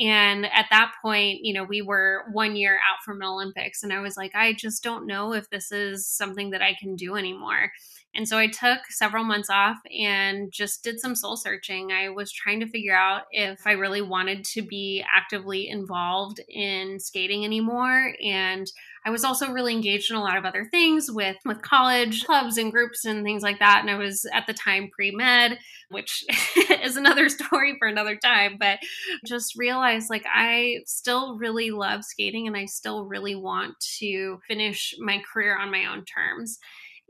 And 0.00 0.46
at 0.46 0.66
that 0.70 0.92
point, 1.02 1.40
you 1.42 1.52
know, 1.52 1.64
we 1.64 1.82
were 1.82 2.26
one 2.32 2.54
year 2.54 2.74
out 2.74 3.02
from 3.04 3.18
the 3.18 3.26
Olympics. 3.26 3.82
And 3.82 3.92
I 3.92 4.00
was 4.00 4.16
like, 4.16 4.32
I 4.34 4.52
just 4.52 4.82
don't 4.82 5.06
know 5.06 5.32
if 5.32 5.50
this 5.50 5.72
is 5.72 6.06
something 6.06 6.50
that 6.50 6.62
I 6.62 6.76
can 6.80 6.94
do 6.94 7.16
anymore. 7.16 7.72
And 8.18 8.26
so 8.26 8.36
I 8.36 8.48
took 8.48 8.80
several 8.90 9.22
months 9.22 9.48
off 9.48 9.76
and 9.96 10.50
just 10.50 10.82
did 10.82 10.98
some 10.98 11.14
soul 11.14 11.36
searching. 11.36 11.92
I 11.92 12.08
was 12.08 12.32
trying 12.32 12.58
to 12.58 12.68
figure 12.68 12.96
out 12.96 13.26
if 13.30 13.64
I 13.64 13.72
really 13.72 14.02
wanted 14.02 14.44
to 14.46 14.62
be 14.62 15.04
actively 15.14 15.68
involved 15.68 16.40
in 16.48 16.98
skating 16.98 17.44
anymore. 17.44 18.14
And 18.20 18.66
I 19.06 19.10
was 19.10 19.22
also 19.22 19.52
really 19.52 19.72
engaged 19.72 20.10
in 20.10 20.16
a 20.16 20.20
lot 20.20 20.36
of 20.36 20.44
other 20.44 20.64
things 20.64 21.08
with, 21.08 21.36
with 21.44 21.62
college 21.62 22.24
clubs 22.24 22.58
and 22.58 22.72
groups 22.72 23.04
and 23.04 23.22
things 23.22 23.44
like 23.44 23.60
that. 23.60 23.82
And 23.82 23.90
I 23.90 23.96
was 23.96 24.26
at 24.34 24.48
the 24.48 24.52
time 24.52 24.90
pre 24.92 25.12
med, 25.12 25.56
which 25.88 26.24
is 26.82 26.96
another 26.96 27.28
story 27.28 27.76
for 27.78 27.86
another 27.86 28.16
time, 28.16 28.56
but 28.58 28.80
just 29.24 29.56
realized 29.56 30.10
like 30.10 30.26
I 30.26 30.78
still 30.86 31.38
really 31.38 31.70
love 31.70 32.04
skating 32.04 32.48
and 32.48 32.56
I 32.56 32.64
still 32.64 33.04
really 33.04 33.36
want 33.36 33.78
to 34.00 34.40
finish 34.48 34.96
my 34.98 35.22
career 35.32 35.56
on 35.56 35.70
my 35.70 35.84
own 35.86 36.04
terms. 36.04 36.58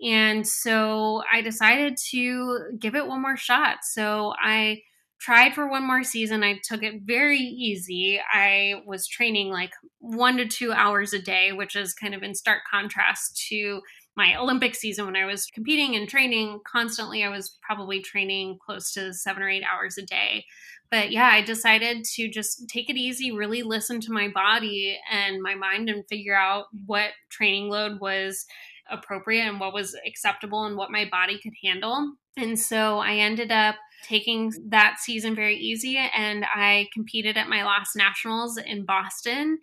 And 0.05 0.47
so 0.47 1.23
I 1.33 1.41
decided 1.41 1.97
to 2.11 2.71
give 2.79 2.95
it 2.95 3.07
one 3.07 3.23
more 3.23 3.37
shot. 3.37 3.79
So 3.83 4.35
I 4.41 4.83
tried 5.21 5.55
for 5.55 5.69
one 5.69 5.85
more 5.87 6.05
season. 6.05 6.45
I 6.45 6.61
took 6.63 6.83
it 6.83 7.03
very 7.05 7.39
easy. 7.39 8.21
I 8.33 8.75
was 8.87 9.09
training 9.09 9.51
like 9.51 9.73
one 9.99 10.37
to 10.37 10.47
two 10.47 10.73
hours 10.73 11.13
a 11.13 11.21
day, 11.21 11.51
which 11.53 11.75
is 11.75 11.93
kind 11.95 12.15
of 12.15 12.23
in 12.23 12.35
stark 12.35 12.61
contrast 12.71 13.45
to 13.49 13.81
my 14.17 14.37
Olympic 14.37 14.75
season 14.75 15.07
when 15.07 15.17
I 15.17 15.25
was 15.25 15.47
competing 15.47 15.97
and 15.97 16.09
training 16.09 16.61
constantly. 16.65 17.25
I 17.25 17.29
was 17.29 17.57
probably 17.63 18.01
training 18.01 18.59
close 18.65 18.93
to 18.93 19.13
seven 19.13 19.43
or 19.43 19.49
eight 19.49 19.65
hours 19.65 19.99
a 19.99 20.03
day. 20.03 20.45
But 20.91 21.11
yeah, 21.13 21.29
I 21.31 21.43
decided 21.43 22.05
to 22.15 22.29
just 22.31 22.69
take 22.69 22.89
it 22.89 22.97
easy, 22.97 23.31
really 23.31 23.63
listen 23.63 24.01
to 24.03 24.13
my 24.13 24.29
body 24.29 24.99
and 25.11 25.43
my 25.43 25.55
mind 25.55 25.89
and 25.89 26.07
figure 26.09 26.37
out 26.37 26.67
what 26.87 27.11
training 27.29 27.69
load 27.69 28.01
was 28.01 28.47
appropriate 28.91 29.43
and 29.43 29.61
what 29.61 29.75
was 29.75 29.97
acceptable 30.07 30.65
and 30.65 30.77
what 30.77 30.91
my 30.91 31.09
body 31.11 31.39
could 31.43 31.55
handle. 31.63 32.15
And 32.37 32.59
so 32.59 32.99
I 32.99 33.17
ended 33.17 33.51
up 33.51 33.77
taking 34.05 34.53
that 34.69 34.99
season 35.01 35.35
very 35.35 35.57
easy 35.57 35.97
and 35.97 36.45
I 36.45 36.89
competed 36.93 37.37
at 37.37 37.49
my 37.49 37.65
last 37.65 37.97
nationals 37.97 38.57
in 38.57 38.85
Boston. 38.85 39.59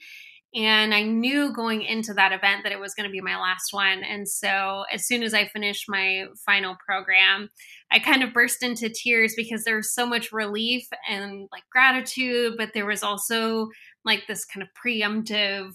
And 0.54 0.94
I 0.94 1.04
knew 1.04 1.54
going 1.54 1.82
into 1.82 2.14
that 2.14 2.32
event 2.32 2.64
that 2.64 2.72
it 2.72 2.80
was 2.80 2.94
going 2.94 3.10
to 3.10 3.12
be 3.12 3.20
my 3.20 3.38
last 3.38 3.74
one. 3.74 4.04
And 4.04 4.26
so, 4.26 4.86
as 4.92 5.06
soon 5.06 5.22
as 5.22 5.34
I 5.34 5.50
finished 5.50 5.90
my 5.90 6.28
final 6.46 6.78
program, 6.86 7.50
I 7.92 8.00
kind 8.00 8.24
of 8.24 8.34
burst 8.34 8.64
into 8.64 8.88
tears 8.88 9.34
because 9.36 9.66
there 9.66 9.76
was 9.76 9.94
so 9.94 10.06
much 10.06 10.32
relief 10.32 10.88
and 11.10 11.50
like 11.52 11.64
gratitude, 11.74 12.54
but 12.58 12.70
there 12.74 12.86
was 12.86 13.04
also 13.04 13.68
like 14.06 14.28
this 14.28 14.46
kind 14.46 14.64
of 14.64 14.70
preemptive 14.82 15.74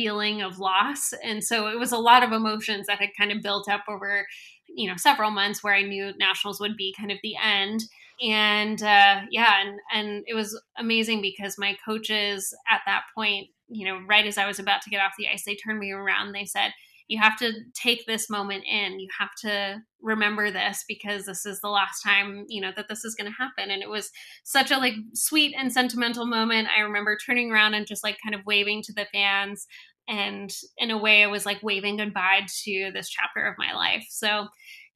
feeling 0.00 0.40
of 0.40 0.58
loss. 0.58 1.12
And 1.22 1.44
so 1.44 1.68
it 1.68 1.78
was 1.78 1.92
a 1.92 1.98
lot 1.98 2.22
of 2.22 2.32
emotions 2.32 2.86
that 2.86 3.00
had 3.00 3.10
kind 3.18 3.30
of 3.30 3.42
built 3.42 3.68
up 3.68 3.82
over, 3.86 4.26
you 4.66 4.88
know, 4.88 4.96
several 4.96 5.30
months 5.30 5.62
where 5.62 5.74
I 5.74 5.82
knew 5.82 6.12
nationals 6.18 6.58
would 6.58 6.74
be 6.74 6.94
kind 6.98 7.12
of 7.12 7.18
the 7.22 7.34
end. 7.42 7.82
And 8.22 8.82
uh, 8.82 9.22
yeah, 9.30 9.60
and 9.60 9.78
and 9.92 10.24
it 10.26 10.34
was 10.34 10.58
amazing 10.78 11.20
because 11.20 11.58
my 11.58 11.76
coaches 11.84 12.54
at 12.70 12.80
that 12.86 13.02
point, 13.14 13.48
you 13.68 13.86
know, 13.86 14.00
right 14.08 14.26
as 14.26 14.38
I 14.38 14.46
was 14.46 14.58
about 14.58 14.80
to 14.82 14.90
get 14.90 15.02
off 15.02 15.12
the 15.18 15.28
ice, 15.28 15.44
they 15.44 15.54
turned 15.54 15.78
me 15.78 15.90
around. 15.90 16.32
They 16.32 16.46
said, 16.46 16.72
you 17.10 17.18
have 17.20 17.36
to 17.36 17.52
take 17.74 18.06
this 18.06 18.30
moment 18.30 18.62
in 18.70 19.00
you 19.00 19.08
have 19.18 19.34
to 19.40 19.82
remember 20.00 20.50
this 20.50 20.84
because 20.86 21.26
this 21.26 21.44
is 21.44 21.60
the 21.60 21.68
last 21.68 22.02
time 22.02 22.46
you 22.48 22.60
know 22.60 22.70
that 22.76 22.88
this 22.88 23.04
is 23.04 23.16
going 23.16 23.30
to 23.30 23.36
happen 23.36 23.70
and 23.70 23.82
it 23.82 23.90
was 23.90 24.10
such 24.44 24.70
a 24.70 24.78
like 24.78 24.94
sweet 25.12 25.52
and 25.58 25.72
sentimental 25.72 26.24
moment 26.24 26.68
i 26.74 26.80
remember 26.80 27.16
turning 27.16 27.50
around 27.50 27.74
and 27.74 27.86
just 27.86 28.04
like 28.04 28.16
kind 28.22 28.34
of 28.34 28.46
waving 28.46 28.80
to 28.80 28.92
the 28.92 29.06
fans 29.12 29.66
and 30.10 30.54
in 30.76 30.90
a 30.90 30.98
way 30.98 31.22
it 31.22 31.30
was 31.30 31.46
like 31.46 31.62
waving 31.62 31.96
goodbye 31.96 32.40
to 32.64 32.90
this 32.92 33.08
chapter 33.08 33.46
of 33.46 33.54
my 33.56 33.72
life 33.72 34.04
so 34.10 34.46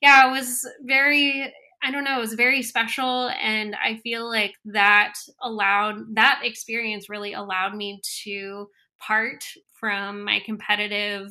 yeah 0.03 0.29
it 0.29 0.31
was 0.31 0.68
very 0.83 1.53
I 1.87 1.90
don't 1.90 2.05
know, 2.05 2.16
it 2.16 2.20
was 2.20 2.33
very 2.33 2.62
special. 2.62 3.29
And 3.29 3.77
I 3.77 3.96
feel 3.98 4.27
like 4.27 4.55
that 4.64 5.14
allowed, 5.42 6.14
that 6.14 6.40
experience 6.42 7.11
really 7.11 7.35
allowed 7.35 7.74
me 7.74 8.00
to 8.22 8.70
part 8.98 9.44
from 9.79 10.24
my 10.24 10.40
competitive 10.46 11.31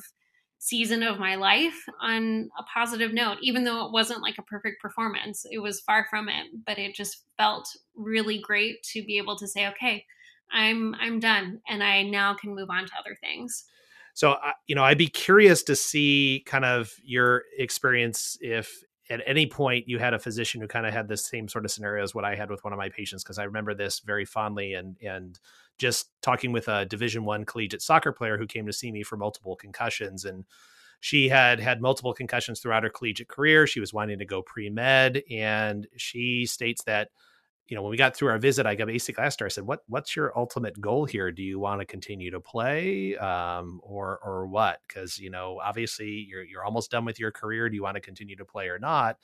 season 0.60 1.02
of 1.02 1.20
my 1.20 1.36
life 1.36 1.84
on 2.00 2.50
a 2.58 2.64
positive 2.72 3.14
note, 3.14 3.38
even 3.42 3.64
though 3.64 3.86
it 3.86 3.92
wasn't 3.92 4.22
like 4.22 4.38
a 4.38 4.44
perfect 4.44 4.80
performance. 4.80 5.44
It 5.50 5.58
was 5.58 5.82
far 5.82 6.06
from 6.10 6.30
it, 6.30 6.46
but 6.66 6.78
it 6.78 6.94
just 6.94 7.24
felt 7.38 7.68
really 7.96 8.40
great 8.40 8.84
to 8.94 9.04
be 9.04 9.18
able 9.18 9.36
to 9.38 9.48
say, 9.48 9.68
okay, 9.70 10.06
I'm 10.52 10.94
I'm 11.02 11.20
done 11.20 11.62
and 11.68 11.84
I 11.84 12.04
now 12.04 12.36
can 12.36 12.54
move 12.54 12.70
on 12.70 12.86
to 12.86 12.94
other 12.98 13.18
things. 13.20 13.66
So, 14.14 14.36
you 14.68 14.76
know, 14.76 14.84
I'd 14.84 14.98
be 14.98 15.08
curious 15.08 15.64
to 15.64 15.76
see 15.76 16.44
kind 16.46 16.66
of 16.66 16.94
your 17.04 17.44
experience 17.58 18.38
if 18.42 18.84
at 19.10 19.22
any 19.26 19.46
point 19.46 19.88
you 19.88 20.00
had 20.00 20.14
a 20.14 20.20
physician 20.20 20.62
who 20.62 20.68
kind 20.68 20.86
of 20.86 20.94
had 20.94 21.08
the 21.08 21.18
same 21.18 21.48
sort 21.48 21.66
of 21.66 21.72
scenario 21.72 22.04
as 22.04 22.16
what 22.16 22.24
I 22.24 22.36
had 22.36 22.50
with 22.50 22.64
one 22.64 22.74
of 22.74 22.78
my 22.78 22.90
patients 22.90 23.24
because 23.24 23.38
I 23.38 23.44
remember 23.44 23.74
this 23.74 24.00
very 24.00 24.26
fondly 24.26 24.74
and 24.74 24.96
and 25.02 25.40
just 25.78 26.10
talking 26.22 26.52
with 26.52 26.68
a 26.68 26.86
division 26.86 27.26
one 27.26 27.46
collegiate 27.46 27.82
soccer 27.82 28.12
player 28.12 28.38
who 28.38 28.48
came 28.48 28.66
to 28.66 28.74
see 28.74 28.92
me 28.92 29.04
for 29.04 29.18
multiple 29.18 29.56
concussions 29.56 30.24
and 30.24 30.46
she 31.00 31.28
had 31.28 31.60
had 31.60 31.82
multiple 31.82 32.14
concussions 32.14 32.62
throughout 32.62 32.84
her 32.84 32.90
collegiate 32.90 33.28
career. 33.28 33.68
She 33.68 33.82
was 33.82 33.94
wanting 33.94 34.20
to 34.20 34.26
go 34.26 34.42
pre-med 34.42 35.24
and 35.30 35.86
she 35.98 36.46
states 36.46 36.84
that 36.86 37.10
you 37.68 37.76
know, 37.76 37.82
when 37.82 37.92
we 37.92 37.98
got 37.98 38.16
through 38.16 38.30
our 38.30 38.38
visit, 38.38 38.66
I 38.66 38.76
got 38.76 38.88
basically 38.88 39.24
asked 39.24 39.40
her, 39.40 39.46
I 39.46 39.50
said, 39.50 39.66
what, 39.66 39.84
what's 39.88 40.16
your 40.16 40.38
ultimate 40.38 40.80
goal 40.82 41.06
here? 41.06 41.32
Do 41.32 41.42
you 41.42 41.60
want 41.60 41.80
to 41.80 41.86
continue 41.86 42.30
to 42.32 42.40
play, 42.40 43.16
um, 43.18 43.80
or, 43.84 44.20
or 44.24 44.48
what? 44.48 44.80
Cause, 44.90 45.18
you 45.18 45.30
know, 45.30 45.60
obviously 45.64 46.26
you're, 46.30 46.44
you're 46.44 46.66
almost 46.66 46.92
done 46.92 47.06
with 47.06 47.20
your 47.20 47.32
career. 47.32 47.70
Do 47.70 47.76
you 47.76 47.84
want 47.84 47.96
to 47.96 48.02
continue 48.02 48.36
to 48.36 48.46
play 48.46 48.68
or 48.68 48.80
not? 48.80 49.18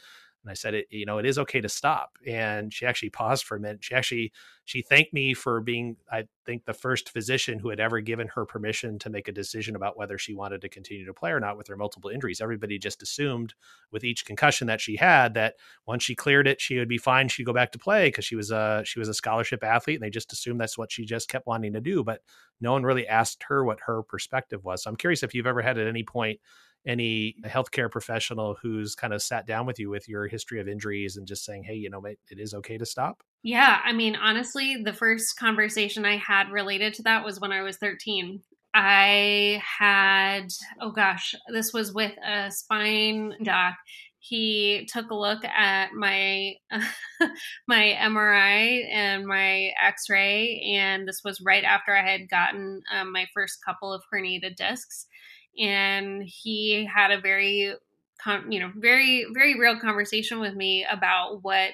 And 0.43 0.51
I 0.51 0.53
said, 0.53 0.73
it, 0.73 0.87
you 0.89 1.05
know, 1.05 1.17
it 1.17 1.25
is 1.25 1.37
okay 1.39 1.59
to 1.59 1.67
stop. 1.67 2.11
And 2.25 2.73
she 2.73 2.85
actually 2.85 3.09
paused 3.09 3.43
for 3.43 3.57
a 3.57 3.59
minute. 3.59 3.83
She 3.83 3.93
actually, 3.93 4.31
she 4.63 4.81
thanked 4.81 5.13
me 5.13 5.33
for 5.33 5.59
being, 5.59 5.97
I 6.09 6.25
think, 6.45 6.63
the 6.63 6.73
first 6.73 7.09
physician 7.09 7.59
who 7.59 7.69
had 7.69 7.81
ever 7.81 7.99
given 7.99 8.27
her 8.29 8.45
permission 8.45 8.99
to 8.99 9.09
make 9.09 9.27
a 9.27 9.33
decision 9.33 9.75
about 9.75 9.97
whether 9.97 10.17
she 10.17 10.33
wanted 10.33 10.61
to 10.61 10.69
continue 10.69 11.05
to 11.05 11.13
play 11.13 11.31
or 11.31 11.41
not 11.41 11.57
with 11.57 11.67
her 11.67 11.75
multiple 11.75 12.09
injuries. 12.09 12.39
Everybody 12.39 12.79
just 12.79 13.03
assumed 13.03 13.53
with 13.91 14.05
each 14.05 14.25
concussion 14.25 14.67
that 14.67 14.79
she 14.79 14.95
had 14.95 15.33
that 15.33 15.55
once 15.85 16.03
she 16.03 16.15
cleared 16.15 16.47
it, 16.47 16.61
she 16.61 16.77
would 16.77 16.89
be 16.89 16.97
fine. 16.97 17.27
She'd 17.27 17.45
go 17.45 17.53
back 17.53 17.73
to 17.73 17.79
play 17.79 18.07
because 18.07 18.25
she 18.25 18.37
was 18.37 18.49
a, 18.49 18.81
she 18.85 18.99
was 18.99 19.09
a 19.09 19.13
scholarship 19.13 19.63
athlete 19.63 19.97
and 19.97 20.03
they 20.03 20.09
just 20.09 20.31
assumed 20.31 20.61
that's 20.61 20.77
what 20.77 20.91
she 20.91 21.03
just 21.03 21.27
kept 21.27 21.47
wanting 21.47 21.73
to 21.73 21.81
do. 21.81 22.03
But 22.03 22.21
no 22.61 22.71
one 22.71 22.83
really 22.83 23.07
asked 23.07 23.43
her 23.49 23.65
what 23.65 23.79
her 23.87 24.03
perspective 24.03 24.63
was. 24.63 24.83
So 24.83 24.89
I'm 24.89 24.95
curious 24.95 25.23
if 25.23 25.33
you've 25.33 25.47
ever 25.47 25.61
had 25.61 25.77
at 25.77 25.87
any 25.87 26.03
point 26.03 26.39
any 26.87 27.35
healthcare 27.45 27.91
professional 27.91 28.57
who's 28.61 28.95
kind 28.95 29.13
of 29.13 29.21
sat 29.21 29.45
down 29.45 29.65
with 29.65 29.79
you 29.79 29.89
with 29.89 30.07
your 30.07 30.27
history 30.27 30.59
of 30.59 30.67
injuries 30.67 31.17
and 31.17 31.27
just 31.27 31.43
saying, 31.43 31.63
hey, 31.63 31.75
you 31.75 31.89
know, 31.89 32.03
it 32.05 32.17
is 32.29 32.53
okay 32.53 32.77
to 32.77 32.85
stop? 32.85 33.21
Yeah. 33.43 33.79
I 33.83 33.93
mean, 33.93 34.15
honestly, 34.15 34.81
the 34.83 34.93
first 34.93 35.37
conversation 35.37 36.05
I 36.05 36.17
had 36.17 36.51
related 36.51 36.93
to 36.95 37.03
that 37.03 37.23
was 37.23 37.39
when 37.39 37.51
I 37.51 37.61
was 37.61 37.77
13. 37.77 38.41
I 38.73 39.61
had, 39.79 40.47
oh 40.79 40.91
gosh, 40.91 41.35
this 41.51 41.73
was 41.73 41.93
with 41.93 42.13
a 42.25 42.51
spine 42.51 43.33
doc. 43.43 43.75
He 44.19 44.87
took 44.91 45.09
a 45.09 45.15
look 45.15 45.43
at 45.45 45.93
my 45.93 46.53
my 47.67 47.97
MRI 47.99 48.85
and 48.91 49.25
my 49.25 49.71
X-ray, 49.81 50.75
and 50.75 51.07
this 51.07 51.21
was 51.23 51.41
right 51.41 51.63
after 51.63 51.95
I 51.95 52.05
had 52.05 52.29
gotten 52.29 52.81
um, 52.93 53.11
my 53.13 53.27
first 53.33 53.59
couple 53.65 53.93
of 53.93 54.03
herniated 54.13 54.55
discs 54.55 55.07
and 55.59 56.23
he 56.23 56.87
had 56.93 57.11
a 57.11 57.19
very 57.19 57.73
you 58.49 58.59
know 58.59 58.71
very 58.75 59.25
very 59.33 59.57
real 59.57 59.79
conversation 59.79 60.39
with 60.39 60.53
me 60.55 60.85
about 60.91 61.41
what 61.41 61.73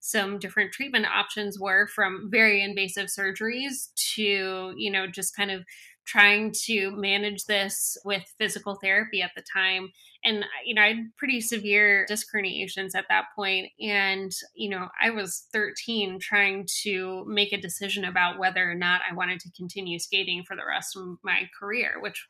some 0.00 0.38
different 0.38 0.72
treatment 0.72 1.06
options 1.06 1.60
were 1.60 1.86
from 1.86 2.28
very 2.30 2.62
invasive 2.62 3.06
surgeries 3.08 3.92
to 3.94 4.72
you 4.76 4.90
know 4.90 5.06
just 5.06 5.36
kind 5.36 5.50
of 5.50 5.64
trying 6.04 6.52
to 6.52 6.90
manage 6.96 7.44
this 7.44 7.96
with 8.04 8.22
physical 8.36 8.76
therapy 8.82 9.22
at 9.22 9.30
the 9.36 9.42
time. 9.42 9.92
And 10.24 10.44
you 10.64 10.74
know 10.74 10.82
i 10.82 10.88
had 10.88 11.10
pretty 11.16 11.40
severe 11.40 12.06
disc 12.06 12.28
herniations 12.32 12.94
at 12.94 13.06
that 13.08 13.24
point 13.34 13.72
and 13.80 14.30
you 14.54 14.70
know 14.70 14.88
i 15.02 15.10
was 15.10 15.48
13 15.52 16.20
trying 16.20 16.68
to 16.84 17.24
make 17.26 17.52
a 17.52 17.60
decision 17.60 18.04
about 18.04 18.38
whether 18.38 18.70
or 18.70 18.76
not 18.76 19.00
i 19.10 19.12
wanted 19.12 19.40
to 19.40 19.50
continue 19.50 19.98
skating 19.98 20.44
for 20.46 20.54
the 20.54 20.64
rest 20.64 20.96
of 20.96 21.18
my 21.24 21.50
career 21.58 21.94
which 22.00 22.24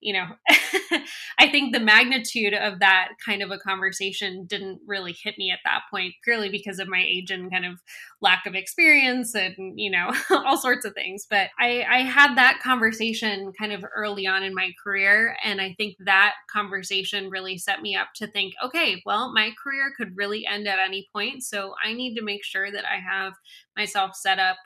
you 0.00 0.12
know, 0.12 0.26
I 1.38 1.48
think 1.50 1.72
the 1.72 1.80
magnitude 1.80 2.54
of 2.54 2.78
that 2.80 3.08
kind 3.24 3.42
of 3.42 3.50
a 3.50 3.58
conversation 3.58 4.44
didn't 4.46 4.80
really 4.86 5.12
hit 5.12 5.36
me 5.38 5.50
at 5.50 5.58
that 5.64 5.82
point, 5.90 6.14
purely 6.22 6.48
because 6.48 6.78
of 6.78 6.88
my 6.88 7.02
age 7.04 7.30
and 7.30 7.50
kind 7.50 7.66
of 7.66 7.80
lack 8.20 8.46
of 8.46 8.54
experience 8.54 9.34
and, 9.34 9.78
you 9.78 9.90
know, 9.90 10.12
all 10.30 10.56
sorts 10.56 10.84
of 10.84 10.94
things. 10.94 11.26
But 11.28 11.50
I, 11.58 11.84
I 11.90 11.98
had 12.02 12.36
that 12.36 12.60
conversation 12.62 13.52
kind 13.58 13.72
of 13.72 13.84
early 13.96 14.26
on 14.26 14.42
in 14.42 14.54
my 14.54 14.72
career. 14.82 15.36
And 15.44 15.60
I 15.60 15.74
think 15.76 15.96
that 16.00 16.34
conversation 16.50 17.30
really 17.30 17.58
set 17.58 17.82
me 17.82 17.96
up 17.96 18.08
to 18.16 18.26
think, 18.26 18.54
okay, 18.64 19.02
well, 19.04 19.32
my 19.32 19.52
career 19.62 19.92
could 19.96 20.16
really 20.16 20.46
end 20.46 20.68
at 20.68 20.78
any 20.78 21.08
point. 21.12 21.42
So 21.42 21.74
I 21.84 21.92
need 21.92 22.14
to 22.16 22.22
make 22.22 22.44
sure 22.44 22.70
that 22.70 22.84
I 22.84 22.98
have 23.00 23.34
myself 23.76 24.14
set 24.14 24.38
up 24.38 24.56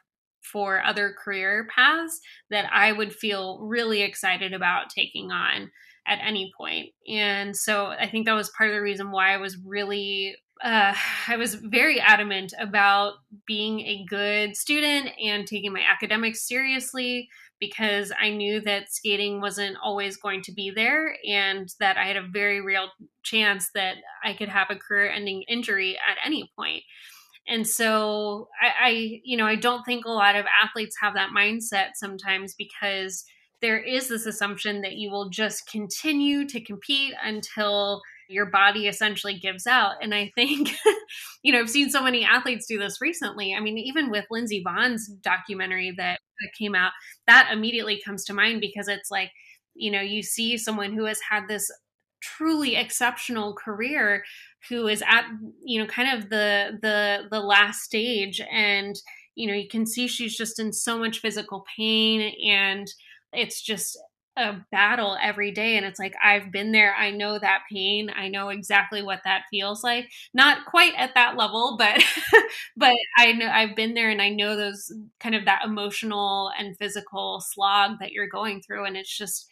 for 0.43 0.83
other 0.83 1.15
career 1.23 1.67
paths 1.75 2.21
that 2.51 2.69
I 2.73 2.93
would 2.93 3.15
feel 3.15 3.61
really 3.63 4.03
excited 4.03 4.53
about 4.53 4.91
taking 4.91 5.31
on 5.31 5.71
at 6.07 6.19
any 6.27 6.53
point. 6.57 6.91
And 7.09 7.57
so 7.57 7.87
I 7.87 8.09
think 8.09 8.27
that 8.27 8.35
was 8.35 8.51
part 8.51 8.71
of 8.71 8.75
the 8.75 8.83
reason 8.83 9.11
why 9.11 9.33
I 9.33 9.39
was 9.39 9.57
really 9.65 10.37
uh, 10.63 10.95
I 11.29 11.37
was 11.37 11.55
very 11.55 12.01
adamant 12.01 12.53
about 12.59 13.15
being 13.47 13.81
a 13.81 14.05
good 14.09 14.57
student 14.57 15.11
and 15.23 15.47
taking 15.47 15.73
my 15.73 15.83
academics 15.83 16.47
seriously 16.47 17.29
because 17.61 18.11
I 18.21 18.31
knew 18.31 18.61
that 18.63 18.93
skating 18.93 19.41
wasn't 19.41 19.77
always 19.83 20.17
going 20.17 20.43
to 20.43 20.53
be 20.53 20.73
there 20.75 21.17
and 21.29 21.69
that 21.79 21.97
I 21.97 22.07
had 22.07 22.17
a 22.17 22.27
very 22.27 22.61
real 22.61 22.89
chance 23.23 23.71
that 23.77 23.97
I 24.25 24.35
could 24.35 24.49
have 24.49 24.67
a 24.71 24.77
career 24.77 25.11
ending 25.11 25.45
injury 25.49 25.97
at 25.97 26.17
any 26.27 26.51
point. 26.57 26.83
And 27.49 27.67
so 27.67 28.49
I, 28.61 28.89
I, 28.89 29.21
you 29.25 29.37
know, 29.37 29.47
I 29.47 29.57
don't 29.57 29.85
think 29.85 30.05
a 30.05 30.11
lot 30.11 30.37
of 30.37 30.47
athletes 30.63 30.97
have 31.01 31.15
that 31.15 31.31
mindset 31.37 31.91
sometimes 31.95 32.55
because 32.57 33.25
there 33.61 33.81
is 33.81 34.09
this 34.09 34.27
assumption 34.27 34.83
that 34.83 34.95
you 34.95 35.11
will 35.11 35.31
just 35.31 35.69
continue 35.71 36.47
to 36.49 36.61
compete 36.61 37.15
until 37.23 38.01
your 38.29 38.47
body 38.47 38.89
essentially 38.89 39.39
gives 39.39 39.67
out. 39.67 39.95
And 40.01 40.15
I 40.15 40.33
think, 40.35 40.71
you 41.43 41.53
know, 41.53 41.61
I've 41.61 41.71
seen 41.71 41.91
so 41.91 42.03
many 42.03 42.25
athletes 42.25 42.67
do 42.67 42.79
this 42.79 43.01
recently. 43.01 43.55
I 43.55 43.61
mean, 43.61 43.79
even 43.79 44.11
with 44.11 44.25
Lindsey 44.31 44.63
Vonn's 44.65 45.09
documentary 45.09 45.93
that 45.97 46.19
came 46.59 46.75
out, 46.75 46.93
that 47.27 47.51
immediately 47.53 48.01
comes 48.05 48.25
to 48.25 48.35
mind 48.35 48.61
because 48.61 48.89
it's 48.89 49.11
like, 49.11 49.31
you 49.75 49.91
know, 49.91 50.01
you 50.01 50.23
see 50.23 50.59
someone 50.59 50.93
who 50.93 51.05
has 51.05 51.21
had 51.31 51.45
this 51.49 51.71
truly 52.23 52.77
exceptional 52.77 53.55
career 53.55 54.25
who 54.69 54.87
is 54.89 55.03
at 55.07 55.25
you 55.65 55.81
know 55.81 55.87
kind 55.87 56.17
of 56.23 56.31
the 56.31 56.79
the 56.83 57.29
the 57.31 57.41
last 57.41 57.83
stage. 57.83 58.41
And 58.51 58.97
you 59.35 59.47
know 59.49 59.55
you 59.55 59.69
can 59.69 59.87
see 59.87 60.07
she's 60.09 60.37
just 60.37 60.59
in 60.59 60.73
so 60.73 60.99
much 60.99 61.21
physical 61.21 61.65
pain 61.77 62.35
and 62.49 62.87
it's 63.33 63.63
just 63.63 63.99
a 64.39 64.55
battle 64.71 65.19
every 65.23 65.51
day. 65.51 65.77
And 65.77 65.85
it's 65.85 65.99
like 65.99 66.15
I've 66.25 66.51
been 66.51 66.73
there. 66.73 66.95
I 66.95 67.11
know 67.11 67.39
that 67.39 67.65
pain. 67.71 68.11
I 68.17 68.29
know 68.29 68.49
exactly 68.49 69.03
what 69.03 69.21
that 69.25 69.43
feels 69.51 69.85
like. 69.85 70.09
Not 70.33 70.65
quite 70.65 70.95
at 70.97 71.15
that 71.15 71.37
level 71.37 71.77
but 71.79 72.03
but 72.77 72.95
I 73.19 73.33
know 73.33 73.49
I've 73.49 73.77
been 73.77 73.93
there 73.93 74.09
and 74.11 74.23
I 74.23 74.31
know 74.31 74.57
those 74.57 74.91
kind 75.21 75.35
of 75.35 75.45
that 75.45 75.63
emotional 75.67 76.51
and 76.59 76.77
physical 76.79 77.43
slog 77.47 77.99
that 78.01 78.13
you're 78.13 78.29
going 78.29 78.63
through. 78.63 78.87
And 78.87 78.97
it's 78.97 79.17
just 79.17 79.49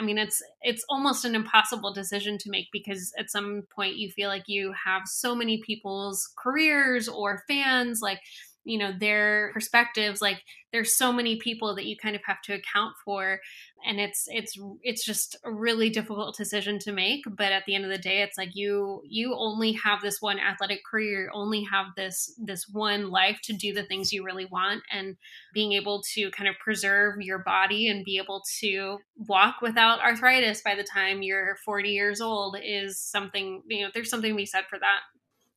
I 0.00 0.02
mean, 0.02 0.16
it's 0.16 0.42
it's 0.62 0.84
almost 0.88 1.26
an 1.26 1.34
impossible 1.34 1.92
decision 1.92 2.38
to 2.38 2.50
make 2.50 2.68
because 2.72 3.12
at 3.18 3.30
some 3.30 3.64
point 3.70 3.96
you 3.96 4.10
feel 4.10 4.30
like 4.30 4.44
you 4.48 4.72
have 4.72 5.02
so 5.04 5.34
many 5.34 5.60
people's 5.62 6.32
careers 6.38 7.06
or 7.06 7.44
fans 7.46 8.00
like 8.00 8.20
you 8.64 8.78
know 8.78 8.92
their 8.92 9.50
perspectives 9.52 10.20
like 10.20 10.42
there's 10.72 10.96
so 10.96 11.12
many 11.12 11.36
people 11.36 11.74
that 11.74 11.86
you 11.86 11.96
kind 11.96 12.14
of 12.14 12.22
have 12.24 12.40
to 12.42 12.52
account 12.52 12.94
for 13.04 13.40
and 13.86 13.98
it's 13.98 14.26
it's 14.28 14.58
it's 14.82 15.04
just 15.04 15.36
a 15.44 15.50
really 15.50 15.88
difficult 15.88 16.36
decision 16.36 16.78
to 16.78 16.92
make 16.92 17.22
but 17.36 17.52
at 17.52 17.64
the 17.66 17.74
end 17.74 17.84
of 17.84 17.90
the 17.90 17.98
day 17.98 18.22
it's 18.22 18.36
like 18.36 18.50
you 18.54 19.00
you 19.08 19.34
only 19.34 19.72
have 19.72 20.02
this 20.02 20.20
one 20.20 20.38
athletic 20.38 20.80
career 20.84 21.24
you 21.24 21.30
only 21.32 21.64
have 21.64 21.86
this 21.96 22.34
this 22.38 22.68
one 22.68 23.10
life 23.10 23.38
to 23.42 23.52
do 23.52 23.72
the 23.72 23.84
things 23.84 24.12
you 24.12 24.22
really 24.24 24.46
want 24.46 24.82
and 24.92 25.16
being 25.54 25.72
able 25.72 26.02
to 26.02 26.30
kind 26.30 26.48
of 26.48 26.54
preserve 26.58 27.20
your 27.20 27.38
body 27.38 27.88
and 27.88 28.04
be 28.04 28.18
able 28.18 28.42
to 28.60 28.98
walk 29.16 29.56
without 29.62 30.00
arthritis 30.00 30.60
by 30.60 30.74
the 30.74 30.84
time 30.84 31.22
you're 31.22 31.56
40 31.64 31.88
years 31.88 32.20
old 32.20 32.56
is 32.62 33.00
something 33.00 33.62
you 33.68 33.84
know 33.84 33.90
there's 33.94 34.10
something 34.10 34.32
to 34.32 34.36
be 34.36 34.46
said 34.46 34.64
for 34.68 34.78
that. 34.78 35.00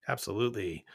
Absolutely 0.08 0.86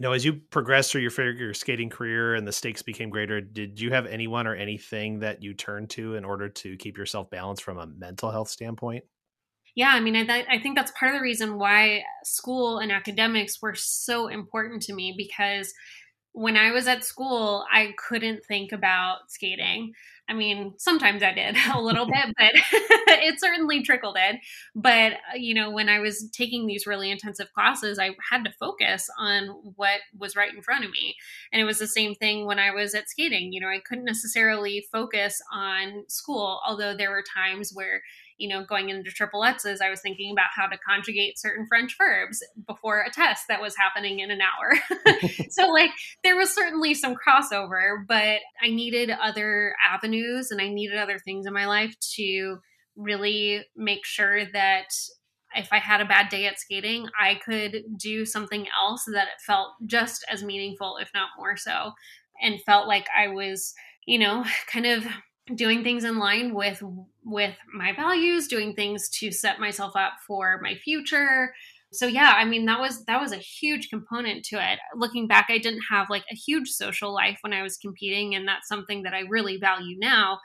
you 0.00 0.06
know, 0.06 0.12
as 0.12 0.24
you 0.24 0.32
progressed 0.32 0.90
through 0.90 1.02
your 1.02 1.10
figure 1.10 1.52
skating 1.52 1.90
career 1.90 2.34
and 2.34 2.48
the 2.48 2.52
stakes 2.52 2.80
became 2.80 3.10
greater, 3.10 3.38
did 3.42 3.78
you 3.78 3.90
have 3.90 4.06
anyone 4.06 4.46
or 4.46 4.54
anything 4.54 5.18
that 5.18 5.42
you 5.42 5.52
turned 5.52 5.90
to 5.90 6.14
in 6.14 6.24
order 6.24 6.48
to 6.48 6.74
keep 6.78 6.96
yourself 6.96 7.28
balanced 7.28 7.62
from 7.62 7.76
a 7.76 7.86
mental 7.86 8.30
health 8.30 8.48
standpoint? 8.48 9.04
Yeah, 9.74 9.90
I 9.90 10.00
mean, 10.00 10.16
I, 10.16 10.46
I 10.48 10.58
think 10.58 10.74
that's 10.74 10.90
part 10.98 11.12
of 11.12 11.18
the 11.18 11.22
reason 11.22 11.58
why 11.58 12.02
school 12.24 12.78
and 12.78 12.90
academics 12.90 13.60
were 13.60 13.74
so 13.74 14.28
important 14.28 14.80
to 14.84 14.94
me 14.94 15.12
because 15.14 15.74
when 16.32 16.56
I 16.56 16.72
was 16.72 16.88
at 16.88 17.04
school, 17.04 17.66
I 17.70 17.92
couldn't 17.98 18.42
think 18.46 18.72
about 18.72 19.18
skating. 19.28 19.92
I 20.30 20.32
mean, 20.32 20.74
sometimes 20.78 21.24
I 21.24 21.32
did 21.32 21.56
a 21.74 21.80
little 21.80 22.06
bit, 22.06 22.34
but 22.38 22.52
it 22.52 23.40
certainly 23.40 23.82
trickled 23.82 24.16
in. 24.16 24.38
But, 24.76 25.12
uh, 25.12 25.36
you 25.36 25.54
know, 25.54 25.70
when 25.70 25.88
I 25.88 25.98
was 25.98 26.30
taking 26.30 26.66
these 26.66 26.86
really 26.86 27.10
intensive 27.10 27.52
classes, 27.52 27.98
I 27.98 28.10
had 28.30 28.44
to 28.44 28.52
focus 28.52 29.10
on 29.18 29.48
what 29.74 30.00
was 30.16 30.36
right 30.36 30.54
in 30.54 30.62
front 30.62 30.84
of 30.84 30.90
me. 30.92 31.16
And 31.52 31.60
it 31.60 31.64
was 31.64 31.78
the 31.78 31.88
same 31.88 32.14
thing 32.14 32.46
when 32.46 32.60
I 32.60 32.70
was 32.70 32.94
at 32.94 33.10
skating. 33.10 33.52
You 33.52 33.60
know, 33.60 33.68
I 33.68 33.80
couldn't 33.84 34.04
necessarily 34.04 34.86
focus 34.92 35.42
on 35.52 36.04
school, 36.06 36.60
although 36.64 36.96
there 36.96 37.10
were 37.10 37.24
times 37.36 37.72
where, 37.74 38.02
you 38.38 38.48
know, 38.48 38.64
going 38.64 38.88
into 38.88 39.10
triple 39.10 39.44
X's, 39.44 39.80
I 39.82 39.90
was 39.90 40.00
thinking 40.00 40.32
about 40.32 40.48
how 40.54 40.66
to 40.66 40.78
conjugate 40.78 41.38
certain 41.38 41.66
French 41.66 41.96
verbs 41.98 42.42
before 42.66 43.00
a 43.00 43.10
test 43.10 43.48
that 43.48 43.60
was 43.60 43.76
happening 43.76 44.20
in 44.20 44.30
an 44.30 44.40
hour. 44.40 45.20
so, 45.50 45.66
like, 45.68 45.90
there 46.24 46.36
was 46.36 46.54
certainly 46.54 46.94
some 46.94 47.14
crossover, 47.14 48.06
but 48.08 48.38
I 48.62 48.68
needed 48.68 49.10
other 49.10 49.74
avenues 49.86 50.19
and 50.50 50.60
I 50.60 50.68
needed 50.68 50.98
other 50.98 51.18
things 51.18 51.46
in 51.46 51.52
my 51.52 51.66
life 51.66 51.94
to 52.16 52.58
really 52.96 53.64
make 53.76 54.04
sure 54.04 54.44
that 54.52 54.86
if 55.54 55.68
I 55.72 55.78
had 55.78 56.00
a 56.00 56.06
bad 56.06 56.28
day 56.28 56.46
at 56.46 56.60
skating, 56.60 57.08
I 57.20 57.34
could 57.34 57.82
do 57.96 58.24
something 58.24 58.66
else 58.78 59.04
that 59.12 59.28
it 59.28 59.42
felt 59.44 59.70
just 59.86 60.24
as 60.30 60.44
meaningful, 60.44 60.96
if 61.00 61.10
not 61.14 61.30
more 61.36 61.56
so, 61.56 61.92
and 62.40 62.62
felt 62.62 62.86
like 62.86 63.06
I 63.16 63.28
was, 63.28 63.74
you 64.06 64.18
know, 64.18 64.44
kind 64.72 64.86
of 64.86 65.04
doing 65.54 65.82
things 65.82 66.04
in 66.04 66.18
line 66.18 66.54
with 66.54 66.82
with 67.24 67.54
my 67.74 67.92
values, 67.92 68.48
doing 68.48 68.74
things 68.74 69.08
to 69.08 69.32
set 69.32 69.58
myself 69.60 69.96
up 69.96 70.12
for 70.26 70.60
my 70.62 70.74
future, 70.76 71.52
so 71.92 72.06
yeah 72.06 72.34
i 72.36 72.44
mean 72.44 72.66
that 72.66 72.78
was 72.80 73.04
that 73.06 73.20
was 73.20 73.32
a 73.32 73.36
huge 73.36 73.88
component 73.90 74.44
to 74.44 74.56
it. 74.56 74.78
Looking 74.94 75.26
back 75.26 75.46
i 75.48 75.58
didn't 75.58 75.82
have 75.90 76.08
like 76.08 76.24
a 76.30 76.34
huge 76.34 76.68
social 76.68 77.12
life 77.12 77.38
when 77.42 77.52
i 77.52 77.62
was 77.62 77.76
competing 77.76 78.34
and 78.34 78.46
that's 78.46 78.68
something 78.68 79.02
that 79.02 79.14
i 79.14 79.20
really 79.20 79.56
value 79.56 79.96
now. 79.98 80.38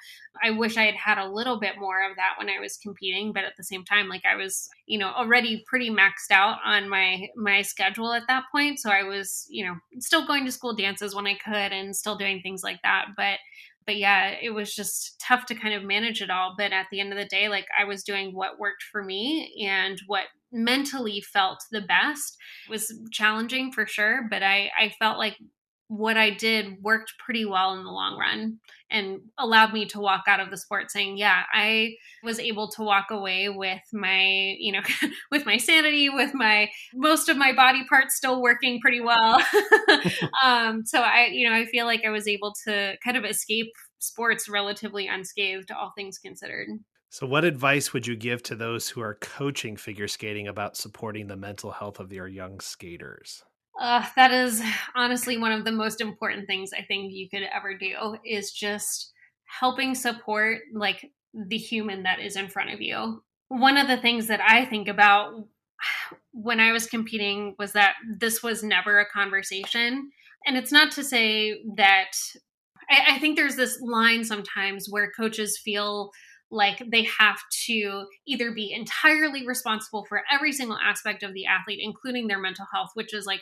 I 0.44 0.52
wish 0.52 0.76
i 0.78 0.84
had 0.84 0.96
had 0.96 1.18
a 1.18 1.30
little 1.30 1.60
bit 1.60 1.76
more 1.80 2.10
of 2.10 2.16
that 2.18 2.34
when 2.38 2.50
i 2.50 2.60
was 2.60 2.78
competing 2.78 3.32
but 3.32 3.44
at 3.44 3.54
the 3.58 3.64
same 3.64 3.86
time 3.86 4.10
like 4.10 4.24
i 4.26 4.36
was 4.36 4.70
you 4.86 4.98
know 4.98 5.10
already 5.10 5.64
pretty 5.68 5.90
maxed 5.90 6.32
out 6.32 6.58
on 6.66 6.90
my 6.90 7.28
my 7.36 7.62
schedule 7.62 8.12
at 8.14 8.24
that 8.28 8.46
point. 8.52 8.80
So 8.80 8.90
i 8.90 9.04
was 9.04 9.46
you 9.50 9.66
know 9.66 9.76
still 10.00 10.26
going 10.26 10.46
to 10.46 10.52
school 10.52 10.74
dances 10.76 11.16
when 11.16 11.28
i 11.28 11.36
could 11.36 11.72
and 11.72 11.96
still 11.96 12.16
doing 12.16 12.42
things 12.42 12.64
like 12.64 12.82
that 12.84 13.08
but 13.16 13.40
but 13.86 13.98
yeah, 13.98 14.36
it 14.42 14.52
was 14.52 14.74
just 14.74 15.20
tough 15.20 15.46
to 15.48 15.56
kind 15.56 15.74
of 15.74 15.84
manage 15.84 16.22
it 16.22 16.30
all. 16.30 16.56
But 16.58 16.72
at 16.72 16.88
the 16.92 17.00
end 17.00 17.12
of 17.12 17.20
the 17.20 17.26
day, 17.26 17.50
like 17.50 17.68
I 17.78 17.84
was 17.86 18.04
doing 18.04 18.34
what 18.34 18.60
worked 18.60 18.84
for 18.92 19.04
me 19.04 19.66
and 19.68 20.00
what 20.08 20.26
mentally 20.52 21.22
felt 21.22 21.60
the 21.72 21.82
best. 21.82 22.38
It 22.68 22.72
was 22.72 22.94
challenging 23.12 23.72
for 23.72 23.86
sure, 23.86 24.28
but 24.30 24.42
I, 24.42 24.72
I 24.80 24.94
felt 25.00 25.18
like 25.18 25.38
what 25.88 26.18
I 26.18 26.32
did 26.32 26.82
worked 26.82 27.14
pretty 27.24 27.46
well 27.46 27.74
in 27.74 27.84
the 27.84 27.92
long 27.92 28.18
run 28.18 28.60
and 28.90 29.20
allowed 29.38 29.72
me 29.72 29.86
to 29.88 30.00
walk 30.00 30.24
out 30.28 30.40
of 30.40 30.50
the 30.50 30.58
sport 30.58 30.90
saying, 30.90 31.18
yeah, 31.18 31.44
I 31.54 31.96
was 32.24 32.40
able 32.40 32.70
to 32.72 32.82
walk 32.82 33.08
away 33.12 33.50
with 33.50 33.82
my, 33.94 34.56
you 34.58 34.72
know, 34.72 34.82
with 35.32 35.46
my 35.46 35.58
sanity, 35.58 36.10
with 36.10 36.34
my 36.34 36.70
most 36.94 37.30
of 37.30 37.38
my 37.38 37.54
body 37.54 37.86
parts 37.88 38.16
still 38.16 38.42
working 38.42 38.80
pretty 38.82 39.00
well. 39.00 39.42
um, 40.44 40.84
so 40.86 41.02
I, 41.02 41.30
you 41.32 41.48
know, 41.48 41.56
I 41.56 41.66
feel 41.66 41.86
like 41.86 42.02
I 42.04 42.10
was 42.10 42.28
able 42.28 42.56
to 42.66 42.96
kind 43.04 43.18
of 43.18 43.24
escape 43.24 43.72
sports 44.00 44.50
relatively 44.50 45.08
unscathed, 45.08 45.72
all 45.72 45.94
things 45.96 46.18
considered. 46.18 46.68
So, 47.10 47.26
what 47.26 47.46
advice 47.46 47.94
would 47.94 48.08
you 48.08 48.16
give 48.16 48.44
to 48.44 48.56
those 48.56 48.90
who 48.90 49.02
are 49.02 49.16
coaching 49.16 49.78
figure 49.78 50.08
skating 50.08 50.48
about 50.48 50.76
supporting 50.76 51.28
the 51.28 51.38
mental 51.38 51.72
health 51.72 52.00
of 52.00 52.10
their 52.10 52.28
young 52.28 52.60
skaters? 52.60 53.44
Uh, 53.80 54.06
that 54.16 54.32
is 54.32 54.62
honestly 54.96 55.38
one 55.38 55.52
of 55.52 55.66
the 55.66 55.72
most 55.72 56.00
important 56.00 56.48
things 56.48 56.72
I 56.74 56.84
think 56.84 57.12
you 57.12 57.30
could 57.30 57.44
ever 57.54 57.78
do 57.78 58.18
is 58.26 58.52
just 58.52 59.12
helping 59.60 59.94
support 59.96 60.60
like 60.74 61.12
the 61.34 61.58
human 61.58 62.04
that 62.04 62.20
is 62.20 62.36
in 62.36 62.48
front 62.48 62.72
of 62.72 62.82
you. 62.82 63.22
One 63.50 63.78
of 63.78 63.88
the 63.88 63.98
things 63.98 64.28
that 64.28 64.42
I 64.42 64.66
think 64.66 64.88
about 64.88 65.34
when 66.32 66.60
I 66.60 66.72
was 66.72 66.88
competing 66.88 67.56
was 67.60 67.74
that 67.74 67.96
this 68.18 68.42
was 68.42 68.64
never 68.64 69.00
a 69.00 69.10
conversation. 69.10 70.10
And 70.46 70.58
it's 70.58 70.72
not 70.72 70.92
to 70.94 71.04
say 71.04 71.62
that 71.76 72.12
I, 72.90 73.16
I 73.16 73.20
think 73.20 73.36
there's 73.36 73.56
this 73.56 73.80
line 73.82 74.24
sometimes 74.24 74.88
where 74.90 75.12
coaches 75.12 75.60
feel 75.64 76.12
like 76.56 76.82
they 76.90 77.04
have 77.04 77.40
to 77.66 78.06
either 78.26 78.52
be 78.52 78.72
entirely 78.72 79.46
responsible 79.46 80.06
for 80.06 80.24
every 80.32 80.52
single 80.52 80.78
aspect 80.78 81.24
of 81.24 81.34
the 81.34 81.46
athlete 81.46 81.80
including 81.82 82.28
their 82.28 82.40
mental 82.40 82.66
health 82.74 82.92
which 82.94 83.14
is 83.14 83.26
like 83.26 83.42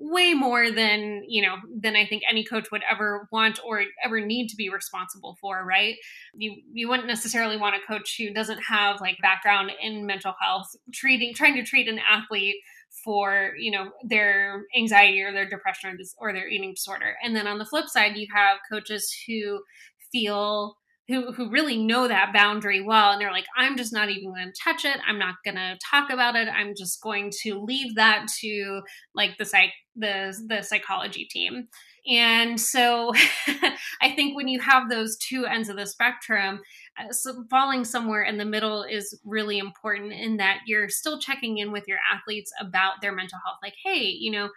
way 0.00 0.32
more 0.32 0.70
than 0.70 1.24
you 1.26 1.42
know 1.42 1.56
than 1.80 1.96
i 1.96 2.06
think 2.06 2.22
any 2.30 2.44
coach 2.44 2.70
would 2.70 2.82
ever 2.88 3.28
want 3.32 3.58
or 3.64 3.82
ever 4.04 4.20
need 4.20 4.48
to 4.48 4.56
be 4.56 4.68
responsible 4.68 5.36
for 5.40 5.58
right? 5.68 5.96
You 6.34 6.56
you 6.72 6.88
wouldn't 6.88 7.08
necessarily 7.08 7.56
want 7.56 7.76
a 7.76 7.86
coach 7.86 8.16
who 8.18 8.32
doesn't 8.32 8.62
have 8.62 9.00
like 9.00 9.18
background 9.20 9.70
in 9.80 10.06
mental 10.06 10.34
health 10.40 10.74
treating 10.92 11.34
trying 11.34 11.54
to 11.56 11.62
treat 11.62 11.88
an 11.88 12.00
athlete 12.10 12.56
for 13.04 13.52
you 13.58 13.70
know 13.70 13.90
their 14.02 14.64
anxiety 14.76 15.20
or 15.22 15.32
their 15.32 15.48
depression 15.48 15.90
or, 15.90 15.96
this, 15.96 16.14
or 16.18 16.32
their 16.32 16.48
eating 16.48 16.74
disorder. 16.74 17.16
And 17.22 17.36
then 17.36 17.46
on 17.46 17.58
the 17.58 17.66
flip 17.66 17.88
side 17.88 18.16
you 18.16 18.26
have 18.34 18.58
coaches 18.70 19.14
who 19.26 19.62
feel 20.10 20.76
who 21.08 21.32
who 21.32 21.50
really 21.50 21.76
know 21.76 22.06
that 22.06 22.32
boundary 22.32 22.80
well 22.80 23.12
and 23.12 23.20
they're 23.20 23.32
like 23.32 23.46
i'm 23.56 23.76
just 23.76 23.92
not 23.92 24.10
even 24.10 24.30
going 24.30 24.46
to 24.46 24.60
touch 24.62 24.84
it. 24.84 24.98
I'm 25.06 25.18
not 25.18 25.36
going 25.44 25.56
to 25.56 25.78
talk 25.90 26.10
about 26.10 26.36
it. 26.36 26.48
I'm 26.48 26.74
just 26.76 27.00
going 27.02 27.32
to 27.42 27.60
leave 27.60 27.94
that 27.96 28.26
to 28.40 28.82
like 29.14 29.36
the 29.38 29.44
psych 29.44 29.70
the 29.96 30.36
the 30.46 30.62
psychology 30.62 31.26
team. 31.30 31.68
And 32.08 32.58
so 32.60 33.12
i 34.00 34.10
think 34.14 34.36
when 34.36 34.48
you 34.48 34.60
have 34.60 34.88
those 34.88 35.16
two 35.16 35.44
ends 35.44 35.68
of 35.68 35.76
the 35.76 35.86
spectrum 35.86 36.60
uh, 36.98 37.12
so 37.12 37.44
falling 37.50 37.84
somewhere 37.84 38.22
in 38.22 38.38
the 38.38 38.44
middle 38.44 38.82
is 38.82 39.18
really 39.24 39.58
important 39.58 40.12
in 40.12 40.36
that 40.38 40.60
you're 40.66 40.88
still 40.88 41.18
checking 41.18 41.58
in 41.58 41.70
with 41.72 41.84
your 41.86 41.98
athletes 42.12 42.50
about 42.60 42.94
their 43.02 43.12
mental 43.12 43.38
health. 43.44 43.58
Like 43.62 43.74
hey 43.84 44.04
you 44.04 44.30
know 44.30 44.48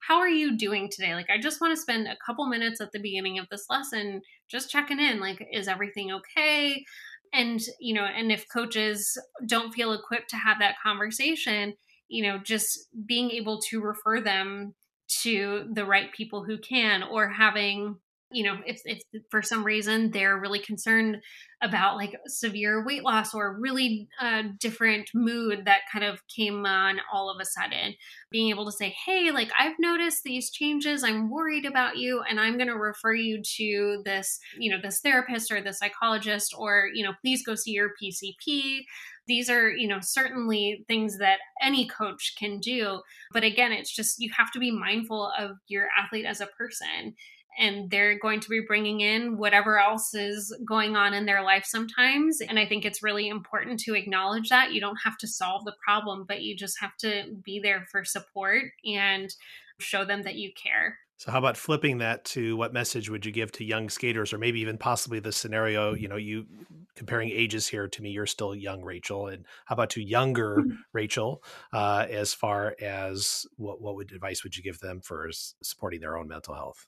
how 0.00 0.18
are 0.18 0.28
you 0.28 0.56
doing 0.56 0.88
today? 0.90 1.14
Like, 1.14 1.30
I 1.30 1.38
just 1.38 1.60
want 1.60 1.74
to 1.74 1.80
spend 1.80 2.06
a 2.06 2.16
couple 2.24 2.46
minutes 2.46 2.80
at 2.80 2.92
the 2.92 3.00
beginning 3.00 3.38
of 3.38 3.46
this 3.50 3.66
lesson 3.68 4.22
just 4.48 4.70
checking 4.70 5.00
in. 5.00 5.20
Like, 5.20 5.46
is 5.52 5.68
everything 5.68 6.12
okay? 6.12 6.84
And, 7.32 7.60
you 7.78 7.94
know, 7.94 8.04
and 8.04 8.32
if 8.32 8.46
coaches 8.52 9.18
don't 9.46 9.74
feel 9.74 9.92
equipped 9.92 10.30
to 10.30 10.36
have 10.36 10.58
that 10.60 10.76
conversation, 10.82 11.74
you 12.08 12.22
know, 12.22 12.38
just 12.38 12.88
being 13.06 13.30
able 13.30 13.60
to 13.68 13.80
refer 13.80 14.20
them 14.20 14.74
to 15.22 15.68
the 15.72 15.84
right 15.84 16.12
people 16.12 16.44
who 16.44 16.58
can 16.58 17.02
or 17.02 17.28
having 17.28 17.96
you 18.30 18.44
know 18.44 18.56
if, 18.66 18.80
if 18.84 19.02
for 19.30 19.42
some 19.42 19.64
reason 19.64 20.10
they're 20.10 20.38
really 20.38 20.58
concerned 20.58 21.18
about 21.62 21.96
like 21.96 22.14
severe 22.26 22.84
weight 22.84 23.02
loss 23.02 23.34
or 23.34 23.58
really 23.58 24.08
uh, 24.20 24.42
different 24.60 25.10
mood 25.14 25.64
that 25.64 25.80
kind 25.92 26.04
of 26.04 26.20
came 26.28 26.64
on 26.64 27.00
all 27.12 27.30
of 27.30 27.40
a 27.40 27.44
sudden 27.44 27.94
being 28.30 28.50
able 28.50 28.64
to 28.64 28.72
say 28.72 28.94
hey 29.04 29.30
like 29.30 29.50
i've 29.58 29.76
noticed 29.78 30.22
these 30.24 30.50
changes. 30.50 31.02
I'm 31.02 31.30
worried 31.30 31.64
about 31.64 31.96
you 31.96 32.22
and 32.28 32.38
i'm 32.38 32.56
going 32.56 32.68
to 32.68 32.76
refer 32.76 33.14
you 33.14 33.42
to 33.56 34.02
this 34.04 34.38
you 34.58 34.70
know 34.70 34.78
this 34.82 35.00
therapist 35.00 35.50
or 35.50 35.60
the 35.60 35.72
psychologist 35.72 36.54
or 36.56 36.88
you 36.92 37.04
know 37.04 37.12
please 37.22 37.44
go 37.44 37.54
see 37.54 37.72
your 37.72 37.90
pcp 38.00 38.82
these 39.28 39.48
are 39.48 39.70
you 39.70 39.86
know 39.86 39.98
certainly 40.00 40.84
things 40.88 41.18
that 41.18 41.38
any 41.62 41.86
coach 41.86 42.34
can 42.38 42.58
do 42.58 43.00
but 43.32 43.44
again 43.44 43.72
it's 43.72 43.94
just 43.94 44.16
you 44.18 44.30
have 44.36 44.50
to 44.50 44.58
be 44.58 44.70
mindful 44.70 45.30
of 45.38 45.52
your 45.68 45.88
athlete 45.96 46.24
as 46.24 46.40
a 46.40 46.46
person 46.46 47.14
and 47.58 47.90
they're 47.90 48.18
going 48.18 48.40
to 48.40 48.48
be 48.48 48.60
bringing 48.66 49.00
in 49.00 49.36
whatever 49.36 49.78
else 49.78 50.14
is 50.14 50.56
going 50.66 50.96
on 50.96 51.12
in 51.12 51.26
their 51.26 51.42
life 51.42 51.64
sometimes. 51.66 52.40
And 52.40 52.58
I 52.58 52.66
think 52.66 52.84
it's 52.84 53.02
really 53.02 53.28
important 53.28 53.80
to 53.80 53.94
acknowledge 53.94 54.48
that. 54.48 54.72
You 54.72 54.80
don't 54.80 54.98
have 55.04 55.18
to 55.18 55.26
solve 55.26 55.64
the 55.64 55.74
problem, 55.84 56.24
but 56.26 56.42
you 56.42 56.56
just 56.56 56.80
have 56.80 56.96
to 56.98 57.24
be 57.44 57.60
there 57.60 57.86
for 57.90 58.04
support 58.04 58.62
and 58.84 59.34
show 59.80 60.04
them 60.04 60.22
that 60.22 60.36
you 60.36 60.52
care. 60.60 60.98
So 61.18 61.32
how 61.32 61.38
about 61.38 61.56
flipping 61.56 61.98
that 61.98 62.24
to 62.26 62.56
what 62.56 62.72
message 62.72 63.10
would 63.10 63.26
you 63.26 63.32
give 63.32 63.50
to 63.52 63.64
young 63.64 63.88
skaters 63.88 64.32
or 64.32 64.38
maybe 64.38 64.60
even 64.60 64.78
possibly 64.78 65.18
the 65.18 65.32
scenario, 65.32 65.92
you 65.92 66.06
know, 66.06 66.14
you 66.14 66.46
comparing 66.94 67.30
ages 67.30 67.66
here 67.66 67.88
to 67.88 68.02
me, 68.02 68.10
you're 68.10 68.24
still 68.24 68.54
young, 68.54 68.84
Rachael. 68.84 69.26
And 69.26 69.44
how 69.64 69.72
about 69.74 69.90
to 69.90 70.00
younger 70.00 70.58
mm-hmm. 70.58 70.76
Rachael, 70.92 71.42
uh, 71.72 72.06
as 72.08 72.34
far 72.34 72.76
as 72.80 73.46
what, 73.56 73.80
what 73.80 73.96
would 73.96 74.12
advice 74.12 74.44
would 74.44 74.56
you 74.56 74.62
give 74.62 74.78
them 74.78 75.00
for 75.00 75.28
supporting 75.60 76.00
their 76.00 76.16
own 76.16 76.28
mental 76.28 76.54
health? 76.54 76.86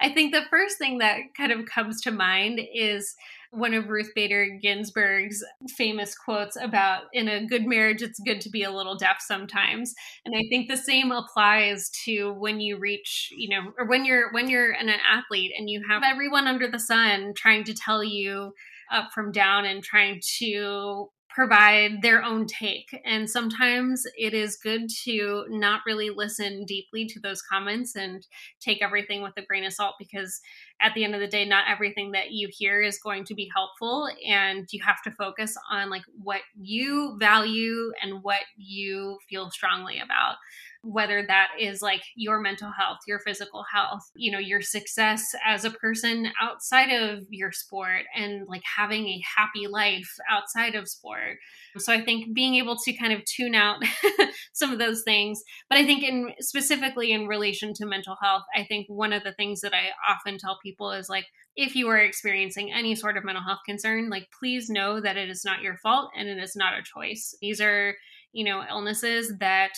I 0.00 0.12
think 0.12 0.32
the 0.32 0.44
first 0.50 0.78
thing 0.78 0.98
that 0.98 1.18
kind 1.36 1.52
of 1.52 1.66
comes 1.66 2.02
to 2.02 2.10
mind 2.10 2.60
is 2.74 3.14
one 3.50 3.72
of 3.72 3.88
Ruth 3.88 4.10
Bader 4.14 4.58
Ginsburg's 4.60 5.42
famous 5.76 6.14
quotes 6.16 6.56
about 6.60 7.04
in 7.12 7.28
a 7.28 7.46
good 7.46 7.66
marriage, 7.66 8.02
it's 8.02 8.20
good 8.20 8.40
to 8.42 8.50
be 8.50 8.62
a 8.62 8.70
little 8.70 8.96
deaf 8.96 9.16
sometimes. 9.20 9.94
And 10.24 10.34
I 10.36 10.42
think 10.50 10.68
the 10.68 10.76
same 10.76 11.10
applies 11.10 11.88
to 12.04 12.32
when 12.32 12.60
you 12.60 12.78
reach, 12.78 13.30
you 13.34 13.48
know, 13.48 13.72
or 13.78 13.86
when 13.86 14.04
you're 14.04 14.30
when 14.32 14.50
you're 14.50 14.72
an 14.72 14.90
athlete 14.90 15.52
and 15.56 15.70
you 15.70 15.82
have 15.88 16.02
everyone 16.04 16.46
under 16.46 16.70
the 16.70 16.78
sun 16.78 17.32
trying 17.34 17.64
to 17.64 17.74
tell 17.74 18.04
you 18.04 18.52
up 18.92 19.10
from 19.14 19.32
down 19.32 19.64
and 19.64 19.82
trying 19.82 20.20
to 20.38 21.10
provide 21.36 22.00
their 22.00 22.24
own 22.24 22.46
take. 22.46 22.98
And 23.04 23.28
sometimes 23.28 24.06
it 24.16 24.32
is 24.32 24.56
good 24.56 24.88
to 25.04 25.44
not 25.50 25.82
really 25.86 26.08
listen 26.08 26.64
deeply 26.64 27.04
to 27.08 27.20
those 27.20 27.42
comments 27.42 27.94
and 27.94 28.26
take 28.58 28.82
everything 28.82 29.20
with 29.20 29.34
a 29.36 29.44
grain 29.44 29.66
of 29.66 29.74
salt 29.74 29.96
because 29.98 30.40
at 30.80 30.94
the 30.94 31.04
end 31.04 31.14
of 31.14 31.20
the 31.20 31.26
day, 31.26 31.44
not 31.44 31.66
everything 31.68 32.12
that 32.12 32.30
you 32.30 32.48
hear 32.50 32.80
is 32.80 32.98
going 32.98 33.26
to 33.26 33.34
be 33.34 33.50
helpful. 33.54 34.08
And 34.26 34.66
you 34.72 34.80
have 34.82 35.02
to 35.02 35.10
focus 35.10 35.54
on 35.70 35.90
like 35.90 36.04
what 36.22 36.40
you 36.58 37.18
value 37.20 37.92
and 38.02 38.22
what 38.22 38.40
you 38.56 39.18
feel 39.28 39.50
strongly 39.50 40.00
about 40.00 40.36
whether 40.86 41.24
that 41.26 41.48
is 41.58 41.82
like 41.82 42.02
your 42.14 42.40
mental 42.40 42.70
health, 42.70 42.98
your 43.08 43.18
physical 43.18 43.64
health, 43.72 44.02
you 44.14 44.30
know, 44.30 44.38
your 44.38 44.62
success 44.62 45.34
as 45.44 45.64
a 45.64 45.70
person 45.70 46.28
outside 46.40 46.90
of 46.90 47.24
your 47.28 47.50
sport 47.50 48.02
and 48.14 48.46
like 48.46 48.62
having 48.76 49.06
a 49.06 49.22
happy 49.36 49.66
life 49.66 50.16
outside 50.30 50.76
of 50.76 50.88
sport. 50.88 51.38
So 51.78 51.92
I 51.92 52.00
think 52.00 52.34
being 52.34 52.54
able 52.54 52.76
to 52.76 52.92
kind 52.92 53.12
of 53.12 53.24
tune 53.24 53.56
out 53.56 53.82
some 54.52 54.72
of 54.72 54.78
those 54.78 55.02
things, 55.02 55.42
but 55.68 55.78
I 55.78 55.84
think 55.84 56.04
in 56.04 56.30
specifically 56.38 57.12
in 57.12 57.26
relation 57.26 57.74
to 57.74 57.86
mental 57.86 58.16
health, 58.22 58.44
I 58.54 58.64
think 58.64 58.86
one 58.88 59.12
of 59.12 59.24
the 59.24 59.32
things 59.32 59.62
that 59.62 59.74
I 59.74 59.88
often 60.08 60.38
tell 60.38 60.58
people 60.62 60.92
is 60.92 61.08
like 61.08 61.26
if 61.56 61.74
you 61.74 61.88
are 61.88 61.98
experiencing 61.98 62.72
any 62.72 62.94
sort 62.94 63.16
of 63.16 63.24
mental 63.24 63.42
health 63.42 63.60
concern, 63.66 64.08
like 64.08 64.28
please 64.38 64.70
know 64.70 65.00
that 65.00 65.16
it 65.16 65.28
is 65.28 65.44
not 65.44 65.62
your 65.62 65.78
fault 65.78 66.10
and 66.16 66.28
it 66.28 66.38
is 66.38 66.54
not 66.54 66.78
a 66.78 66.82
choice. 66.82 67.34
These 67.40 67.60
are 67.60 67.94
you 68.36 68.44
know, 68.44 68.62
illnesses 68.68 69.32
that 69.38 69.72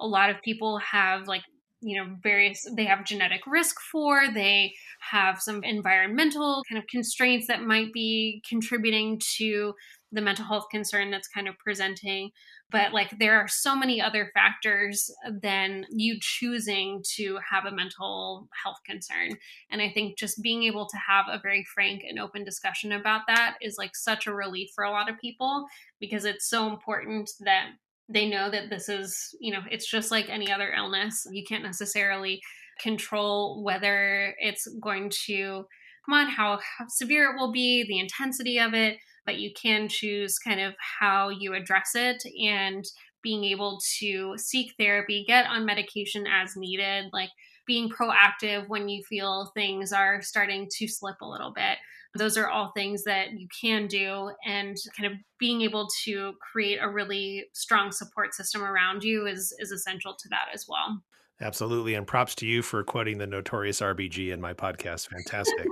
a 0.00 0.06
lot 0.06 0.30
of 0.30 0.42
people 0.42 0.78
have 0.78 1.28
like 1.28 1.42
you 1.82 1.96
know 1.96 2.14
various 2.22 2.66
they 2.76 2.84
have 2.84 3.04
genetic 3.04 3.40
risk 3.46 3.76
for 3.80 4.24
they 4.34 4.74
have 5.00 5.40
some 5.40 5.64
environmental 5.64 6.62
kind 6.68 6.78
of 6.78 6.86
constraints 6.88 7.46
that 7.46 7.62
might 7.62 7.92
be 7.92 8.42
contributing 8.48 9.20
to 9.36 9.74
the 10.12 10.20
mental 10.20 10.44
health 10.44 10.66
concern 10.70 11.10
that's 11.10 11.28
kind 11.28 11.48
of 11.48 11.58
presenting. 11.58 12.30
But 12.70 12.92
like 12.92 13.18
there 13.18 13.40
are 13.40 13.48
so 13.48 13.76
many 13.76 14.00
other 14.00 14.30
factors 14.34 15.10
than 15.42 15.86
you 15.90 16.18
choosing 16.20 17.02
to 17.16 17.38
have 17.48 17.64
a 17.64 17.74
mental 17.74 18.48
health 18.62 18.78
concern. 18.86 19.30
And 19.70 19.80
i 19.80 19.90
think 19.90 20.18
just 20.18 20.42
being 20.42 20.64
able 20.64 20.86
to 20.86 20.96
have 20.96 21.26
a 21.28 21.40
very 21.40 21.64
frank 21.74 22.02
and 22.08 22.18
open 22.18 22.44
discussion 22.44 22.92
about 22.92 23.22
that 23.28 23.56
is 23.60 23.76
like 23.78 23.94
such 23.94 24.26
a 24.26 24.34
relief 24.34 24.70
for 24.74 24.84
a 24.84 24.90
lot 24.90 25.10
of 25.10 25.18
people 25.18 25.66
because 26.00 26.24
it's 26.24 26.48
so 26.48 26.68
important 26.68 27.30
that 27.40 27.70
they 28.12 28.28
know 28.28 28.50
that 28.50 28.70
this 28.70 28.88
is 28.88 29.34
you 29.40 29.52
know 29.52 29.60
it's 29.70 29.88
just 29.88 30.10
like 30.10 30.28
any 30.28 30.50
other 30.52 30.72
illness. 30.72 31.26
You 31.30 31.44
can't 31.44 31.64
necessarily 31.64 32.40
control 32.80 33.62
whether 33.62 34.34
it's 34.38 34.66
going 34.82 35.10
to 35.26 35.66
come 36.06 36.14
on 36.14 36.28
how, 36.28 36.58
how 36.78 36.86
severe 36.88 37.30
it 37.30 37.38
will 37.38 37.52
be 37.52 37.84
the 37.86 37.98
intensity 37.98 38.58
of 38.58 38.72
it 38.72 38.96
but 39.26 39.38
you 39.38 39.50
can 39.52 39.86
choose 39.86 40.38
kind 40.38 40.60
of 40.60 40.74
how 40.98 41.28
you 41.28 41.54
address 41.54 41.90
it 41.94 42.22
and 42.42 42.84
being 43.22 43.44
able 43.44 43.80
to 43.98 44.34
seek 44.36 44.72
therapy, 44.78 45.24
get 45.26 45.46
on 45.46 45.64
medication 45.64 46.26
as 46.26 46.56
needed, 46.56 47.06
like 47.12 47.30
being 47.70 47.88
proactive 47.88 48.68
when 48.68 48.88
you 48.88 49.00
feel 49.04 49.52
things 49.54 49.92
are 49.92 50.20
starting 50.22 50.68
to 50.68 50.88
slip 50.88 51.14
a 51.22 51.24
little 51.24 51.52
bit. 51.54 51.78
Those 52.18 52.36
are 52.36 52.48
all 52.48 52.72
things 52.74 53.04
that 53.04 53.30
you 53.38 53.46
can 53.60 53.86
do, 53.86 54.32
and 54.44 54.76
kind 54.98 55.12
of 55.12 55.16
being 55.38 55.62
able 55.62 55.86
to 56.02 56.32
create 56.52 56.80
a 56.82 56.90
really 56.90 57.44
strong 57.52 57.92
support 57.92 58.34
system 58.34 58.64
around 58.64 59.04
you 59.04 59.28
is 59.28 59.54
is 59.60 59.70
essential 59.70 60.16
to 60.18 60.28
that 60.30 60.48
as 60.52 60.66
well. 60.68 61.00
Absolutely, 61.40 61.94
and 61.94 62.08
props 62.08 62.34
to 62.36 62.46
you 62.46 62.60
for 62.60 62.82
quoting 62.82 63.18
the 63.18 63.26
notorious 63.28 63.80
RBG 63.80 64.32
in 64.32 64.40
my 64.40 64.52
podcast. 64.52 65.06
Fantastic. 65.06 65.68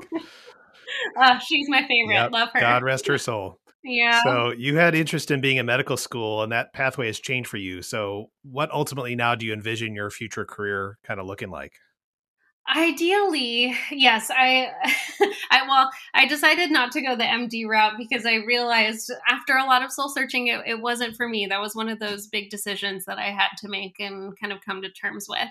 Uh, 1.20 1.38
she's 1.44 1.68
my 1.68 1.84
favorite. 1.88 2.14
Yep. 2.14 2.30
Love 2.30 2.51
her. 2.55 2.61
God 2.61 2.84
rest 2.84 3.09
her 3.09 3.18
soul. 3.28 3.59
Yeah. 3.82 4.22
So 4.22 4.53
you 4.57 4.76
had 4.76 4.94
interest 4.94 5.32
in 5.32 5.40
being 5.40 5.59
a 5.59 5.64
medical 5.64 5.96
school, 5.96 6.44
and 6.44 6.53
that 6.53 6.72
pathway 6.72 7.09
has 7.09 7.18
changed 7.18 7.51
for 7.51 7.57
you. 7.57 7.82
So, 7.82 8.30
what 8.44 8.70
ultimately 8.70 9.16
now 9.16 9.34
do 9.34 9.44
you 9.44 9.53
envision 9.53 9.96
your 9.96 10.11
future 10.11 10.44
career 10.44 10.99
kind 11.03 11.18
of 11.18 11.26
looking 11.26 11.51
like? 11.51 11.72
Ideally, 12.76 13.74
yes. 13.90 14.30
I, 14.30 14.70
I 15.50 15.66
well, 15.66 15.90
I 16.12 16.26
decided 16.26 16.70
not 16.70 16.92
to 16.92 17.00
go 17.00 17.16
the 17.16 17.24
MD 17.24 17.66
route 17.66 17.94
because 17.96 18.26
I 18.26 18.34
realized 18.36 19.10
after 19.26 19.56
a 19.56 19.64
lot 19.64 19.82
of 19.82 19.90
soul 19.90 20.10
searching, 20.10 20.48
it, 20.48 20.60
it 20.66 20.82
wasn't 20.82 21.16
for 21.16 21.26
me. 21.28 21.46
That 21.46 21.60
was 21.60 21.74
one 21.74 21.88
of 21.88 21.98
those 21.98 22.26
big 22.26 22.50
decisions 22.50 23.06
that 23.06 23.18
I 23.18 23.30
had 23.30 23.48
to 23.58 23.68
make 23.68 23.94
and 23.98 24.38
kind 24.38 24.52
of 24.52 24.60
come 24.64 24.82
to 24.82 24.90
terms 24.90 25.26
with. 25.28 25.48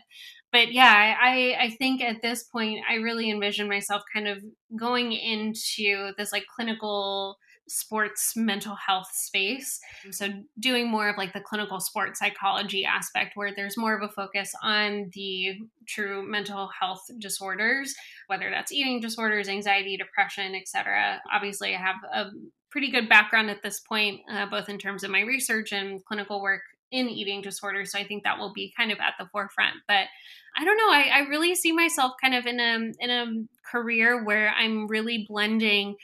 But 0.51 0.71
yeah, 0.71 1.15
I, 1.19 1.57
I 1.59 1.69
think 1.71 2.01
at 2.01 2.21
this 2.21 2.43
point, 2.43 2.81
I 2.89 2.95
really 2.95 3.31
envision 3.31 3.67
myself 3.67 4.03
kind 4.13 4.27
of 4.27 4.37
going 4.77 5.11
into 5.11 6.11
this 6.17 6.31
like 6.31 6.45
clinical 6.55 7.37
sports 7.67 8.33
mental 8.35 8.75
health 8.75 9.09
space. 9.13 9.79
So, 10.11 10.29
doing 10.59 10.89
more 10.89 11.09
of 11.09 11.17
like 11.17 11.33
the 11.33 11.41
clinical 11.41 11.79
sports 11.79 12.19
psychology 12.19 12.85
aspect, 12.85 13.35
where 13.35 13.51
there's 13.55 13.77
more 13.77 13.95
of 13.95 14.03
a 14.03 14.11
focus 14.11 14.53
on 14.63 15.09
the 15.13 15.59
true 15.87 16.27
mental 16.27 16.69
health 16.79 17.01
disorders, 17.19 17.93
whether 18.27 18.49
that's 18.49 18.71
eating 18.71 18.99
disorders, 18.99 19.49
anxiety, 19.49 19.97
depression, 19.97 20.55
etc. 20.55 21.21
Obviously, 21.31 21.75
I 21.75 21.79
have 21.79 21.97
a 22.13 22.29
pretty 22.69 22.91
good 22.91 23.09
background 23.09 23.49
at 23.49 23.63
this 23.63 23.79
point, 23.79 24.21
uh, 24.31 24.45
both 24.45 24.69
in 24.69 24.77
terms 24.77 25.03
of 25.03 25.09
my 25.09 25.21
research 25.21 25.71
and 25.71 26.03
clinical 26.05 26.41
work 26.41 26.61
in 26.91 27.09
eating 27.09 27.41
disorders. 27.41 27.91
So 27.91 27.99
I 27.99 28.05
think 28.05 28.23
that 28.23 28.37
will 28.37 28.53
be 28.53 28.73
kind 28.77 28.91
of 28.91 28.99
at 28.99 29.15
the 29.19 29.27
forefront. 29.31 29.75
But 29.87 30.05
I 30.57 30.63
don't 30.63 30.77
know. 30.77 30.89
I, 30.89 31.09
I 31.13 31.19
really 31.29 31.53
see 31.55 31.71
myself 31.71 32.13
kind 32.21 32.33
of 32.33 32.45
in 32.45 32.59
a 32.59 32.91
in 32.99 33.09
a 33.09 33.69
career 33.69 34.23
where 34.23 34.53
I'm 34.57 34.87
really 34.87 35.25
blending 35.27 35.95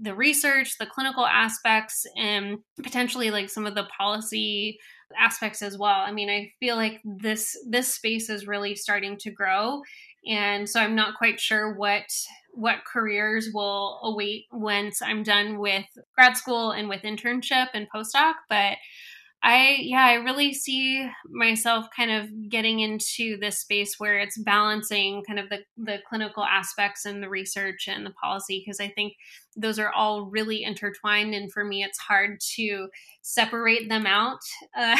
the 0.00 0.14
research, 0.14 0.78
the 0.78 0.86
clinical 0.86 1.26
aspects, 1.26 2.06
and 2.16 2.58
potentially 2.82 3.30
like 3.30 3.50
some 3.50 3.66
of 3.66 3.74
the 3.74 3.88
policy 3.98 4.78
aspects 5.18 5.62
as 5.62 5.78
well. 5.78 6.00
I 6.00 6.12
mean, 6.12 6.28
I 6.28 6.52
feel 6.60 6.76
like 6.76 7.00
this 7.04 7.56
this 7.68 7.94
space 7.94 8.28
is 8.28 8.46
really 8.46 8.74
starting 8.74 9.16
to 9.18 9.30
grow, 9.30 9.82
and 10.26 10.68
so 10.68 10.80
I'm 10.80 10.94
not 10.94 11.16
quite 11.16 11.40
sure 11.40 11.74
what 11.74 12.04
what 12.52 12.84
careers 12.84 13.50
will 13.52 14.00
await 14.02 14.46
once 14.52 15.00
I'm 15.00 15.22
done 15.22 15.58
with 15.58 15.86
grad 16.14 16.36
school 16.36 16.72
and 16.72 16.88
with 16.88 17.02
internship 17.02 17.68
and 17.74 17.86
postdoc, 17.94 18.34
but 18.48 18.76
I 19.40 19.78
yeah, 19.82 20.04
I 20.04 20.14
really 20.14 20.52
see 20.52 21.08
myself 21.30 21.86
kind 21.96 22.10
of 22.10 22.50
getting 22.50 22.80
into 22.80 23.36
this 23.38 23.60
space 23.60 23.94
where 23.98 24.18
it's 24.18 24.36
balancing 24.36 25.22
kind 25.24 25.38
of 25.38 25.48
the 25.48 25.58
the 25.76 25.98
clinical 26.08 26.42
aspects 26.44 27.04
and 27.04 27.22
the 27.22 27.28
research 27.28 27.86
and 27.88 28.04
the 28.04 28.10
policy 28.10 28.60
because 28.64 28.80
I 28.80 28.88
think 28.88 29.12
those 29.56 29.78
are 29.78 29.92
all 29.92 30.26
really 30.26 30.64
intertwined 30.64 31.34
and 31.34 31.52
for 31.52 31.64
me 31.64 31.84
it's 31.84 31.98
hard 31.98 32.40
to 32.56 32.88
separate 33.22 33.88
them 33.88 34.06
out. 34.06 34.38
Uh, 34.76 34.96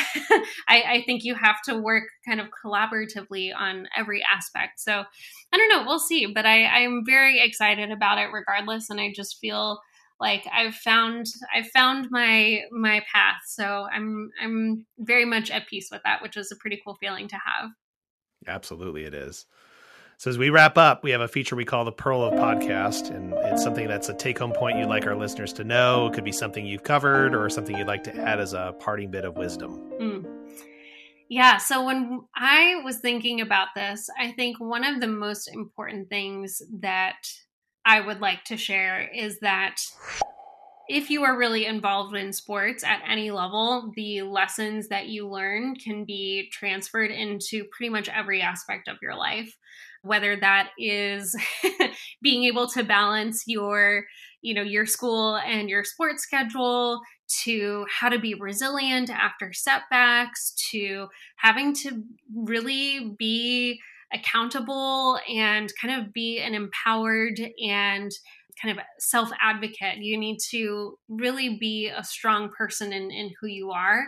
I, 0.68 0.82
I 0.82 1.02
think 1.06 1.22
you 1.24 1.34
have 1.36 1.62
to 1.66 1.76
work 1.78 2.04
kind 2.26 2.40
of 2.40 2.48
collaboratively 2.64 3.52
on 3.56 3.86
every 3.96 4.22
aspect. 4.24 4.80
So 4.80 5.04
I 5.52 5.56
don't 5.56 5.68
know, 5.68 5.84
we'll 5.86 5.98
see, 5.98 6.26
but 6.26 6.44
I 6.46 6.64
I'm 6.66 7.04
very 7.06 7.40
excited 7.40 7.90
about 7.90 8.18
it 8.18 8.30
regardless, 8.32 8.90
and 8.90 9.00
I 9.00 9.12
just 9.14 9.38
feel 9.40 9.78
like 10.20 10.46
I've 10.52 10.74
found 10.74 11.26
I've 11.54 11.68
found 11.68 12.08
my 12.10 12.60
my 12.70 13.02
path. 13.12 13.40
So 13.46 13.86
I'm 13.92 14.30
I'm 14.42 14.86
very 14.98 15.24
much 15.24 15.50
at 15.50 15.66
peace 15.68 15.88
with 15.90 16.02
that, 16.04 16.22
which 16.22 16.36
is 16.36 16.50
a 16.52 16.56
pretty 16.56 16.80
cool 16.84 16.96
feeling 17.00 17.28
to 17.28 17.36
have. 17.36 17.70
Absolutely 18.46 19.04
it 19.04 19.14
is. 19.14 19.46
So 20.18 20.30
as 20.30 20.36
we 20.36 20.50
wrap 20.50 20.76
up, 20.76 21.04
we 21.04 21.12
have 21.12 21.20
a 21.20 21.28
feature 21.28 21.54
we 21.54 21.64
call 21.64 21.84
the 21.84 21.92
Pearl 21.92 22.24
of 22.24 22.34
Podcast, 22.34 23.14
and 23.14 23.32
it's 23.34 23.62
something 23.62 23.86
that's 23.86 24.08
a 24.08 24.14
take-home 24.14 24.50
point 24.50 24.76
you'd 24.76 24.88
like 24.88 25.06
our 25.06 25.14
listeners 25.14 25.52
to 25.52 25.64
know. 25.64 26.08
It 26.08 26.14
could 26.14 26.24
be 26.24 26.32
something 26.32 26.66
you've 26.66 26.82
covered 26.82 27.36
or 27.36 27.48
something 27.48 27.76
you'd 27.76 27.86
like 27.86 28.02
to 28.02 28.16
add 28.16 28.40
as 28.40 28.52
a 28.52 28.74
parting 28.80 29.12
bit 29.12 29.24
of 29.24 29.36
wisdom. 29.36 29.80
Mm. 30.00 30.38
Yeah, 31.28 31.58
so 31.58 31.84
when 31.84 32.22
I 32.34 32.80
was 32.84 32.98
thinking 32.98 33.40
about 33.40 33.68
this, 33.76 34.08
I 34.18 34.32
think 34.32 34.58
one 34.58 34.82
of 34.82 35.00
the 35.00 35.06
most 35.06 35.46
important 35.54 36.08
things 36.08 36.62
that 36.80 37.18
I 37.88 38.00
would 38.00 38.20
like 38.20 38.44
to 38.44 38.58
share 38.58 39.08
is 39.14 39.40
that 39.40 39.76
if 40.90 41.08
you 41.08 41.24
are 41.24 41.38
really 41.38 41.64
involved 41.64 42.14
in 42.14 42.34
sports 42.34 42.84
at 42.84 43.00
any 43.08 43.30
level, 43.30 43.90
the 43.96 44.20
lessons 44.22 44.88
that 44.88 45.06
you 45.06 45.26
learn 45.26 45.74
can 45.74 46.04
be 46.04 46.50
transferred 46.52 47.10
into 47.10 47.64
pretty 47.72 47.88
much 47.88 48.10
every 48.10 48.42
aspect 48.42 48.88
of 48.88 48.98
your 49.00 49.16
life. 49.16 49.56
Whether 50.02 50.36
that 50.36 50.68
is 50.78 51.34
being 52.22 52.44
able 52.44 52.68
to 52.68 52.84
balance 52.84 53.44
your, 53.46 54.04
you 54.42 54.52
know, 54.52 54.62
your 54.62 54.84
school 54.84 55.36
and 55.36 55.70
your 55.70 55.82
sports 55.82 56.22
schedule, 56.22 57.00
to 57.44 57.86
how 57.90 58.10
to 58.10 58.18
be 58.18 58.34
resilient 58.34 59.08
after 59.08 59.54
setbacks, 59.54 60.52
to 60.70 61.08
having 61.36 61.74
to 61.76 62.04
really 62.34 63.14
be 63.18 63.80
accountable 64.12 65.18
and 65.28 65.72
kind 65.80 66.00
of 66.00 66.12
be 66.12 66.40
an 66.40 66.54
empowered 66.54 67.40
and 67.62 68.10
kind 68.60 68.76
of 68.76 68.84
self 68.98 69.30
advocate. 69.40 69.98
You 69.98 70.18
need 70.18 70.38
to 70.50 70.98
really 71.08 71.56
be 71.58 71.88
a 71.94 72.04
strong 72.04 72.50
person 72.56 72.92
in, 72.92 73.10
in 73.10 73.30
who 73.40 73.46
you 73.46 73.70
are. 73.70 74.06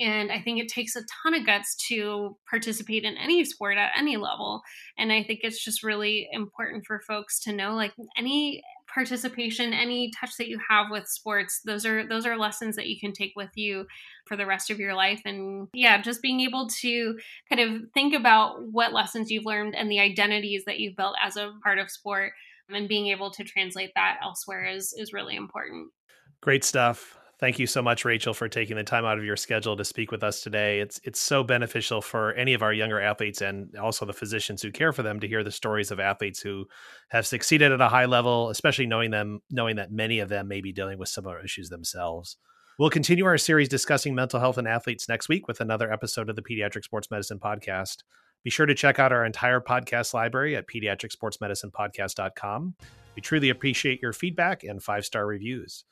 And 0.00 0.30
I 0.30 0.40
think 0.40 0.60
it 0.60 0.68
takes 0.68 0.94
a 0.94 1.02
ton 1.22 1.34
of 1.34 1.44
guts 1.44 1.74
to 1.88 2.36
participate 2.48 3.02
in 3.02 3.16
any 3.16 3.44
sport 3.44 3.76
at 3.78 3.90
any 3.96 4.16
level. 4.16 4.62
And 4.96 5.12
I 5.12 5.24
think 5.24 5.40
it's 5.42 5.62
just 5.62 5.82
really 5.82 6.28
important 6.32 6.84
for 6.86 7.00
folks 7.00 7.40
to 7.40 7.52
know 7.52 7.74
like 7.74 7.92
any 8.16 8.62
participation, 8.98 9.72
any 9.72 10.10
touch 10.10 10.36
that 10.38 10.48
you 10.48 10.58
have 10.68 10.86
with 10.90 11.06
sports, 11.06 11.60
those 11.64 11.86
are 11.86 12.04
those 12.04 12.26
are 12.26 12.36
lessons 12.36 12.74
that 12.74 12.88
you 12.88 12.98
can 12.98 13.12
take 13.12 13.32
with 13.36 13.50
you 13.54 13.86
for 14.26 14.36
the 14.36 14.44
rest 14.44 14.70
of 14.70 14.80
your 14.80 14.92
life. 14.92 15.22
And 15.24 15.68
yeah, 15.72 16.02
just 16.02 16.20
being 16.20 16.40
able 16.40 16.66
to 16.80 17.16
kind 17.48 17.60
of 17.60 17.82
think 17.94 18.12
about 18.12 18.60
what 18.72 18.92
lessons 18.92 19.30
you've 19.30 19.46
learned 19.46 19.76
and 19.76 19.88
the 19.88 20.00
identities 20.00 20.64
that 20.64 20.80
you've 20.80 20.96
built 20.96 21.14
as 21.24 21.36
a 21.36 21.52
part 21.62 21.78
of 21.78 21.92
sport 21.92 22.32
and 22.68 22.88
being 22.88 23.06
able 23.06 23.30
to 23.30 23.44
translate 23.44 23.92
that 23.94 24.18
elsewhere 24.20 24.66
is 24.66 24.92
is 24.98 25.12
really 25.12 25.36
important. 25.36 25.92
Great 26.40 26.64
stuff. 26.64 27.17
Thank 27.38 27.60
you 27.60 27.68
so 27.68 27.82
much, 27.82 28.04
Rachael, 28.04 28.34
for 28.34 28.48
taking 28.48 28.76
the 28.76 28.82
time 28.82 29.04
out 29.04 29.16
of 29.16 29.24
your 29.24 29.36
schedule 29.36 29.76
to 29.76 29.84
speak 29.84 30.10
with 30.10 30.24
us 30.24 30.42
today. 30.42 30.80
It's 30.80 31.00
it's 31.04 31.20
so 31.20 31.44
beneficial 31.44 32.02
for 32.02 32.32
any 32.32 32.52
of 32.52 32.62
our 32.62 32.72
younger 32.72 33.00
athletes 33.00 33.42
and 33.42 33.76
also 33.76 34.04
the 34.04 34.12
physicians 34.12 34.60
who 34.60 34.72
care 34.72 34.92
for 34.92 35.04
them 35.04 35.20
to 35.20 35.28
hear 35.28 35.44
the 35.44 35.52
stories 35.52 35.92
of 35.92 36.00
athletes 36.00 36.40
who 36.40 36.66
have 37.10 37.28
succeeded 37.28 37.70
at 37.70 37.80
a 37.80 37.88
high 37.88 38.06
level, 38.06 38.50
especially 38.50 38.86
knowing 38.86 39.12
them 39.12 39.40
knowing 39.50 39.76
that 39.76 39.92
many 39.92 40.18
of 40.18 40.28
them 40.28 40.48
may 40.48 40.60
be 40.60 40.72
dealing 40.72 40.98
with 40.98 41.08
similar 41.08 41.40
issues 41.40 41.68
themselves. 41.68 42.38
We'll 42.76 42.90
continue 42.90 43.24
our 43.24 43.38
series 43.38 43.68
discussing 43.68 44.16
mental 44.16 44.40
health 44.40 44.58
and 44.58 44.66
athletes 44.66 45.08
next 45.08 45.28
week 45.28 45.46
with 45.46 45.60
another 45.60 45.92
episode 45.92 46.28
of 46.28 46.34
the 46.34 46.42
Pediatric 46.42 46.82
Sports 46.82 47.08
Medicine 47.08 47.38
Podcast. 47.38 47.98
Be 48.42 48.50
sure 48.50 48.66
to 48.66 48.74
check 48.74 48.98
out 48.98 49.12
our 49.12 49.24
entire 49.24 49.60
podcast 49.60 50.12
library 50.12 50.56
at 50.56 50.66
pediatricsportsmedicinepodcast.com. 50.66 52.74
We 53.14 53.22
truly 53.22 53.50
appreciate 53.50 54.02
your 54.02 54.12
feedback 54.12 54.64
and 54.64 54.82
five 54.82 55.04
star 55.04 55.24
reviews. 55.24 55.84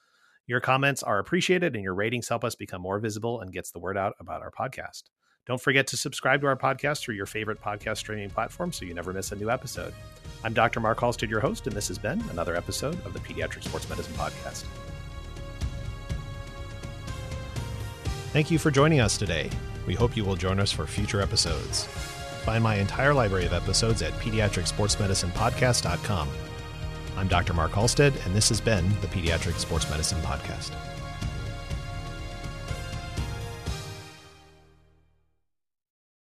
Your 0.49 0.61
comments 0.61 1.03
are 1.03 1.19
appreciated 1.19 1.75
and 1.75 1.83
your 1.83 1.95
ratings 1.95 2.29
help 2.29 2.45
us 2.45 2.55
become 2.55 2.81
more 2.81 3.01
visible 3.01 3.41
and 3.41 3.53
gets 3.53 3.73
the 3.73 3.81
word 3.81 3.99
out 3.99 4.13
about 4.21 4.43
our 4.43 4.53
podcast. 4.53 5.03
Don't 5.45 5.61
forget 5.61 5.89
to 5.89 5.97
subscribe 5.97 6.41
to 6.43 6.47
our 6.47 6.57
podcast 6.57 7.01
through 7.01 7.17
your 7.17 7.27
favorite 7.27 7.61
podcast 7.61 7.97
streaming 7.99 8.31
platform 8.31 8.73
so 8.73 8.85
you 8.85 8.95
never 8.95 9.13
miss 9.13 9.33
a 9.33 9.37
new 9.37 9.51
episode. 9.51 9.93
I'm 10.45 10.55
Dr. 10.55 10.79
Mark 10.79 11.01
Halstead, 11.01 11.31
your 11.31 11.41
host, 11.41 11.67
and 11.67 11.75
this 11.75 11.89
has 11.89 11.99
been 11.99 12.23
another 12.31 12.55
episode 12.55 12.95
of 13.05 13.13
the 13.13 13.19
Pediatric 13.19 13.65
Sports 13.65 13.89
Medicine 13.89 14.15
Podcast. 14.15 14.63
Thank 18.33 18.53
you 18.53 18.61
for 18.61 18.71
joining 18.71 19.01
us 19.01 19.19
today. 19.19 19.51
We 19.85 19.95
hope 19.95 20.17
you 20.17 20.25
will 20.25 20.37
join 20.37 20.61
us 20.61 20.71
for 20.71 20.87
future 20.87 21.21
episodes. 21.21 21.87
Find 22.45 22.63
my 22.63 22.77
entire 22.77 23.15
library 23.15 23.47
of 23.47 23.53
episodes 23.53 24.01
at 24.01 24.13
pediatricsportsmedicinepodcast.com. 24.15 26.29
I'm 27.17 27.29
Dr. 27.29 27.55
Mark 27.55 27.73
Halstead, 27.73 28.15
and 28.27 28.35
this 28.35 28.51
has 28.51 28.61
been 28.61 28.89
the 29.01 29.07
Pediatric 29.07 29.55
Sports 29.59 29.89
Medicine 29.89 30.19
Podcast. 30.19 30.73